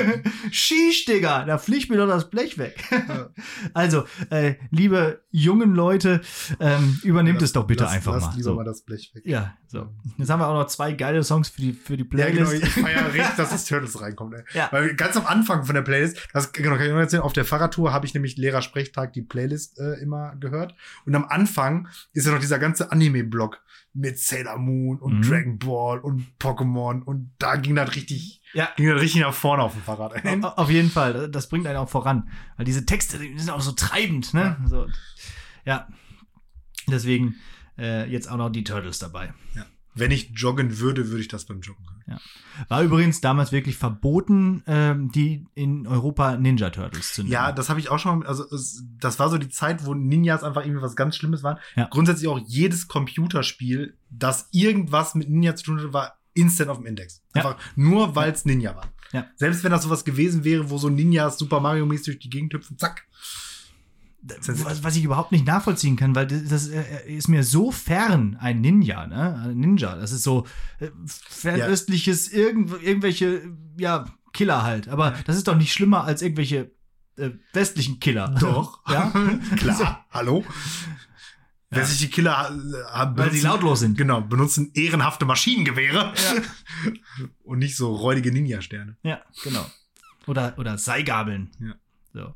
Shish, 0.52 1.04
Digger, 1.04 1.44
da 1.46 1.58
fliegt 1.58 1.90
mir 1.90 1.96
doch 1.96 2.06
das 2.06 2.30
Blech 2.30 2.58
weg. 2.58 2.82
also, 3.74 4.04
äh, 4.30 4.54
liebe 4.70 5.22
jungen 5.32 5.74
Leute, 5.74 6.20
ähm, 6.60 7.00
übernehmt 7.02 7.42
es 7.42 7.52
doch 7.52 7.66
bitte 7.66 7.84
lass, 7.84 7.92
einfach 7.92 8.14
lass 8.14 8.22
mal. 8.24 8.30
lieber 8.36 8.42
So. 8.44 8.54
mal 8.54 8.64
das 8.64 8.82
Blech 8.82 9.10
weg. 9.14 9.24
Ja, 9.26 9.56
so. 9.66 9.88
Jetzt 10.16 10.30
haben 10.30 10.40
wir 10.40 10.48
auch 10.48 10.54
noch 10.54 10.66
zwei 10.68 10.92
geile 10.92 11.22
Songs 11.24 11.48
für 11.48 11.60
die, 11.60 11.72
für 11.72 11.96
die 11.96 12.06
Ja, 12.16 12.30
genau, 12.30 12.48
Playlist. 12.48 12.76
ich 12.76 12.82
feiere 12.82 13.06
richtig, 13.12 13.36
dass 13.36 13.50
das 13.50 13.64
Turtles 13.64 14.00
reinkommt. 14.00 14.34
Ey. 14.34 14.42
Ja. 14.54 14.68
Weil 14.70 14.94
ganz 14.94 15.16
am 15.16 15.26
Anfang 15.26 15.64
von 15.64 15.74
der 15.74 15.82
Playlist, 15.82 16.18
das 16.32 16.52
genau, 16.52 16.76
kann 16.76 16.86
ich 16.86 16.92
noch 16.92 16.98
erzählen, 16.98 17.22
auf 17.22 17.32
der 17.32 17.44
Fahrradtour 17.44 17.92
habe 17.92 18.06
ich 18.06 18.14
nämlich 18.14 18.36
Lehrersprechtag 18.36 19.12
die 19.12 19.22
Playlist 19.22 19.78
äh, 19.80 19.94
immer 20.00 20.36
gehört. 20.36 20.74
Und 21.04 21.14
am 21.16 21.24
Anfang 21.24 21.88
ist 22.12 22.26
ja 22.26 22.32
noch 22.32 22.40
dieser 22.40 22.58
ganze 22.58 22.90
Anime-Block 22.92 23.60
mit 23.92 24.18
Sailor 24.18 24.58
Moon 24.58 24.98
und 24.98 25.18
Mhm. 25.18 25.22
Dragon 25.22 25.58
Ball 25.58 25.98
und 25.98 26.26
Pokémon 26.38 27.02
und 27.02 27.32
da 27.38 27.56
ging 27.56 27.74
das 27.74 27.94
richtig 27.96 28.40
Ja. 28.52 28.68
Ging 28.76 28.86
dann 28.88 28.98
richtig 28.98 29.20
nach 29.22 29.34
vorne 29.34 29.62
auf 29.62 29.72
dem 29.74 29.82
Fahrrad. 29.82 30.24
Au- 30.44 30.48
Auf 30.62 30.70
jeden 30.70 30.90
Fall, 30.90 31.28
das 31.30 31.48
bringt 31.48 31.66
einen 31.66 31.76
auch 31.76 31.88
voran. 31.88 32.28
Weil 32.56 32.64
diese 32.66 32.84
Texte 32.86 33.18
die 33.18 33.36
sind 33.38 33.50
auch 33.50 33.60
so 33.60 33.72
treibend, 33.72 34.32
ne? 34.34 34.56
Ja, 34.60 34.68
so. 34.68 34.86
ja. 35.64 35.88
deswegen 36.88 37.36
äh, 37.78 38.08
jetzt 38.10 38.30
auch 38.30 38.36
noch 38.36 38.50
die 38.50 38.64
Turtles 38.64 38.98
dabei. 38.98 39.32
Wenn 39.94 40.10
ich 40.10 40.30
joggen 40.34 40.78
würde, 40.78 41.08
würde 41.08 41.20
ich 41.20 41.28
das 41.28 41.46
beim 41.46 41.60
Joggen 41.60 41.84
hören. 42.06 42.20
War 42.68 42.82
übrigens 42.82 43.20
damals 43.20 43.52
wirklich 43.52 43.76
verboten, 43.76 44.62
ähm, 44.66 45.10
die 45.12 45.46
in 45.54 45.86
Europa 45.86 46.36
Ninja 46.36 46.70
Turtles 46.70 47.14
zu 47.14 47.22
nennen. 47.22 47.32
Ja, 47.32 47.52
das 47.52 47.68
habe 47.68 47.80
ich 47.80 47.88
auch 47.88 47.98
schon, 47.98 48.24
also 48.24 48.44
es, 48.54 48.84
das 48.98 49.18
war 49.18 49.30
so 49.30 49.38
die 49.38 49.48
Zeit, 49.48 49.84
wo 49.86 49.94
Ninjas 49.94 50.44
einfach 50.44 50.64
irgendwie 50.64 50.82
was 50.82 50.96
ganz 50.96 51.16
Schlimmes 51.16 51.42
waren. 51.42 51.58
Ja. 51.76 51.88
Grundsätzlich 51.90 52.28
auch 52.28 52.40
jedes 52.46 52.88
Computerspiel, 52.88 53.96
das 54.10 54.48
irgendwas 54.52 55.14
mit 55.14 55.28
Ninja 55.28 55.56
zu 55.56 55.64
tun 55.64 55.78
hatte, 55.78 55.92
war 55.92 56.18
instant 56.34 56.70
auf 56.70 56.78
dem 56.78 56.86
Index. 56.86 57.22
Ja. 57.34 57.42
Einfach 57.42 57.62
nur, 57.76 58.14
weil 58.14 58.32
es 58.32 58.44
Ninja 58.44 58.76
war. 58.76 58.92
Ja. 59.12 59.26
Selbst 59.36 59.64
wenn 59.64 59.72
das 59.72 59.82
sowas 59.82 60.04
gewesen 60.04 60.44
wäre, 60.44 60.70
wo 60.70 60.78
so 60.78 60.88
Ninjas 60.88 61.38
Super 61.38 61.60
Mario-mäßig 61.60 62.04
durch 62.06 62.18
die 62.20 62.30
Gegend 62.30 62.54
hüpfen, 62.54 62.78
zack. 62.78 63.06
Was, 64.22 64.84
was 64.84 64.96
ich 64.96 65.04
überhaupt 65.04 65.32
nicht 65.32 65.46
nachvollziehen 65.46 65.96
kann, 65.96 66.14
weil 66.14 66.26
das, 66.26 66.44
das 66.44 66.68
äh, 66.68 66.84
ist 67.06 67.28
mir 67.28 67.42
so 67.42 67.70
fern, 67.70 68.36
ein 68.40 68.60
Ninja, 68.60 69.06
ne? 69.06 69.42
Ein 69.46 69.58
Ninja. 69.58 69.96
Das 69.96 70.12
ist 70.12 70.22
so 70.22 70.46
äh, 70.78 70.90
fernöstliches, 71.06 72.30
irgendw 72.32 72.76
irgendwelche, 72.76 73.26
äh, 73.26 73.48
ja, 73.78 74.06
Killer 74.32 74.62
halt. 74.62 74.88
Aber 74.88 75.14
das 75.26 75.36
ist 75.36 75.48
doch 75.48 75.56
nicht 75.56 75.72
schlimmer 75.72 76.04
als 76.04 76.22
irgendwelche 76.22 76.70
äh, 77.16 77.30
westlichen 77.52 78.00
Killer. 78.00 78.28
Doch. 78.40 78.80
Ja? 78.90 79.10
Klar. 79.56 80.06
Hallo? 80.10 80.44
Westliche 81.70 82.10
Killer 82.10 82.50
äh, 82.50 82.92
haben 82.92 83.16
Weil 83.16 83.30
sie 83.30 83.40
lautlos 83.40 83.80
sind. 83.80 83.96
Genau, 83.96 84.20
benutzen 84.20 84.72
ehrenhafte 84.74 85.24
Maschinengewehre 85.24 86.12
und 87.44 87.58
nicht 87.58 87.76
so 87.76 87.94
räudige 87.94 88.32
Ninja-Sterne. 88.32 88.96
Ja, 89.02 89.22
genau. 89.44 89.64
Oder, 90.26 90.54
oder 90.58 90.78
Seigabeln. 90.78 91.50
Ja. 91.60 91.74
So. 92.12 92.34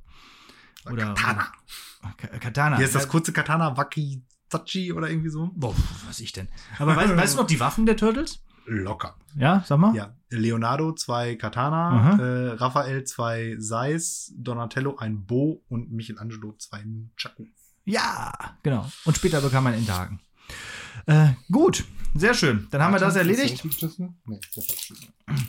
Oder 0.90 1.14
Katana. 1.14 1.46
Ka- 2.16 2.38
Katana. 2.38 2.76
Hier 2.76 2.84
ist 2.86 2.94
das 2.94 3.08
kurze 3.08 3.32
Katana 3.32 3.76
Wakizachi 3.76 4.92
oder 4.92 5.08
irgendwie 5.08 5.30
so. 5.30 5.50
Boah, 5.54 5.74
was 6.06 6.20
ich 6.20 6.32
denn? 6.32 6.48
Aber 6.78 6.94
weißt, 6.96 7.16
weißt 7.16 7.34
du 7.34 7.40
noch 7.40 7.46
die 7.46 7.60
Waffen 7.60 7.86
der 7.86 7.96
Turtles? 7.96 8.40
Locker. 8.66 9.14
Ja, 9.36 9.62
sag 9.66 9.78
mal. 9.78 9.94
Ja, 9.94 10.14
Leonardo 10.30 10.92
zwei 10.94 11.36
Katana, 11.36 12.16
äh, 12.18 12.50
Raphael 12.54 13.04
zwei 13.04 13.56
Seis, 13.58 14.32
Donatello 14.36 14.96
ein 14.96 15.26
Bo 15.26 15.62
und 15.68 15.92
Michelangelo 15.92 16.54
zwei 16.58 16.82
Nunchaku. 16.82 17.44
Ja, 17.84 18.32
genau. 18.62 18.90
Und 19.04 19.16
später 19.16 19.42
bekam 19.42 19.64
man 19.64 19.74
Interhaken. 19.74 20.18
Äh, 21.06 21.32
gut, 21.50 21.84
sehr 22.14 22.34
schön. 22.34 22.66
Dann 22.70 22.82
haben 22.82 22.92
wir 22.94 23.00
das 23.00 23.16
erledigt. 23.16 23.64
Nee. 24.26 24.40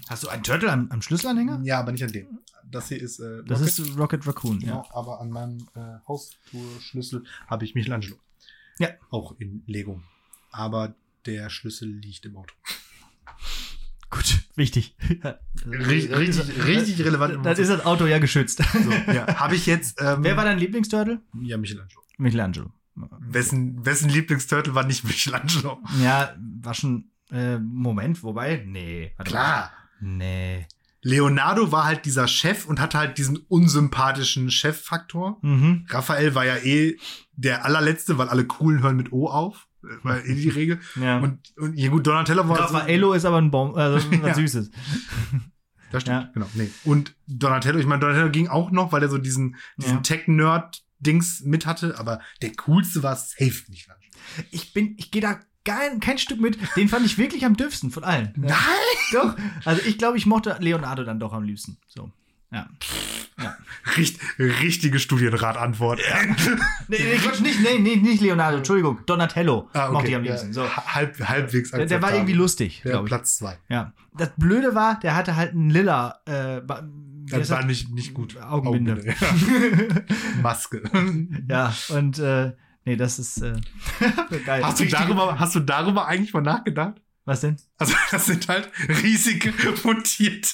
Hast 0.10 0.24
du 0.24 0.28
einen 0.30 0.44
Turtle 0.44 0.72
am, 0.72 0.90
am 0.92 1.02
Schlüsselanhänger? 1.02 1.62
Ja, 1.64 1.80
aber 1.80 1.92
nicht 1.92 2.04
an 2.04 2.12
dem. 2.12 2.40
Das 2.70 2.90
hier 2.90 3.00
ist 3.02 3.20
äh, 3.20 3.44
Das 3.46 3.60
Rocket. 3.62 3.80
ist 3.80 3.98
Rocket 3.98 4.28
Raccoon, 4.28 4.60
Genau, 4.60 4.84
ja. 4.84 4.96
aber 4.96 5.22
an 5.22 5.30
meinem 5.30 5.60
äh, 5.76 5.80
Haustürschlüssel 6.08 7.24
habe 7.48 7.64
ich 7.66 7.76
Michelangelo. 7.76 8.16
Ja. 8.80 8.90
Auch 9.12 9.36
in 9.40 9.64
Lego. 9.68 10.02
Aber 10.52 10.96
der 11.26 11.50
Schlüssel 11.50 11.90
liegt 11.90 12.26
im 12.26 12.36
Auto. 12.38 12.54
Gut, 14.10 14.44
wichtig. 14.56 14.96
Richtig, 15.66 16.12
richtig, 16.16 16.66
richtig 16.66 17.06
relevant. 17.06 17.46
Das 17.46 17.60
ist 17.60 17.70
das 17.70 17.86
Auto 17.86 18.06
ja 18.06 18.20
geschützt. 18.20 18.62
so, 18.74 18.92
ja. 19.12 19.28
Habe 19.40 19.56
ich 19.56 19.66
jetzt. 19.66 20.02
Ähm, 20.02 20.24
Wer 20.24 20.36
war 20.38 20.44
dein 20.46 20.58
Lieblingsturtle? 20.60 21.22
Ja, 21.42 21.58
Michelangelo. 21.58 22.02
Michelangelo. 22.18 22.72
Wessen, 23.20 23.86
wessen 23.86 24.10
Lieblingsturtle 24.10 24.74
war 24.76 24.86
nicht 24.86 25.04
Michelangelo? 25.04 25.80
Ja, 26.02 26.36
war 26.62 26.74
schon. 26.74 27.12
Äh, 27.32 27.58
Moment, 27.60 28.24
wobei? 28.24 28.64
Nee. 28.66 29.12
warte 29.18 29.32
mal. 29.34 29.38
Klar. 29.40 29.72
Nee. 30.00 30.68
Leonardo 31.02 31.72
war 31.72 31.86
halt 31.86 32.06
dieser 32.06 32.28
Chef 32.28 32.66
und 32.66 32.80
hatte 32.80 32.98
halt 32.98 33.18
diesen 33.18 33.38
unsympathischen 33.38 34.50
Cheffaktor. 34.50 35.38
Mhm. 35.42 35.86
Raphael 35.90 36.34
war 36.36 36.46
ja 36.46 36.58
eh 36.58 36.98
der 37.34 37.66
allerletzte, 37.66 38.18
weil 38.18 38.30
alle 38.30 38.46
coolen 38.46 38.82
hören 38.82 38.96
mit 38.96 39.12
O 39.12 39.28
auf. 39.28 39.68
War 40.04 40.24
eh 40.26 40.34
die 40.34 40.50
Regel. 40.50 40.80
Ja. 40.96 41.20
Und, 41.20 41.40
und 41.58 41.78
ja 41.78 41.90
gut, 41.90 42.08
Donatello 42.08 42.48
war. 42.50 42.60
Raffaello 42.60 43.14
ist 43.14 43.26
aber 43.26 43.38
ein 43.38 43.52
Baum, 43.52 43.76
also 43.76 43.98
was 44.12 44.20
Ja. 44.28 44.34
Süßes. 44.34 44.72
Das 45.92 46.02
stimmt, 46.02 46.24
Ja. 46.24 46.30
genau. 46.34 46.48
Nee. 46.56 46.70
Und 46.86 47.16
Donatello, 47.28 47.78
ich 47.78 47.86
meine, 47.86 48.00
Donatello 48.00 48.32
ging 48.32 48.48
auch 48.48 48.72
noch, 48.72 48.92
weil 48.92 49.04
er 49.04 49.10
so 49.10 49.20
diesen, 49.20 49.58
diesen 49.78 49.98
Ja. 49.98 50.02
Tech-Nerd-Dings 51.04 51.42
mit 51.46 51.66
hatte, 51.66 51.98
aber 52.00 52.20
der 52.42 52.54
coolste 52.56 53.04
war 53.04 53.16
safe 53.16 53.64
nicht. 53.70 53.88
Ich 54.52 54.74
bin, 54.74 54.96
ich 54.98 55.12
gehe 55.12 55.22
da 55.22 55.40
kein, 55.64 56.00
kein 56.00 56.18
Stück 56.18 56.40
mit. 56.40 56.58
Den 56.76 56.90
fand 56.90 57.06
ich 57.06 57.18
wirklich 57.18 57.46
am 57.46 57.58
dürfsten 57.58 57.92
von 57.92 58.04
allen. 58.04 58.34
Nein! 58.36 58.56
Doch. 59.14 59.36
Also 59.66 59.82
ich 59.86 59.98
glaube, 59.98 60.18
ich 60.18 60.26
mochte 60.26 60.56
Leonardo 60.60 61.04
dann 61.04 61.20
doch 61.20 61.34
am 61.34 61.44
liebsten. 61.44 61.78
So. 61.88 62.12
Ja. 62.52 62.70
Richt, 63.98 64.20
richtige 64.40 65.00
Studienratantwort. 65.00 66.00
Nee, 66.88 66.98
nee, 67.00 67.18
Quatsch, 67.18 67.42
nicht, 67.42 67.60
nee, 67.62 67.80
nee, 67.80 67.96
nicht 67.96 68.22
Leonardo, 68.22 68.58
Entschuldigung. 68.58 69.00
Donatello 69.08 69.68
Ah, 69.74 69.88
mochte 69.88 69.98
okay. 69.98 70.10
ich 70.10 70.16
am 70.16 70.24
liebsten. 70.24 70.54
So. 70.54 70.64
Ja, 70.64 70.94
halb, 70.94 71.20
halbwegs 71.20 71.72
Der, 71.72 71.88
der 71.88 72.02
war 72.02 72.14
irgendwie 72.14 72.34
lustig, 72.34 72.84
ich. 72.86 73.06
Platz 73.06 73.38
zwei. 73.38 73.58
Ja. 73.70 73.92
Das 74.14 74.30
Blöde 74.38 74.76
war, 74.76 75.00
der 75.00 75.16
hatte 75.16 75.36
halt 75.36 75.52
einen 75.54 75.72
lila 75.72 76.20
äh, 76.28 76.62
Das 77.30 77.50
war 77.50 77.66
nicht, 77.66 77.90
nicht 77.92 78.14
gut. 78.14 78.38
Augenbinde. 78.38 78.94
Augenbinde, 78.94 79.16
ja. 79.20 80.02
Maske. 80.42 80.84
ja, 81.50 81.76
und 81.90 82.20
äh, 82.20 82.54
nee, 82.86 82.96
das 82.96 83.20
ist 83.20 83.42
äh, 83.42 83.60
geil. 84.46 84.64
Hast 84.64 84.80
du, 84.80 84.86
darüber, 84.86 85.40
hast 85.40 85.56
du 85.56 85.60
darüber 85.60 86.08
eigentlich 86.08 86.34
mal 86.34 86.42
nachgedacht? 86.42 87.02
Was 87.26 87.42
denn? 87.42 87.58
Also, 87.78 87.96
das 88.12 88.26
sind 88.28 88.48
halt 88.48 88.70
riesige 89.04 89.54
mutierte 89.84 90.50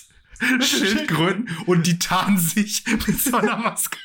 Schildkröten 0.61 1.49
und 1.65 1.85
die 1.85 1.99
tarnen 1.99 2.37
sich 2.37 2.83
mit 2.87 3.19
so 3.19 3.37
einer 3.37 3.57
Maske. 3.57 3.97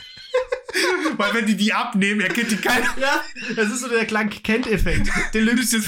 Weil 1.16 1.32
wenn 1.32 1.46
die 1.46 1.56
die 1.56 1.72
abnehmen, 1.72 2.20
erkennt 2.20 2.50
die 2.50 2.56
keiner. 2.56 2.92
Ja, 3.00 3.22
das 3.54 3.68
ist 3.68 3.80
so 3.80 3.88
der 3.88 4.04
Clark 4.04 4.44
Kent-Effekt. 4.44 5.08
Deluxe. 5.32 5.80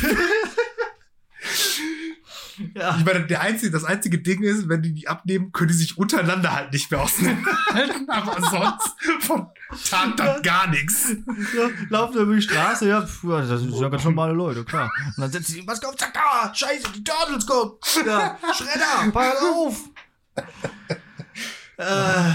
Ja. 2.75 2.97
Ich 2.99 3.05
meine, 3.05 3.27
der 3.27 3.40
einzige, 3.40 3.73
das 3.73 3.85
einzige 3.85 4.18
Ding 4.18 4.42
ist, 4.42 4.68
wenn 4.68 4.83
die 4.83 4.92
die 4.92 5.09
abnehmen, 5.09 5.53
können 5.53 5.68
die 5.68 5.75
sich 5.75 5.99
untereinander 5.99 6.53
halt 6.53 6.73
nicht 6.73 6.90
mehr 6.90 7.01
auseinanderhalten. 7.01 8.09
Aber 8.09 8.40
sonst 8.40 8.94
von 9.21 9.47
tarnt 9.88 10.18
dann 10.18 10.42
gar 10.42 10.68
nichts. 10.68 11.11
Ja, 11.57 11.68
laufen 11.90 12.14
da 12.14 12.23
über 12.23 12.35
die 12.35 12.42
Straße, 12.42 12.88
ja, 12.88 13.03
pf, 13.03 13.23
das 13.23 13.61
sind 13.61 13.75
ja 13.75 13.88
ganz 13.88 14.05
normale 14.05 14.33
Leute, 14.33 14.64
klar. 14.64 14.90
Und 15.16 15.23
dann 15.23 15.31
setzen 15.31 15.53
sie 15.53 15.62
Maske 15.62 15.88
auf, 15.88 15.97
zack, 15.97 16.16
ah, 16.16 16.53
scheiße, 16.55 16.92
die 16.94 17.05
Turtles 17.05 17.47
kommen. 17.47 17.73
Ja, 18.07 18.38
Schredder, 18.55 19.11
pass 19.12 19.37
auf. 19.42 19.90
äh, 21.77 22.33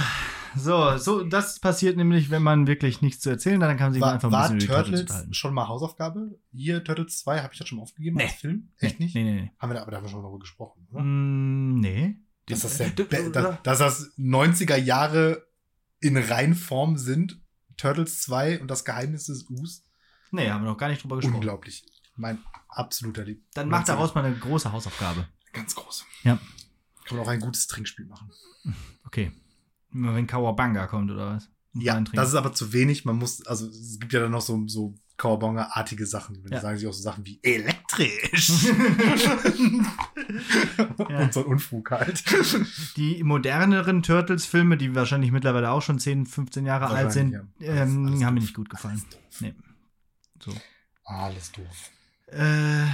so, 0.56 0.98
so, 0.98 1.24
das 1.24 1.60
passiert 1.60 1.98
nämlich, 1.98 2.30
wenn 2.30 2.44
man 2.44 2.68
wirklich 2.68 3.02
nichts 3.02 3.22
zu 3.22 3.30
erzählen 3.30 3.62
hat, 3.64 3.70
dann 3.70 3.78
kann 3.78 3.88
man 3.88 3.94
sich 3.94 4.02
mal 4.02 4.08
War, 4.08 4.14
einfach 4.14 4.30
ein 4.30 4.32
war 4.32 4.42
bisschen 4.44 4.60
die 4.60 4.66
Turtles 4.68 5.06
Turtles 5.06 5.36
schon 5.38 5.54
mal 5.54 5.68
Hausaufgabe? 5.68 6.40
Hier, 6.52 6.84
Turtles 6.84 7.20
2, 7.20 7.42
habe 7.42 7.54
ich 7.54 7.60
das 7.60 7.68
schon 7.68 7.78
mal 7.78 7.84
aufgegeben 7.84 8.18
Nee. 8.18 8.24
als 8.24 8.34
Film? 8.34 8.70
Echt 8.80 9.00
nicht? 9.00 9.16
Nee, 9.16 9.24
nee, 9.24 9.42
nee. 9.42 9.52
Haben 9.60 9.70
wir 9.72 9.76
da, 9.76 9.82
aber 9.82 9.92
da 9.92 9.98
haben 9.98 10.04
wir 10.06 10.10
schon 10.10 10.22
darüber 10.22 10.40
gesprochen, 10.40 10.88
oder? 10.92 11.02
Mm, 11.04 11.80
nee. 11.80 12.18
Dass 12.48 12.62
das, 12.62 12.78
der, 12.78 12.90
Be- 12.90 13.30
oder- 13.30 13.60
dass, 13.64 13.80
dass 13.80 14.00
das 14.08 14.18
90er 14.18 14.76
Jahre 14.78 15.48
in 16.00 16.18
Reinform 16.18 16.98
sind. 16.98 17.40
Turtles 17.78 18.22
2 18.22 18.62
und 18.62 18.70
das 18.70 18.86
Geheimnis 18.86 19.26
des 19.26 19.50
Us. 19.50 19.84
Nee, 20.32 20.50
haben 20.50 20.64
wir 20.64 20.70
noch 20.70 20.78
gar 20.78 20.90
nicht 20.90 21.02
drüber 21.04 21.16
gesprochen. 21.16 21.36
Unglaublich. 21.38 21.86
Mein 22.16 22.38
absoluter 22.68 23.24
Lieb. 23.24 23.44
Dann 23.56 23.68
mach 23.70 23.84
daraus 23.84 24.14
mal 24.14 24.24
eine 24.24 24.36
große 24.36 24.72
Hausaufgabe. 24.72 25.28
Ganz 25.54 25.74
groß. 25.74 26.06
Ja. 26.24 26.38
Kann 27.06 27.18
man 27.18 27.26
auch 27.26 27.30
ein 27.32 27.40
gutes 27.40 27.66
Trinkspiel 27.68 28.06
machen. 28.06 28.30
Okay. 29.06 29.32
Wenn 29.94 30.28
Kawabanga 30.28 30.88
kommt 30.88 31.10
oder 31.12 31.36
was? 31.36 31.50
Muss 31.74 31.84
Ja, 31.86 32.00
das 32.02 32.30
ist 32.30 32.36
aber 32.36 32.54
zu 32.54 32.74
wenig. 32.74 33.06
Man 33.06 33.18
muss, 33.18 33.46
also 33.48 33.68
es 33.68 34.00
gibt 34.00 34.14
ja 34.14 34.20
dann 34.20 34.32
noch 34.32 34.42
so, 34.42 34.62
so 34.68 34.94
Kawabonga-artige 35.18 36.06
Sachen. 36.06 36.44
Wenn 36.44 36.52
Ja. 36.52 36.62
sagen 36.62 36.78
sich 36.78 36.88
auch 36.88 36.94
so 36.94 37.02
Sachen 37.02 37.26
wie 37.26 37.40
elektrisch. 37.42 38.52
Ja. 41.10 41.20
Und 41.24 41.34
so 41.34 41.42
ein 41.42 41.46
Unfug 41.46 41.92
halt. 41.92 42.24
Die 42.98 43.24
moderneren 43.24 44.04
Turtles-Filme, 44.04 44.78
die 44.78 44.96
wahrscheinlich 44.96 45.32
mittlerweile 45.32 45.72
auch 45.72 45.82
schon 45.82 46.00
10, 46.00 46.26
15 46.26 46.66
Jahre 46.66 46.88
alt 46.88 47.12
sind, 47.12 47.32
ja. 47.32 47.40
Alles- 47.60 47.92
ähm, 47.92 48.08
alles 48.08 48.24
haben 48.24 48.34
mir 48.36 48.40
nicht 48.42 48.54
gut 48.56 48.70
gefallen. 48.70 48.96
Alles 48.96 49.10
doof. 49.10 49.42
Nee. 49.42 49.54
So. 50.44 50.52
Alles 51.06 51.52
doof. 51.52 51.92
Äh, 52.28 52.86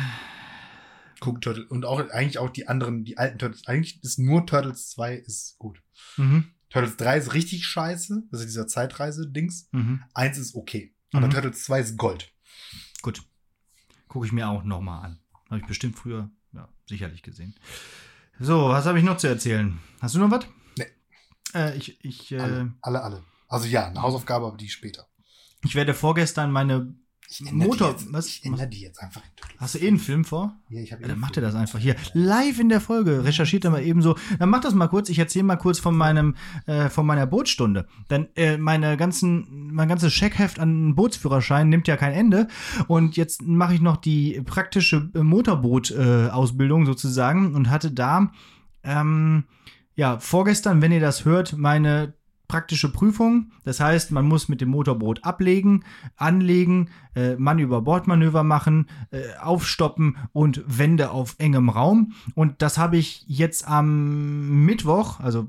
Guck 1.20 1.42
Turtles. 1.42 1.70
Und 1.70 1.86
auch 1.86 2.00
eigentlich 2.10 2.40
auch 2.40 2.50
die 2.50 2.68
anderen, 2.68 3.04
die 3.04 3.18
alten 3.18 3.38
Turtles. 3.40 3.68
Eigentlich 3.68 4.02
ist 4.04 4.20
nur 4.20 4.46
Turtles 4.46 4.90
2 4.90 5.16
ist 5.16 5.58
gut. 5.60 5.82
mhm, 6.18 6.46
Turtles 6.70 6.98
3 6.98 7.18
ist 7.18 7.34
richtig 7.34 7.66
scheiße. 7.66 8.24
Ist 8.32 8.44
dieser 8.46 8.68
Zeitreise-Dings. 8.68 9.70
mhm. 9.72 10.04
Eins 10.14 10.38
ist 10.38 10.56
okay. 10.56 10.94
Aber 11.14 11.28
Mhm. 11.28 11.32
Turtles 11.32 11.64
2 11.64 11.80
ist 11.82 11.98
Gold. 11.98 12.32
Gut. 13.02 13.24
Gucke 14.08 14.26
ich 14.26 14.32
mir 14.32 14.48
auch 14.50 14.64
noch 14.64 14.82
mal 14.82 15.02
an. 15.02 15.20
Habe 15.50 15.62
ich 15.62 15.66
bestimmt 15.68 15.96
früher, 15.98 16.30
ja, 16.54 16.68
sicherlich 16.88 17.24
gesehen. 17.24 17.56
So, 18.40 18.70
was 18.70 18.86
habe 18.86 18.98
ich 19.00 19.04
noch 19.06 19.18
zu 19.18 19.28
erzählen? 19.28 19.80
Hast 20.02 20.16
du 20.16 20.20
noch 20.20 20.32
was? 20.32 20.46
Nee. 20.78 20.86
Äh, 21.54 21.76
ich, 21.78 22.04
ich, 22.06 22.32
äh, 22.32 22.40
Alle, 22.40 22.74
alle, 22.82 23.02
alle. 23.04 23.24
Also 23.48 23.66
ja, 23.68 23.88
eine 23.88 24.02
Hausaufgabe, 24.02 24.46
aber 24.46 24.58
die 24.58 24.70
später. 24.70 25.08
ich 25.64 25.74
werde 25.76 25.94
vorgestern 25.96 26.52
meine 26.52 26.96
Ich 27.32 27.42
ändere 27.42 27.70
Motor. 27.70 27.88
Die 27.90 27.94
jetzt, 27.94 28.14
was? 28.14 28.28
ich 28.28 28.44
ändere 28.44 28.68
die 28.68 28.82
jetzt 28.82 29.00
einfach. 29.02 29.22
Hast 29.60 29.76
du 29.76 29.80
eh 29.80 29.88
einen 29.88 30.00
Film 30.00 30.26
vor? 30.26 30.58
Ja, 30.70 30.82
ich 30.82 30.92
habe 30.92 31.04
Ja, 31.04 31.10
dann 31.10 31.20
macht 31.20 31.38
er 31.38 31.42
das 31.42 31.54
einfach 31.54 31.78
hier. 31.78 31.96
Live 32.14 32.60
in 32.60 32.70
der 32.70 32.82
Folge. 32.82 33.24
Recherchiert 33.24 33.66
er 33.66 33.72
mal 33.72 33.84
eben 33.84 34.02
so. 34.02 34.16
Dann 34.40 34.50
macht 34.50 34.66
das 34.66 34.74
mal 34.74 34.88
kurz. 34.88 35.10
Ich 35.10 35.20
erzähle 35.20 35.44
mal 35.44 35.58
kurz 35.58 35.78
von 35.78 35.96
meinem, 35.96 36.36
äh, 36.66 36.90
von 36.90 37.06
meiner 37.06 37.28
Bootsstunde. 37.28 37.88
Denn 38.10 38.30
äh, 38.36 38.58
meine 38.58 38.98
ganzen, 38.98 39.72
mein 39.72 39.88
ganzes 39.88 40.12
Scheckheft 40.12 40.60
an 40.60 40.96
Bootsführerschein 40.96 41.70
nimmt 41.70 41.88
ja 41.88 41.98
kein 41.98 42.14
Ende. 42.14 42.48
Und 42.88 43.16
jetzt 43.16 43.44
mache 43.44 43.76
ich 43.76 43.82
noch 43.82 43.98
die 43.98 44.42
praktische 44.44 45.12
Motorboot-Ausbildung 45.14 46.88
sozusagen 46.88 47.54
und 47.54 47.70
hatte 47.70 47.92
da, 47.92 48.32
ähm, 48.84 49.44
ja, 49.94 50.18
vorgestern, 50.18 50.82
wenn 50.82 50.92
ihr 50.92 51.02
das 51.02 51.26
hört, 51.26 51.58
meine 51.58 52.14
praktische 52.50 52.92
Prüfung. 52.92 53.52
Das 53.64 53.80
heißt, 53.80 54.12
man 54.12 54.26
muss 54.26 54.50
mit 54.50 54.60
dem 54.60 54.70
Motorboot 54.70 55.24
ablegen, 55.24 55.86
anlegen, 56.18 56.90
äh, 57.16 57.36
Mann 57.38 57.60
über 57.60 57.82
Bordmanöver 57.82 58.44
machen, 58.44 58.88
äh, 59.12 59.22
aufstoppen 59.40 60.18
und 60.34 60.62
Wände 60.68 61.12
auf 61.12 61.36
engem 61.38 61.70
Raum. 61.70 62.12
Und 62.36 62.62
das 62.62 62.78
habe 62.78 62.98
ich 62.98 63.24
jetzt 63.28 63.66
am 63.66 64.66
Mittwoch, 64.66 65.22
also 65.22 65.48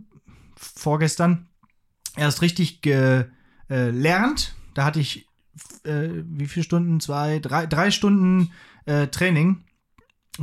vorgestern, 0.54 1.48
erst 2.16 2.42
richtig 2.42 2.82
gelernt. 2.82 4.54
Da 4.74 4.84
hatte 4.84 5.00
ich 5.00 5.26
äh, 5.84 6.08
wie 6.26 6.46
viele 6.46 6.64
Stunden? 6.64 7.00
Zwei, 7.00 7.38
drei, 7.38 7.66
drei 7.66 7.90
Stunden 7.90 8.52
äh, 8.84 9.08
Training 9.08 9.64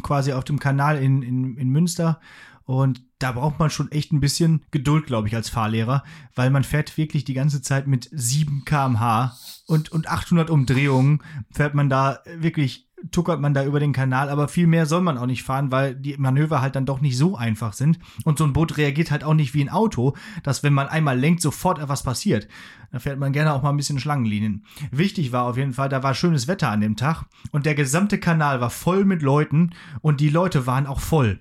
quasi 0.02 0.34
auf 0.34 0.44
dem 0.44 0.60
Kanal 0.60 1.02
in, 1.02 1.22
in, 1.22 1.58
in 1.58 1.70
Münster. 1.70 2.20
Und 2.68 3.02
da 3.20 3.32
braucht 3.32 3.60
man 3.60 3.70
schon 3.70 3.92
echt 3.94 4.12
ein 4.12 4.20
bisschen 4.20 4.62
Geduld, 4.72 5.06
glaube 5.06 5.30
ich, 5.30 5.36
als 5.36 5.48
Fahrlehrer, 5.48 6.04
weil 6.36 6.50
man 6.50 6.66
fährt 6.66 6.98
wirklich 6.98 7.24
die 7.24 7.34
ganze 7.34 7.62
Zeit 7.62 7.88
mit 7.88 8.10
7 8.12 8.66
km/h 8.66 9.38
und, 9.68 9.90
und 9.90 10.10
800 10.10 10.50
Umdrehungen 10.50 11.24
fährt 11.50 11.76
man 11.76 11.90
da 11.90 12.20
wirklich, 12.38 12.90
tuckert 13.10 13.40
man 13.40 13.54
da 13.54 13.64
über 13.64 13.80
den 13.80 13.94
Kanal, 13.94 14.28
aber 14.28 14.50
viel 14.50 14.68
mehr 14.68 14.86
soll 14.86 15.00
man 15.00 15.18
auch 15.18 15.28
nicht 15.28 15.44
fahren, 15.44 15.72
weil 15.72 15.96
die 15.96 16.18
Manöver 16.18 16.60
halt 16.60 16.76
dann 16.76 16.86
doch 16.86 17.00
nicht 17.00 17.18
so 17.18 17.38
einfach 17.38 17.72
sind. 17.72 18.00
Und 18.26 18.38
so 18.38 18.44
ein 18.44 18.52
Boot 18.52 18.76
reagiert 18.76 19.12
halt 19.12 19.24
auch 19.24 19.34
nicht 19.34 19.54
wie 19.54 19.64
ein 19.64 19.70
Auto, 19.70 20.18
dass 20.44 20.62
wenn 20.62 20.74
man 20.74 20.90
einmal 20.90 21.18
lenkt, 21.18 21.42
sofort 21.42 21.80
etwas 21.80 22.04
passiert. 22.04 22.50
Da 22.92 23.00
fährt 23.00 23.18
man 23.18 23.32
gerne 23.32 23.54
auch 23.54 23.64
mal 23.64 23.70
ein 23.70 23.78
bisschen 23.78 24.00
Schlangenlinien. 24.00 24.66
Wichtig 24.92 25.32
war 25.32 25.46
auf 25.46 25.56
jeden 25.56 25.74
Fall, 25.74 25.88
da 25.88 26.04
war 26.04 26.14
schönes 26.14 26.50
Wetter 26.50 26.70
an 26.70 26.82
dem 26.82 26.98
Tag 26.98 27.24
und 27.52 27.66
der 27.66 27.76
gesamte 27.76 28.20
Kanal 28.20 28.60
war 28.60 28.72
voll 28.72 29.06
mit 29.06 29.22
Leuten 29.22 29.70
und 30.02 30.20
die 30.20 30.30
Leute 30.30 30.68
waren 30.68 30.86
auch 30.86 31.00
voll. 31.00 31.40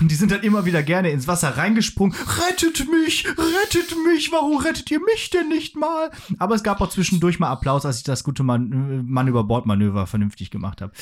Und 0.00 0.10
die 0.10 0.14
sind 0.14 0.30
dann 0.30 0.42
immer 0.42 0.64
wieder 0.64 0.82
gerne 0.82 1.10
ins 1.10 1.26
Wasser 1.26 1.56
reingesprungen. 1.56 2.16
Rettet 2.16 2.90
mich, 2.90 3.26
rettet 3.26 3.94
mich, 4.06 4.32
warum 4.32 4.58
rettet 4.58 4.90
ihr 4.90 5.00
mich 5.00 5.30
denn 5.30 5.48
nicht 5.48 5.76
mal? 5.76 6.10
Aber 6.38 6.54
es 6.54 6.62
gab 6.62 6.80
auch 6.80 6.88
zwischendurch 6.88 7.38
mal 7.38 7.50
Applaus, 7.50 7.84
als 7.84 7.98
ich 7.98 8.04
das 8.04 8.24
gute 8.24 8.42
Mann, 8.42 9.06
Mann 9.06 9.28
über 9.28 9.44
Bordmanöver 9.44 10.06
vernünftig 10.06 10.50
gemacht 10.50 10.80
habe. 10.80 10.92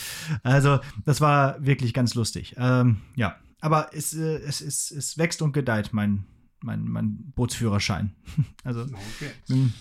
Also, 0.43 0.81
das 1.05 1.21
war 1.21 1.65
wirklich 1.65 1.95
ganz 1.95 2.15
lustig. 2.15 2.55
Ähm, 2.59 2.99
ja, 3.15 3.37
aber 3.61 3.91
es, 3.93 4.15
äh, 4.15 4.39
es, 4.39 4.61
es, 4.61 4.91
es 4.91 5.19
wächst 5.19 5.43
und 5.43 5.53
gedeiht, 5.53 5.91
mein, 5.93 6.25
mein, 6.61 6.85
mein 6.85 7.33
Bootsführerschein. 7.35 8.15
Also, 8.65 8.83
Okay. 8.83 9.31
bin 9.49 9.73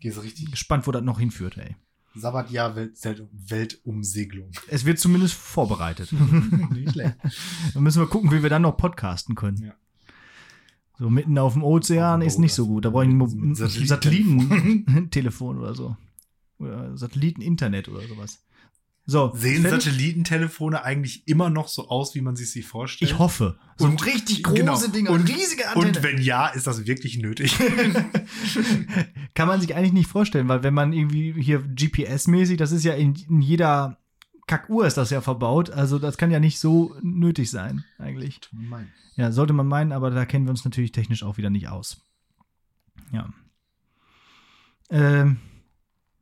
Gehst 0.00 0.22
richtig 0.22 0.50
gespannt, 0.50 0.86
wo 0.86 0.92
das 0.92 1.02
noch 1.02 1.18
hinführt, 1.18 1.56
ey. 1.56 1.74
Sabbatjahr 2.16 2.76
Welt, 2.76 2.98
Weltumsegelung. 3.32 4.50
Es 4.68 4.84
wird 4.84 4.98
zumindest 4.98 5.34
vorbereitet. 5.34 6.12
Nicht 6.70 6.92
schlecht. 6.92 7.16
Dann 7.74 7.82
müssen 7.82 8.00
wir 8.00 8.08
gucken, 8.08 8.30
wie 8.32 8.42
wir 8.42 8.50
dann 8.50 8.62
noch 8.62 8.76
podcasten 8.76 9.34
können. 9.34 9.58
Ja. 9.58 9.74
So 10.98 11.10
mitten 11.10 11.36
auf 11.38 11.52
dem 11.52 11.62
Ozean 11.62 12.22
ist 12.22 12.38
nicht 12.38 12.54
so 12.54 12.66
gut. 12.66 12.86
Da 12.86 12.90
brauche 12.90 13.04
ich 13.04 13.10
ein, 13.10 13.54
Satellitentelefon. 13.54 14.48
Satellitentelefon 14.48 15.58
oder 15.58 15.74
so. 15.74 15.96
Oder 16.58 16.96
Satelliteninternet 16.96 17.88
oder 17.88 18.00
sowas. 18.08 18.45
So, 19.08 19.32
Sehen 19.36 19.62
fertig? 19.62 19.84
Satellitentelefone 19.84 20.82
eigentlich 20.82 21.26
immer 21.28 21.48
noch 21.48 21.68
so 21.68 21.88
aus, 21.88 22.16
wie 22.16 22.20
man 22.20 22.34
sich 22.34 22.50
sie 22.50 22.62
vorstellt? 22.62 23.08
Ich 23.10 23.18
hoffe. 23.18 23.56
So 23.76 23.84
Und- 23.86 24.04
richtig 24.04 24.42
große 24.42 24.56
genau. 24.58 24.86
Dinger, 24.88 25.10
Und- 25.10 25.28
riesige 25.28 25.68
Antenne. 25.68 25.86
Und 25.96 26.02
wenn 26.02 26.18
ja, 26.20 26.48
ist 26.48 26.66
das 26.66 26.86
wirklich 26.86 27.16
nötig? 27.18 27.56
Kann 29.34 29.46
man 29.48 29.60
sich 29.60 29.74
eigentlich 29.76 29.92
nicht 29.92 30.08
vorstellen, 30.08 30.48
weil 30.48 30.62
wenn 30.64 30.74
man 30.74 30.92
irgendwie 30.92 31.40
hier 31.40 31.60
GPS-mäßig, 31.60 32.56
das 32.56 32.72
ist 32.72 32.84
ja 32.84 32.94
in, 32.94 33.14
in 33.28 33.40
jeder 33.42 33.98
Kackuhr 34.48 34.86
ist 34.86 34.96
das 34.96 35.10
ja 35.10 35.20
verbaut, 35.20 35.70
also 35.70 35.98
das 35.98 36.16
kann 36.18 36.30
ja 36.30 36.38
nicht 36.40 36.58
so 36.60 36.94
nötig 37.02 37.50
sein, 37.50 37.84
eigentlich. 37.98 38.40
Mein. 38.52 38.92
Ja, 39.16 39.32
sollte 39.32 39.52
man 39.52 39.66
meinen, 39.66 39.92
aber 39.92 40.10
da 40.10 40.24
kennen 40.24 40.46
wir 40.46 40.50
uns 40.50 40.64
natürlich 40.64 40.92
technisch 40.92 41.22
auch 41.22 41.36
wieder 41.36 41.50
nicht 41.50 41.68
aus. 41.68 42.00
Ja. 43.12 43.28
Ähm, 44.90 45.38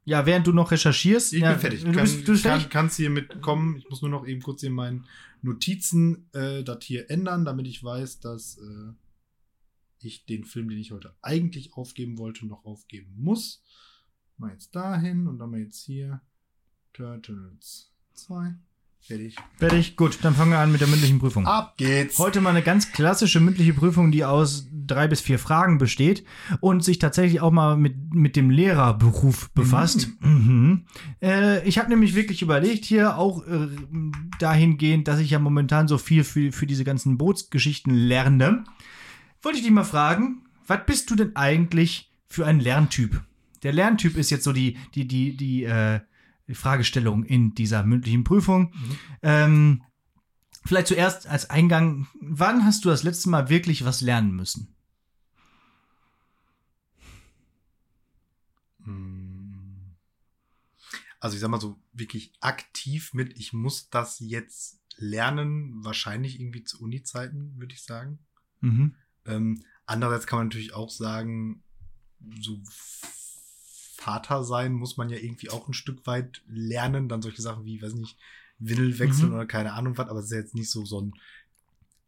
ja, 0.04 0.26
während 0.26 0.46
du 0.46 0.52
noch 0.52 0.70
recherchierst. 0.70 1.32
Ich 1.32 1.40
ja, 1.40 1.52
bin 1.52 1.60
fertig. 1.60 1.84
Du 1.84 1.92
Kann, 1.92 2.02
bist, 2.02 2.28
du 2.28 2.32
bist 2.32 2.42
kann, 2.42 2.52
fertig? 2.52 2.70
kannst 2.70 2.96
hier 2.96 3.10
mitkommen. 3.10 3.76
Ich 3.76 3.88
muss 3.88 4.02
nur 4.02 4.10
noch 4.10 4.26
eben 4.26 4.42
kurz 4.42 4.62
in 4.62 4.72
meinen 4.72 5.06
Notizen 5.42 6.28
äh, 6.32 6.62
das 6.62 6.84
hier 6.84 7.10
ändern, 7.10 7.44
damit 7.44 7.66
ich 7.66 7.82
weiß, 7.82 8.20
dass 8.20 8.58
äh, 8.58 8.92
ich 10.00 10.26
den 10.26 10.44
Film, 10.44 10.68
den 10.68 10.78
ich 10.78 10.92
heute 10.92 11.14
eigentlich 11.22 11.74
aufgeben 11.74 12.18
wollte, 12.18 12.46
noch 12.46 12.64
aufgeben 12.64 13.14
muss. 13.16 13.62
Mal 14.36 14.52
jetzt 14.52 14.74
dahin 14.74 15.26
und 15.26 15.38
dann 15.38 15.50
mal 15.50 15.60
jetzt 15.60 15.82
hier 15.84 16.20
Turtles 16.92 17.92
2. 18.14 18.54
Fertig. 19.06 19.36
Fertig, 19.58 19.96
gut, 19.96 20.18
dann 20.22 20.34
fangen 20.34 20.52
wir 20.52 20.58
an 20.58 20.72
mit 20.72 20.80
der 20.80 20.88
mündlichen 20.88 21.18
Prüfung. 21.18 21.46
Ab 21.46 21.74
geht's. 21.76 22.18
Heute 22.18 22.40
mal 22.40 22.50
eine 22.50 22.62
ganz 22.62 22.90
klassische 22.90 23.38
mündliche 23.38 23.74
Prüfung, 23.74 24.10
die 24.10 24.24
aus 24.24 24.66
drei 24.72 25.08
bis 25.08 25.20
vier 25.20 25.38
Fragen 25.38 25.76
besteht 25.76 26.24
und 26.60 26.82
sich 26.82 27.00
tatsächlich 27.00 27.42
auch 27.42 27.50
mal 27.50 27.76
mit, 27.76 28.14
mit 28.14 28.34
dem 28.34 28.48
Lehrerberuf 28.48 29.50
befasst. 29.50 30.08
Mhm. 30.20 30.86
Äh, 31.20 31.68
ich 31.68 31.76
habe 31.78 31.90
nämlich 31.90 32.14
wirklich 32.14 32.40
überlegt, 32.40 32.86
hier 32.86 33.18
auch 33.18 33.46
äh, 33.46 33.68
dahingehend, 34.38 35.06
dass 35.06 35.20
ich 35.20 35.30
ja 35.30 35.38
momentan 35.38 35.86
so 35.86 35.98
viel 35.98 36.24
für, 36.24 36.50
für 36.50 36.66
diese 36.66 36.84
ganzen 36.84 37.18
Bootsgeschichten 37.18 37.92
lerne. 37.94 38.64
Wollte 39.42 39.58
ich 39.58 39.64
dich 39.64 39.72
mal 39.72 39.84
fragen, 39.84 40.46
was 40.66 40.80
bist 40.86 41.10
du 41.10 41.14
denn 41.14 41.36
eigentlich 41.36 42.10
für 42.26 42.46
ein 42.46 42.58
Lerntyp? 42.58 43.20
Der 43.64 43.74
Lerntyp 43.74 44.16
ist 44.16 44.30
jetzt 44.30 44.44
so 44.44 44.54
die, 44.54 44.78
die, 44.94 45.06
die, 45.06 45.36
die, 45.36 45.64
äh, 45.64 45.98
die 45.98 46.13
Fragestellung 46.52 47.24
in 47.24 47.54
dieser 47.54 47.84
mündlichen 47.84 48.24
Prüfung. 48.24 48.72
Mhm. 48.74 48.98
Ähm, 49.22 49.82
vielleicht 50.64 50.88
zuerst 50.88 51.26
als 51.26 51.48
Eingang, 51.48 52.06
wann 52.20 52.64
hast 52.64 52.84
du 52.84 52.90
das 52.90 53.02
letzte 53.02 53.30
Mal 53.30 53.48
wirklich 53.48 53.84
was 53.84 54.00
lernen 54.00 54.32
müssen? 54.32 54.74
Hm. 58.84 59.96
Also 61.20 61.36
ich 61.36 61.40
sag 61.40 61.48
mal 61.48 61.60
so 61.60 61.80
wirklich 61.92 62.32
aktiv 62.40 63.14
mit, 63.14 63.38
ich 63.38 63.54
muss 63.54 63.88
das 63.88 64.20
jetzt 64.20 64.80
lernen, 64.96 65.82
wahrscheinlich 65.82 66.38
irgendwie 66.38 66.64
zu 66.64 66.82
Uni-Zeiten, 66.82 67.54
würde 67.56 67.72
ich 67.72 67.82
sagen. 67.82 68.18
Mhm. 68.60 68.94
Ähm, 69.24 69.64
andererseits 69.86 70.26
kann 70.26 70.38
man 70.38 70.48
natürlich 70.48 70.74
auch 70.74 70.90
sagen, 70.90 71.62
so 72.40 72.60
Vater 73.96 74.44
sein 74.44 74.72
muss 74.72 74.96
man 74.96 75.08
ja 75.08 75.16
irgendwie 75.16 75.50
auch 75.50 75.68
ein 75.68 75.74
Stück 75.74 76.06
weit 76.06 76.42
lernen, 76.48 77.08
dann 77.08 77.22
solche 77.22 77.42
Sachen 77.42 77.64
wie, 77.64 77.80
weiß 77.82 77.94
nicht, 77.94 78.16
Windel 78.58 78.98
wechseln 78.98 79.28
Mhm. 79.30 79.34
oder 79.34 79.46
keine 79.46 79.72
Ahnung 79.72 79.96
was, 79.98 80.08
aber 80.08 80.18
es 80.20 80.26
ist 80.26 80.32
ja 80.32 80.38
jetzt 80.38 80.54
nicht 80.54 80.70
so 80.70 80.84
so 80.84 81.00
ein 81.00 81.14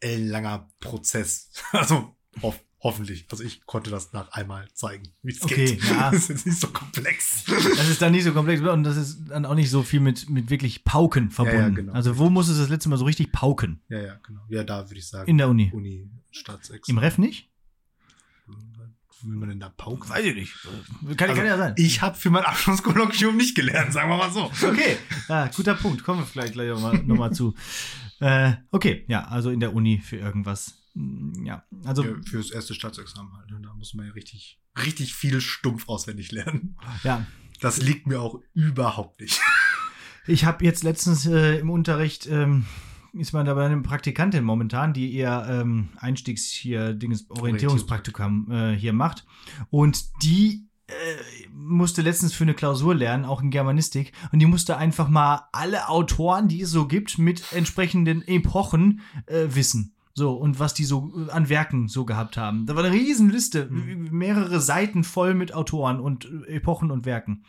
ellenlanger 0.00 0.68
Prozess. 0.80 1.50
Also 1.72 2.14
hoff, 2.42 2.60
hoffentlich. 2.80 3.26
Also 3.30 3.42
ich 3.44 3.64
konnte 3.66 3.90
das 3.90 4.12
nach 4.12 4.30
einmal 4.32 4.68
zeigen, 4.74 5.08
wie 5.22 5.32
es 5.32 5.42
Okay, 5.42 5.64
geht. 5.76 5.84
ja. 5.84 6.10
Das 6.12 6.22
ist 6.24 6.28
jetzt 6.28 6.46
nicht 6.46 6.60
so 6.60 6.68
komplex. 6.68 7.44
Das 7.46 7.88
ist 7.88 8.02
dann 8.02 8.12
nicht 8.12 8.24
so 8.24 8.32
komplex 8.32 8.60
und 8.62 8.84
das 8.84 8.96
ist 8.96 9.24
dann 9.28 9.44
auch 9.46 9.54
nicht 9.54 9.70
so 9.70 9.82
viel 9.82 10.00
mit, 10.00 10.28
mit 10.28 10.50
wirklich 10.50 10.84
Pauken 10.84 11.30
verbunden. 11.30 11.58
Ja, 11.60 11.68
ja, 11.68 11.74
genau. 11.74 11.92
Also 11.92 12.18
wo 12.18 12.28
muss 12.30 12.48
es 12.48 12.58
das 12.58 12.68
letzte 12.68 12.88
Mal 12.88 12.98
so 12.98 13.04
richtig 13.06 13.32
pauken? 13.32 13.80
Ja, 13.88 14.00
ja, 14.00 14.20
genau. 14.26 14.40
Ja, 14.48 14.64
da 14.64 14.88
würde 14.88 14.98
ich 14.98 15.06
sagen. 15.08 15.28
In 15.30 15.38
der 15.38 15.48
Uni. 15.48 15.70
Uni, 15.72 16.08
Staatsexamen. 16.30 16.82
Im 16.88 16.98
Ref 16.98 17.18
nicht? 17.18 17.48
Wie 19.22 19.28
will 19.30 19.36
man 19.36 19.48
denn 19.48 19.60
da 19.60 19.68
pauken? 19.70 20.08
Weiß 20.08 20.24
ich 20.24 20.34
nicht. 20.34 20.52
Kann, 21.16 21.30
Also, 21.30 21.40
kann 21.40 21.46
ja 21.46 21.56
sein. 21.56 21.74
Ich 21.76 22.02
habe 22.02 22.16
für 22.16 22.30
mein 22.30 22.44
Abschlusskolloquium 22.44 23.36
nicht 23.36 23.54
gelernt, 23.56 23.92
sagen 23.92 24.10
wir 24.10 24.16
mal 24.18 24.30
so. 24.30 24.44
Okay, 24.62 24.98
ja, 25.28 25.48
guter 25.48 25.74
Punkt. 25.74 26.04
Kommen 26.04 26.20
wir 26.20 26.26
vielleicht 26.26 26.52
gleich 26.52 26.68
nochmal 26.68 26.94
noch 27.04 27.16
mal 27.16 27.32
zu. 27.32 27.54
Äh, 28.20 28.52
okay, 28.70 29.04
ja, 29.08 29.24
also 29.26 29.50
in 29.50 29.60
der 29.60 29.74
Uni 29.74 29.98
für 30.04 30.16
irgendwas. 30.16 30.78
Ja, 31.44 31.64
also 31.84 32.04
Ja, 32.04 32.14
fürs 32.28 32.50
erste 32.50 32.74
Staatsexamen 32.74 33.30
halt. 33.36 33.50
ne? 33.50 33.60
Da 33.62 33.74
muss 33.74 33.92
man 33.94 34.06
ja 34.06 34.12
richtig, 34.12 34.58
richtig 34.82 35.14
viel 35.14 35.40
stumpf 35.40 35.88
auswendig 35.88 36.32
lernen. 36.32 36.76
ja. 37.02 37.26
Das 37.60 37.78
liegt 37.78 38.06
mir 38.06 38.20
auch 38.20 38.40
überhaupt 38.54 39.20
nicht. 39.20 39.40
Ich 40.26 40.44
habe 40.44 40.64
jetzt 40.64 40.82
letztens 40.82 41.24
äh, 41.26 41.58
im 41.58 41.70
Unterricht, 41.70 42.26
ähm, 42.26 42.66
ist 43.18 43.32
man 43.32 43.46
da 43.46 43.54
bei 43.54 43.66
einer 43.66 43.80
Praktikantin 43.82 44.44
momentan, 44.44 44.92
die 44.92 45.14
eher 45.14 45.46
ähm, 45.48 45.88
Einstiegs 45.98 46.50
hier 46.50 46.92
Dinges 46.94 47.26
Orientierungspraktikum 47.30 48.50
äh, 48.50 48.72
hier 48.76 48.92
macht. 48.92 49.26
Und 49.70 50.22
die 50.22 50.66
äh, 50.86 50.92
musste 51.52 52.02
letztens 52.02 52.32
für 52.32 52.44
eine 52.44 52.54
Klausur 52.54 52.94
lernen, 52.94 53.24
auch 53.24 53.42
in 53.42 53.50
Germanistik. 53.50 54.12
Und 54.32 54.38
die 54.38 54.46
musste 54.46 54.76
einfach 54.76 55.08
mal 55.08 55.48
alle 55.52 55.88
Autoren, 55.88 56.48
die 56.48 56.60
es 56.62 56.70
so 56.70 56.86
gibt, 56.86 57.18
mit 57.18 57.52
entsprechenden 57.52 58.26
Epochen 58.26 59.00
äh, 59.26 59.46
wissen. 59.48 59.94
So, 60.14 60.32
und 60.32 60.58
was 60.58 60.72
die 60.72 60.84
so 60.84 61.12
äh, 61.28 61.30
an 61.30 61.48
Werken 61.48 61.88
so 61.88 62.04
gehabt 62.06 62.36
haben. 62.36 62.66
Da 62.66 62.74
war 62.76 62.84
eine 62.84 62.94
Riesenliste, 62.94 63.68
Mhm. 63.70 64.08
mehrere 64.12 64.60
Seiten 64.60 65.04
voll 65.04 65.34
mit 65.34 65.52
Autoren 65.52 66.00
und 66.00 66.24
äh, 66.46 66.56
Epochen 66.56 66.90
und 66.90 67.04
Werken. 67.04 67.44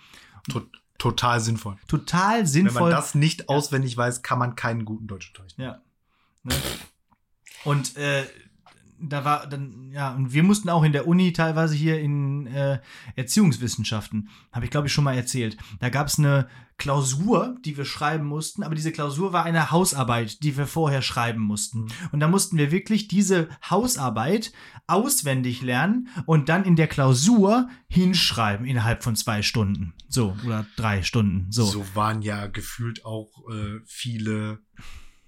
Tot. 0.98 1.18
Total 1.18 1.40
sinnvoll. 1.40 1.78
Total 1.88 2.40
Wenn 2.40 2.48
sinnvoll. 2.48 2.82
man 2.84 2.92
das 2.92 3.16
nicht 3.16 3.50
auswendig 3.50 3.96
weiß, 3.96 4.22
kann 4.24 4.40
man 4.40 4.56
keinen 4.56 4.86
guten 4.86 5.08
Deutschunterricht. 5.08 5.58
Ja. 5.58 5.82
Ne? 6.44 6.56
Und 7.64 7.98
äh, 7.98 8.26
da 9.00 9.26
war 9.26 9.48
dann, 9.48 9.92
ja, 9.92 10.14
und 10.14 10.34
wir 10.34 10.44
mussten 10.44 10.70
auch 10.70 10.84
in 10.84 10.92
der 10.92 11.08
Uni 11.08 11.34
teilweise 11.34 11.76
hier 11.76 12.00
in 12.00 12.48
äh, 12.48 12.80
Erziehungswissenschaften, 13.16 14.30
habe 14.52 14.66
ich 14.66 14.72
glaube 14.72 14.88
ich 14.88 14.94
schon 14.94 15.04
mal 15.04 15.16
erzählt. 15.16 15.58
Da 15.80 15.90
gab 15.90 16.08
es 16.08 16.18
eine 16.18 16.48
Klausur, 16.78 17.58
die 17.66 17.76
wir 17.76 17.86
schreiben 17.86 18.26
mussten, 18.26 18.62
aber 18.62 18.76
diese 18.76 18.92
Klausur 18.92 19.34
war 19.34 19.44
eine 19.44 19.72
Hausarbeit, 19.72 20.44
die 20.44 20.58
wir 20.58 20.68
vorher 20.68 21.02
schreiben 21.02 21.42
mussten. 21.42 21.82
Mhm. 21.82 21.90
Und 22.12 22.20
da 22.20 22.28
mussten 22.28 22.58
wir 22.58 22.72
wirklich 22.72 23.08
diese 23.08 23.50
Hausarbeit 23.68 24.52
auswendig 24.86 25.62
lernen 25.62 26.08
und 26.26 26.50
dann 26.50 26.66
in 26.66 26.76
der 26.76 26.88
Klausur 26.88 27.70
hinschreiben 27.88 28.66
innerhalb 28.66 29.04
von 29.04 29.16
zwei 29.16 29.42
Stunden. 29.42 29.94
So, 30.08 30.38
oder 30.46 30.68
drei 30.76 31.02
Stunden. 31.02 31.52
So. 31.52 31.66
So 31.66 31.86
waren 31.96 32.22
ja 32.22 32.46
gefühlt 32.48 33.06
auch 33.06 33.32
äh, 33.52 33.80
viele 33.86 34.60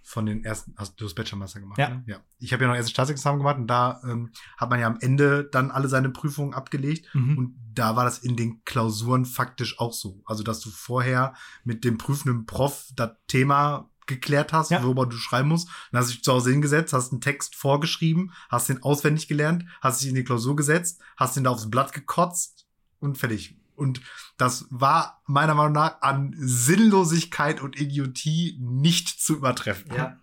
von 0.10 0.26
den 0.26 0.44
ersten, 0.44 0.74
also 0.76 0.92
du 0.98 1.06
hast 1.06 1.14
Bachelormaster 1.14 1.60
gemacht, 1.60 1.78
Ja. 1.78 1.90
ne? 1.90 2.04
ja. 2.08 2.18
Ich 2.40 2.52
habe 2.52 2.64
ja 2.64 2.68
noch 2.70 2.76
erst 2.76 2.90
ein 2.90 2.94
Staatsexamen 2.94 3.38
gemacht 3.40 3.58
und 3.58 3.68
da 3.68 4.02
ähm, 4.04 4.32
hat 4.58 4.72
man 4.72 4.80
ja 4.80 4.88
am 4.88 4.98
Ende 5.02 5.44
dann 5.52 5.70
alle 5.70 5.88
seine 5.88 6.10
Prüfungen 6.10 6.56
abgelegt 6.56 7.14
Mhm. 7.14 7.38
und 7.38 7.56
da 7.76 7.96
war 7.96 8.06
das 8.06 8.18
in 8.18 8.36
den 8.36 8.64
Klausuren 8.66 9.26
faktisch 9.26 9.80
auch 9.80 9.94
so. 9.94 10.24
Also, 10.26 10.42
dass 10.42 10.62
du 10.62 10.72
vorher 10.72 11.36
mit 11.64 11.84
dem 11.84 12.00
prüfenden 12.00 12.48
Prof 12.48 12.88
das 12.96 13.12
Thema 13.28 13.88
geklärt 14.08 14.52
hast, 14.52 14.72
Ja. 14.72 14.82
worüber 14.82 15.06
du 15.06 15.16
schreiben 15.16 15.50
musst. 15.50 15.68
Dann 15.92 16.02
hast 16.02 16.10
du 16.10 16.14
dich 16.16 16.24
zu 16.24 16.32
Hause 16.34 16.50
hingesetzt, 16.50 16.92
hast 16.94 17.12
einen 17.12 17.22
Text 17.22 17.56
vorgeschrieben, 17.56 18.32
hast 18.50 18.68
den 18.68 18.82
auswendig 18.82 19.28
gelernt, 19.28 19.66
hast 19.80 20.02
dich 20.02 20.10
in 20.10 20.16
die 20.16 20.24
Klausur 20.24 20.56
gesetzt, 20.56 21.00
hast 21.18 21.36
den 21.36 21.44
da 21.44 21.52
aufs 21.52 21.70
Blatt 21.70 21.94
gekotzt 21.94 22.66
und 23.00 23.20
fertig. 23.20 23.59
Und 23.80 24.02
das 24.38 24.68
war 24.70 25.22
meiner 25.26 25.56
Meinung 25.56 25.74
nach 25.74 26.02
an 26.02 26.34
Sinnlosigkeit 26.38 27.62
und 27.62 27.80
Idiotie 27.80 28.58
nicht 28.62 29.08
zu 29.22 29.36
übertreffen. 29.38 29.92
Ja, 29.96 30.18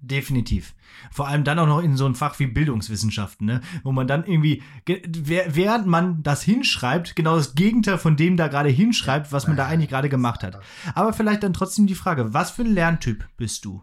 definitiv. 0.00 0.74
Vor 1.10 1.28
allem 1.28 1.44
dann 1.44 1.58
auch 1.58 1.66
noch 1.66 1.80
in 1.82 1.96
so 1.96 2.04
ein 2.06 2.14
Fach 2.14 2.38
wie 2.38 2.46
Bildungswissenschaften, 2.46 3.46
ne? 3.46 3.60
wo 3.84 3.92
man 3.92 4.06
dann 4.06 4.24
irgendwie, 4.24 4.62
während 4.86 5.86
man 5.86 6.22
das 6.22 6.42
hinschreibt, 6.42 7.16
genau 7.16 7.36
das 7.36 7.54
Gegenteil 7.54 7.96
von 7.98 8.16
dem 8.16 8.36
da 8.36 8.48
gerade 8.48 8.68
hinschreibt, 8.68 9.32
was 9.32 9.46
man 9.46 9.56
da 9.56 9.66
eigentlich 9.66 9.88
gerade 9.90 10.08
gemacht 10.10 10.42
hat. 10.42 10.58
Aber 10.94 11.12
vielleicht 11.12 11.42
dann 11.42 11.54
trotzdem 11.54 11.86
die 11.86 11.94
Frage, 11.94 12.34
was 12.34 12.50
für 12.50 12.62
ein 12.62 12.74
Lerntyp 12.74 13.26
bist 13.36 13.64
du? 13.64 13.82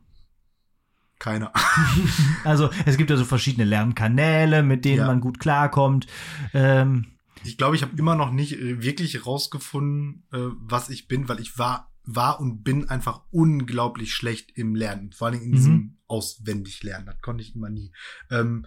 Keiner. 1.20 1.52
Also 2.44 2.70
es 2.86 2.98
gibt 2.98 3.10
ja 3.10 3.18
so 3.18 3.26
verschiedene 3.26 3.66
Lernkanäle, 3.66 4.62
mit 4.64 4.86
denen 4.86 5.00
Ja. 5.00 5.08
man 5.08 5.20
gut 5.20 5.40
klarkommt. 5.40 6.06
Ähm, 6.54 7.08
Ich 7.44 7.58
glaube, 7.58 7.76
ich 7.76 7.82
habe 7.82 7.98
immer 7.98 8.16
noch 8.16 8.32
nicht 8.32 8.54
äh, 8.54 8.82
wirklich 8.82 9.26
rausgefunden, 9.26 10.24
äh, 10.32 10.38
was 10.60 10.90
ich 10.90 11.08
bin, 11.08 11.28
weil 11.30 11.40
ich 11.40 11.58
war, 11.58 11.92
war 12.04 12.40
und 12.40 12.64
bin 12.64 12.90
einfach 12.90 13.22
unglaublich 13.32 14.14
schlecht 14.14 14.52
im 14.58 14.76
Lernen. 14.76 15.12
Vor 15.12 15.28
allen 15.28 15.34
Dingen 15.40 15.46
in 15.46 15.52
Mhm. 15.52 15.56
diesem 15.56 15.98
Auswendiglernen. 16.08 17.06
Das 17.08 17.22
konnte 17.22 17.44
ich 17.44 17.56
immer 17.56 17.70
nie. 17.70 17.92
Ähm, 18.32 18.66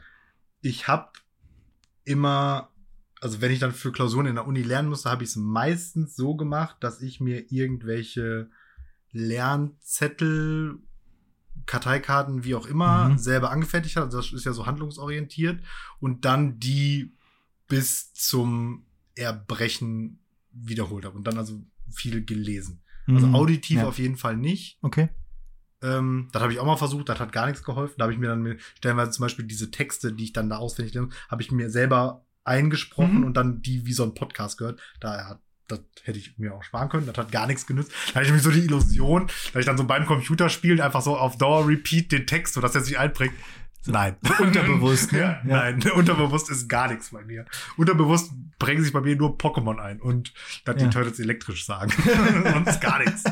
ich 0.60 0.88
habe 0.88 1.10
immer, 2.04 2.70
also 3.20 3.40
wenn 3.40 3.50
ich 3.52 3.58
dann 3.60 3.72
für 3.72 3.92
Klausuren 3.92 4.26
in 4.26 4.34
der 4.34 4.46
Uni 4.46 4.62
lernen 4.62 4.88
musste, 4.88 5.10
habe 5.10 5.24
ich 5.24 5.30
es 5.30 5.36
meistens 5.36 6.16
so 6.16 6.36
gemacht, 6.36 6.76
dass 6.80 7.00
ich 7.00 7.20
mir 7.20 7.50
irgendwelche 7.52 8.50
Lernzettel, 9.12 10.78
Karteikarten, 11.66 12.44
wie 12.44 12.54
auch 12.54 12.66
immer, 12.66 13.10
Mhm. 13.10 13.18
selber 13.18 13.50
angefertigt 13.50 13.96
habe. 13.96 14.06
Also 14.06 14.18
das 14.18 14.32
ist 14.32 14.44
ja 14.44 14.52
so 14.52 14.66
handlungsorientiert. 14.66 15.62
Und 15.98 16.24
dann 16.24 16.58
die 16.58 17.12
bis 17.70 18.12
zum 18.12 18.84
Erbrechen 19.16 20.18
wiederholt 20.52 21.04
habe 21.06 21.16
und 21.16 21.26
dann 21.26 21.38
also 21.38 21.62
viel 21.90 22.24
gelesen. 22.24 22.82
Also 23.06 23.26
mhm, 23.26 23.34
auditiv 23.34 23.78
ja. 23.78 23.88
auf 23.88 23.98
jeden 23.98 24.16
Fall 24.16 24.36
nicht. 24.36 24.78
Okay. 24.82 25.08
Ähm, 25.82 26.28
das 26.32 26.42
habe 26.42 26.52
ich 26.52 26.58
auch 26.58 26.66
mal 26.66 26.76
versucht, 26.76 27.08
das 27.08 27.18
hat 27.18 27.32
gar 27.32 27.46
nichts 27.46 27.64
geholfen. 27.64 27.94
Da 27.98 28.04
habe 28.04 28.12
ich 28.12 28.18
mir 28.18 28.28
dann 28.28 28.58
stellenweise 28.76 29.12
zum 29.12 29.22
Beispiel 29.24 29.46
diese 29.46 29.70
Texte, 29.70 30.12
die 30.12 30.24
ich 30.24 30.32
dann 30.32 30.50
da 30.50 30.58
auswendig 30.58 30.94
lerne, 30.94 31.08
habe 31.28 31.42
ich 31.42 31.50
mir 31.50 31.70
selber 31.70 32.26
eingesprochen 32.44 33.18
Mhm. 33.20 33.24
und 33.24 33.34
dann 33.34 33.62
die 33.62 33.86
wie 33.86 33.92
so 33.92 34.02
ein 34.04 34.14
Podcast 34.14 34.58
gehört. 34.58 34.80
Da 35.00 35.26
hat 35.28 35.40
das 35.68 35.80
hätte 36.02 36.18
ich 36.18 36.36
mir 36.36 36.52
auch 36.52 36.64
sparen 36.64 36.88
können. 36.88 37.06
Das 37.06 37.16
hat 37.16 37.30
gar 37.30 37.46
nichts 37.46 37.64
genützt. 37.64 37.92
Da 38.08 38.14
hatte 38.16 38.22
ich 38.22 38.28
nämlich 38.28 38.42
so 38.42 38.50
die 38.50 38.64
Illusion, 38.64 39.28
dass 39.52 39.60
ich 39.60 39.66
dann 39.66 39.78
so 39.78 39.84
beim 39.84 40.04
Computerspielen 40.04 40.80
einfach 40.80 41.00
so 41.00 41.16
auf 41.16 41.38
Dauer 41.38 41.68
repeat 41.68 42.10
den 42.10 42.26
Text, 42.26 42.54
sodass 42.54 42.74
er 42.74 42.80
sich 42.80 42.98
einprägt. 42.98 43.34
Nein. 43.86 44.16
unterbewusst, 44.38 45.12
ne? 45.12 45.18
ja, 45.18 45.26
Ja. 45.28 45.40
Nein, 45.44 45.82
unterbewusst 45.94 46.50
ist 46.50 46.68
gar 46.68 46.88
nichts 46.88 47.10
bei 47.10 47.24
mir. 47.24 47.46
Unterbewusst 47.76 48.32
prägen 48.58 48.82
sich 48.82 48.92
bei 48.92 49.00
mir 49.00 49.16
nur 49.16 49.38
Pokémon 49.38 49.78
ein 49.78 50.00
und 50.00 50.32
dass 50.64 50.76
Ja. 50.80 50.86
die 50.86 50.90
Turtles 50.92 51.18
elektrisch 51.18 51.64
sagen. 51.64 51.90
Sonst 52.52 52.80
gar 52.80 52.98
nichts. 52.98 53.24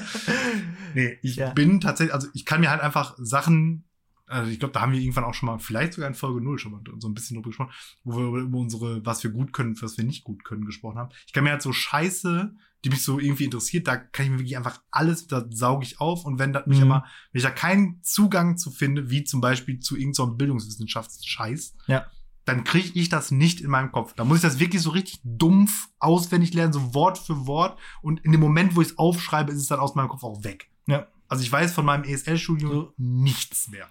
Nee, 0.95 1.19
ich 1.23 1.41
bin 1.55 1.81
tatsächlich, 1.81 2.15
also 2.15 2.29
ich 2.35 2.45
kann 2.47 2.61
mir 2.61 2.71
halt 2.71 2.81
einfach 2.81 3.15
Sachen, 3.19 3.85
also 4.29 4.51
ich 4.51 4.59
glaube, 4.59 4.73
da 4.73 4.81
haben 4.83 4.93
wir 4.93 5.01
irgendwann 5.01 5.25
auch 5.25 5.35
schon 5.35 5.47
mal, 5.49 5.59
vielleicht 5.59 5.95
sogar 5.95 6.09
in 6.09 6.15
Folge 6.15 6.41
0 6.41 6.59
schon 6.59 6.73
mal 6.73 6.81
so 6.99 7.09
ein 7.09 7.15
bisschen 7.15 7.35
drüber 7.37 7.49
gesprochen, 7.51 7.73
wo 8.05 8.17
wir 8.19 8.41
über- 8.43 8.59
unsere, 8.59 9.05
was 9.05 9.23
wir 9.25 9.31
gut 9.31 9.53
können, 9.53 9.77
was 9.83 9.97
wir 9.99 10.05
nicht 10.05 10.25
gut 10.25 10.45
können, 10.45 10.65
gesprochen 10.67 10.99
haben. 10.99 11.11
Ich 11.27 11.33
kann 11.33 11.45
mir 11.45 11.51
halt 11.51 11.63
so 11.63 11.73
Scheiße, 11.73 12.55
die 12.85 12.91
mich 12.91 13.03
so 13.03 13.19
irgendwie 13.19 13.45
interessiert, 13.45 13.89
da 13.89 13.97
kann 13.97 14.27
ich 14.27 14.31
mir 14.33 14.39
wirklich 14.39 14.57
einfach 14.57 14.81
alles, 14.93 15.27
da 15.27 15.45
sauge 15.51 15.85
ich 15.85 16.01
auf 16.01 16.25
und 16.25 16.39
wenn 16.39 16.53
das 16.53 16.67
mich 16.67 16.77
Mhm. 16.79 16.85
immer, 16.85 17.05
wenn 17.33 17.39
ich 17.41 17.45
da 17.45 17.51
keinen 17.51 18.01
Zugang 18.05 18.57
zu 18.57 18.71
finde, 18.71 19.11
wie 19.11 19.25
zum 19.25 19.41
Beispiel 19.41 19.81
zu 19.81 19.97
irgendeinem 19.97 20.37
Bildungswissenschaftsscheiß, 20.37 21.75
Ja. 21.89 22.07
dann 22.45 22.65
kriege 22.65 22.99
ich 22.99 23.09
das 23.09 23.31
nicht 23.31 23.61
in 23.61 23.71
meinem 23.71 23.93
Kopf. 23.93 24.15
Da 24.15 24.25
muss 24.25 24.37
ich 24.39 24.43
das 24.43 24.59
wirklich 24.59 24.81
so 24.83 24.91
richtig 24.91 25.21
dumpf 25.25 25.89
auswendig 25.99 26.55
lernen, 26.55 26.73
so 26.73 26.95
Wort 26.95 27.19
für 27.19 27.47
Wort. 27.47 27.79
Und 28.01 28.25
in 28.25 28.33
dem 28.33 28.41
Moment, 28.41 28.75
wo 28.77 28.81
ich 28.81 28.89
es 28.89 28.99
aufschreibe, 28.99 29.53
ist 29.53 29.59
es 29.61 29.67
dann 29.67 29.81
aus 29.81 29.95
meinem 29.95 30.09
Kopf 30.09 30.23
auch 30.23 30.45
weg. 30.45 30.71
Ja. 30.87 31.09
Also 31.29 31.43
ich 31.43 31.53
weiß 31.53 31.73
von 31.75 31.85
meinem 31.85 32.05
ESL-Studium 32.05 32.71
So. 32.71 32.95
nichts 32.97 33.69
mehr. 33.69 33.89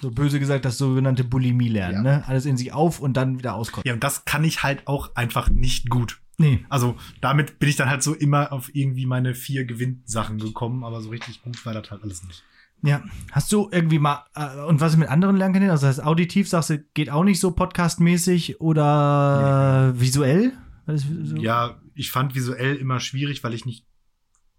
So 0.00 0.10
böse 0.10 0.40
gesagt, 0.40 0.64
das 0.64 0.78
sogenannte 0.78 1.24
Bulimie 1.24 1.68
lernen, 1.68 2.04
Ja. 2.04 2.18
ne? 2.18 2.24
Alles 2.26 2.46
in 2.46 2.56
sich 2.56 2.72
auf 2.72 3.00
und 3.00 3.16
dann 3.16 3.38
wieder 3.38 3.54
auskotzen. 3.54 3.86
Ja, 3.86 3.94
und 3.94 4.02
das 4.02 4.24
kann 4.24 4.44
ich 4.44 4.62
halt 4.62 4.86
auch 4.86 5.14
einfach 5.14 5.50
nicht 5.50 5.90
gut. 5.90 6.20
Nee. 6.38 6.64
Also 6.70 6.96
damit 7.20 7.58
bin 7.58 7.68
ich 7.68 7.76
dann 7.76 7.90
halt 7.90 8.02
so 8.02 8.14
immer 8.14 8.52
auf 8.52 8.74
irgendwie 8.74 9.06
meine 9.06 9.34
vier 9.34 9.64
Gewinnsachen 9.64 10.38
gekommen, 10.38 10.82
aber 10.84 11.00
so 11.02 11.10
richtig 11.10 11.42
gut 11.42 11.64
war 11.66 11.74
das 11.74 11.90
halt 11.90 12.02
alles 12.02 12.24
nicht. 12.24 12.42
Ja. 12.84 13.02
Hast 13.30 13.52
du 13.52 13.68
irgendwie 13.70 13.98
mal, 14.00 14.24
äh, 14.34 14.60
und 14.64 14.80
was 14.80 14.96
mit 14.96 15.08
anderen 15.08 15.36
Lernkanälen? 15.36 15.70
Also 15.70 15.86
das 15.86 15.98
heißt, 15.98 16.06
auditiv 16.06 16.48
sagst 16.48 16.70
du, 16.70 16.78
geht 16.94 17.10
auch 17.10 17.22
nicht 17.22 17.38
so 17.38 17.52
podcastmäßig 17.52 18.60
oder 18.60 19.92
visuell? 19.96 20.52
Was 20.86 21.04
ist 21.04 21.28
so? 21.28 21.36
Ja, 21.36 21.80
ich 21.94 22.10
fand 22.10 22.34
visuell 22.34 22.74
immer 22.76 22.98
schwierig, 22.98 23.44
weil 23.44 23.54
ich 23.54 23.66
nicht 23.66 23.86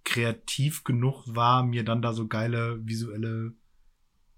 kreativ 0.06 0.84
genug 0.84 1.24
war, 1.28 1.64
mir 1.64 1.84
dann 1.84 2.02
da 2.02 2.14
so 2.14 2.28
geile 2.28 2.80
visuelle 2.86 3.54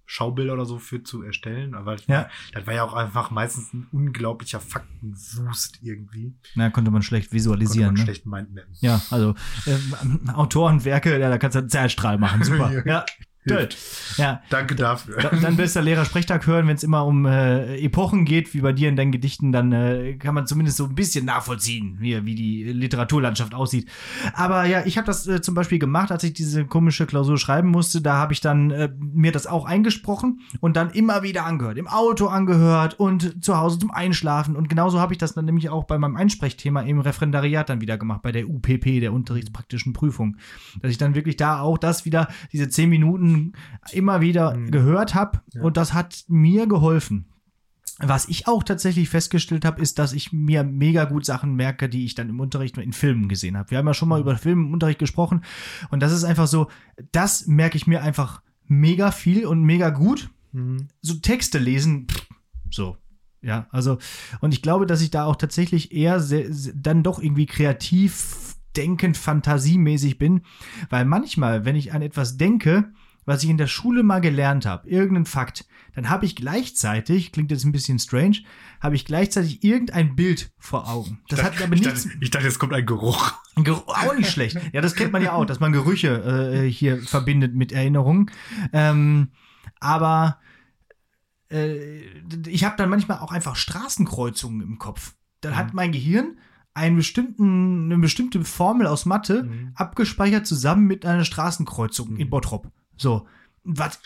Schaubilder 0.06 0.54
oder 0.54 0.66
so 0.66 0.78
für 0.80 1.04
zu 1.04 1.24
erstellen. 1.24 1.74
Aber 1.74 1.96
ich, 1.96 2.08
Ja. 2.08 2.30
das 2.54 2.66
war 2.68 2.74
ja 2.74 2.84
auch 2.84 2.94
einfach 2.94 3.32
meistens 3.32 3.74
ein 3.74 3.88
unglaublicher 3.92 4.60
Faktenwust 4.60 5.80
irgendwie. 5.82 6.34
Na, 6.56 6.70
konnte 6.70 6.92
man 6.92 7.02
schlecht 7.02 7.32
visualisieren, 7.34 7.96
Konnte 7.96 8.00
man 8.02 8.06
ne? 8.08 8.14
schlecht 8.14 8.26
mindmappen. 8.26 8.74
Ja, 8.82 9.02
also 9.12 9.36
ähm, 9.68 10.30
Autorenwerke, 10.34 11.20
ja, 11.20 11.30
da 11.30 11.38
kannst 11.38 11.56
du 11.56 11.60
einen 11.60 11.70
Zerrstrahl 11.70 12.18
machen, 12.18 12.44
super. 12.44 12.72
ja, 12.86 13.06
toll. 13.48 13.70
Ja, 14.18 14.42
Danke 14.50 14.76
dafür. 14.76 15.18
Da- 15.22 15.30
Dann 15.30 15.56
bester 15.56 15.82
Lehrer-Sprechtag 15.82 16.48
hören, 16.48 16.68
wenn 16.68 16.76
es 16.76 16.84
immer 16.84 17.06
um 17.06 17.26
äh, 17.26 17.78
Epochen 17.78 18.26
geht, 18.26 18.54
wie 18.54 18.62
bei 18.62 18.74
dir 18.74 18.90
in 18.90 18.96
deinen 18.96 19.12
Gedichten, 19.12 19.52
dann 19.52 19.72
äh, 19.72 20.14
kann 20.16 20.34
man 20.36 20.48
zumindest 20.48 20.78
so 20.78 20.86
ein 20.86 20.96
bisschen 20.96 21.26
nachvollziehen, 21.26 21.98
wie, 22.00 22.26
wie 22.26 22.36
die 22.36 22.64
Literaturlandschaft 22.64 23.54
aussieht. 23.54 23.88
Aber 24.34 24.66
ja, 24.66 24.86
ich 24.86 24.98
habe 24.98 25.06
das 25.08 25.28
äh, 25.28 25.42
zum 25.42 25.56
Beispiel 25.56 25.80
gemacht, 25.80 26.12
als 26.12 26.24
ich 26.24 26.34
diese 26.34 26.66
komische 26.66 27.06
Klausur 27.06 27.38
schreiben 27.38 27.70
musste. 27.70 28.02
Da 28.02 28.16
habe 28.16 28.34
ich 28.34 28.42
dann 28.42 28.72
äh, 28.72 28.90
mir 29.00 29.32
das 29.32 29.48
auch 29.48 29.66
eingesprochen 29.66 30.42
und 30.62 30.76
dann 30.76 30.90
immer 30.92 31.24
wieder 31.24 31.46
angehört. 31.46 31.78
Im 31.78 31.88
Auto 31.88 32.28
angehört 32.28 33.00
und 33.00 33.44
zu 33.44 33.58
Hause 33.58 33.80
zum 33.80 33.92
Einschlafen. 33.92 34.56
Und 34.56 34.70
genauso 34.70 35.00
habe 35.00 35.14
ich 35.14 35.18
das 35.18 35.34
dann 35.34 35.46
nämlich 35.46 35.70
auch 35.70 35.84
bei 35.86 35.98
meinem 35.98 36.16
Einsprechthema 36.16 36.82
im 36.82 37.00
Referendariat 37.00 37.70
dann 37.70 37.82
wieder 37.82 37.98
gemacht, 37.98 38.22
bei 38.22 38.32
der 38.32 38.48
UPP, 38.50 39.00
der 39.00 39.14
Unterrichtspraktischen 39.14 39.94
Prüfung. 39.94 40.38
Dass 40.82 40.92
ich 40.92 40.98
dann 40.98 41.16
wirklich 41.16 41.38
da 41.38 41.60
auch 41.60 41.78
das 41.78 42.06
wieder, 42.06 42.28
diese 42.54 42.70
zehn 42.70 42.90
Minuten 42.90 43.35
immer 43.92 44.22
wieder 44.22 44.56
Mhm. 44.56 44.72
gehört 44.72 45.16
habe 45.16 45.42
Ja. 45.54 45.62
und 45.64 45.78
das 45.78 45.94
hat 45.94 46.24
mir 46.28 46.68
geholfen. 46.68 47.26
Was 48.00 48.28
ich 48.28 48.46
auch 48.48 48.62
tatsächlich 48.64 49.08
festgestellt 49.08 49.64
habe, 49.64 49.82
ist, 49.82 50.00
dass 50.00 50.12
ich 50.12 50.34
mir 50.34 50.64
mega 50.66 51.06
gut 51.06 51.26
Sachen 51.26 51.56
merke, 51.56 51.88
die 51.88 52.04
ich 52.04 52.14
dann 52.14 52.28
im 52.28 52.42
Unterricht 52.42 52.78
in 52.78 52.92
Filmen 52.92 53.30
gesehen 53.30 53.56
habe. 53.58 53.72
Wir 53.72 53.78
haben 53.78 53.88
ja 53.88 53.94
schon 53.94 54.10
mal 54.10 54.20
über 54.20 54.36
Filme 54.36 54.64
im 54.64 54.74
Unterricht 54.74 55.00
gesprochen 55.00 55.42
und 55.92 56.02
das 56.02 56.12
ist 56.12 56.26
einfach 56.26 56.48
so, 56.48 56.68
das 57.14 57.48
merke 57.48 57.78
ich 57.78 57.88
mir 57.88 58.02
einfach 58.04 58.42
mega 58.68 59.12
viel 59.12 59.46
und 59.46 59.64
mega 59.64 59.92
gut. 59.92 60.30
Mhm. 60.52 60.88
So 61.02 61.14
Texte 61.16 61.58
lesen, 61.58 62.08
pff, 62.12 62.28
so. 62.70 62.98
Ja, 63.42 63.68
also, 63.72 64.00
und 64.42 64.54
ich 64.56 64.62
glaube, 64.64 64.88
dass 64.88 65.02
ich 65.02 65.12
da 65.12 65.24
auch 65.26 65.36
tatsächlich 65.36 65.94
eher 65.94 66.20
sehr, 66.20 66.52
sehr, 66.52 66.74
dann 66.76 67.04
doch 67.04 67.20
irgendwie 67.22 67.46
kreativ 67.46 68.56
denkend, 68.76 69.16
fantasiemäßig 69.18 70.18
bin, 70.18 70.42
weil 70.90 71.06
manchmal, 71.06 71.64
wenn 71.64 71.76
ich 71.78 71.94
an 71.94 72.02
etwas 72.02 72.36
denke, 72.38 72.92
was 73.26 73.44
ich 73.44 73.50
in 73.50 73.58
der 73.58 73.68
Schule 73.68 74.04
mal 74.04 74.22
gelernt 74.22 74.66
habe, 74.66 74.88
irgendeinen 74.90 75.26
Fakt, 75.26 75.66
dann 75.96 76.10
habe 76.10 76.26
ich 76.26 76.36
gleichzeitig, 76.36 77.32
klingt 77.32 77.52
jetzt 77.52 77.64
ein 77.66 77.72
bisschen 77.72 77.98
strange, 78.00 78.38
habe 78.82 78.96
ich 78.96 79.06
gleichzeitig 79.06 79.64
irgendein 79.64 80.16
Bild 80.16 80.52
vor 80.60 80.88
Augen. 80.90 81.22
Das 81.30 81.40
Ich 81.40 81.46
hat 81.46 81.54
dachte- 81.54 81.64
aber 81.66 81.76
ich 81.76 81.82
nichts. 81.82 82.04
Dachte, 82.04 82.18
ich 82.22 82.30
dachte, 82.32 82.46
jetzt 82.48 82.60
kommt 82.60 82.74
ein 82.74 82.86
Geruch. 82.86 83.34
Geruch, 83.56 83.88
auch 83.88 84.16
nicht 84.16 84.30
schlecht. 84.30 84.58
Ja, 84.74 84.82
das 84.82 84.96
kennt 84.96 85.12
man 85.14 85.22
ja 85.24 85.32
auch, 85.34 85.46
dass 85.46 85.60
man 85.60 85.72
Gerüche 85.72 86.64
äh, 86.66 86.70
hier 86.70 87.02
verbindet 87.02 87.56
mit 87.56 87.72
Erinnerungen. 87.72 88.30
Ähm, 88.74 89.30
aber 89.80 90.40
äh, 91.50 92.02
ich 92.48 92.64
habe 92.64 92.76
dann 92.78 92.90
manchmal 92.90 93.20
auch 93.20 93.32
einfach 93.32 93.56
Straßenkreuzungen 93.56 94.62
im 94.62 94.78
Kopf. 94.80 95.16
Dann 95.42 95.54
Mhm. 95.54 95.58
hat 95.58 95.74
mein 95.74 95.92
Gehirn 95.92 96.38
einen 96.74 96.98
bestimmten, 96.98 97.86
eine 97.86 97.98
bestimmte 98.02 98.44
Formel 98.44 98.88
aus 98.88 99.06
Mathe 99.06 99.44
Mhm. 99.44 99.72
abgespeichert 99.76 100.46
zusammen 100.46 100.86
mit 100.88 101.06
einer 101.06 101.24
Straßenkreuzung 101.24 102.12
Mhm. 102.14 102.18
in 102.18 102.30
Bottrop. 102.30 102.72
So, 102.98 103.28
was 103.64 104.00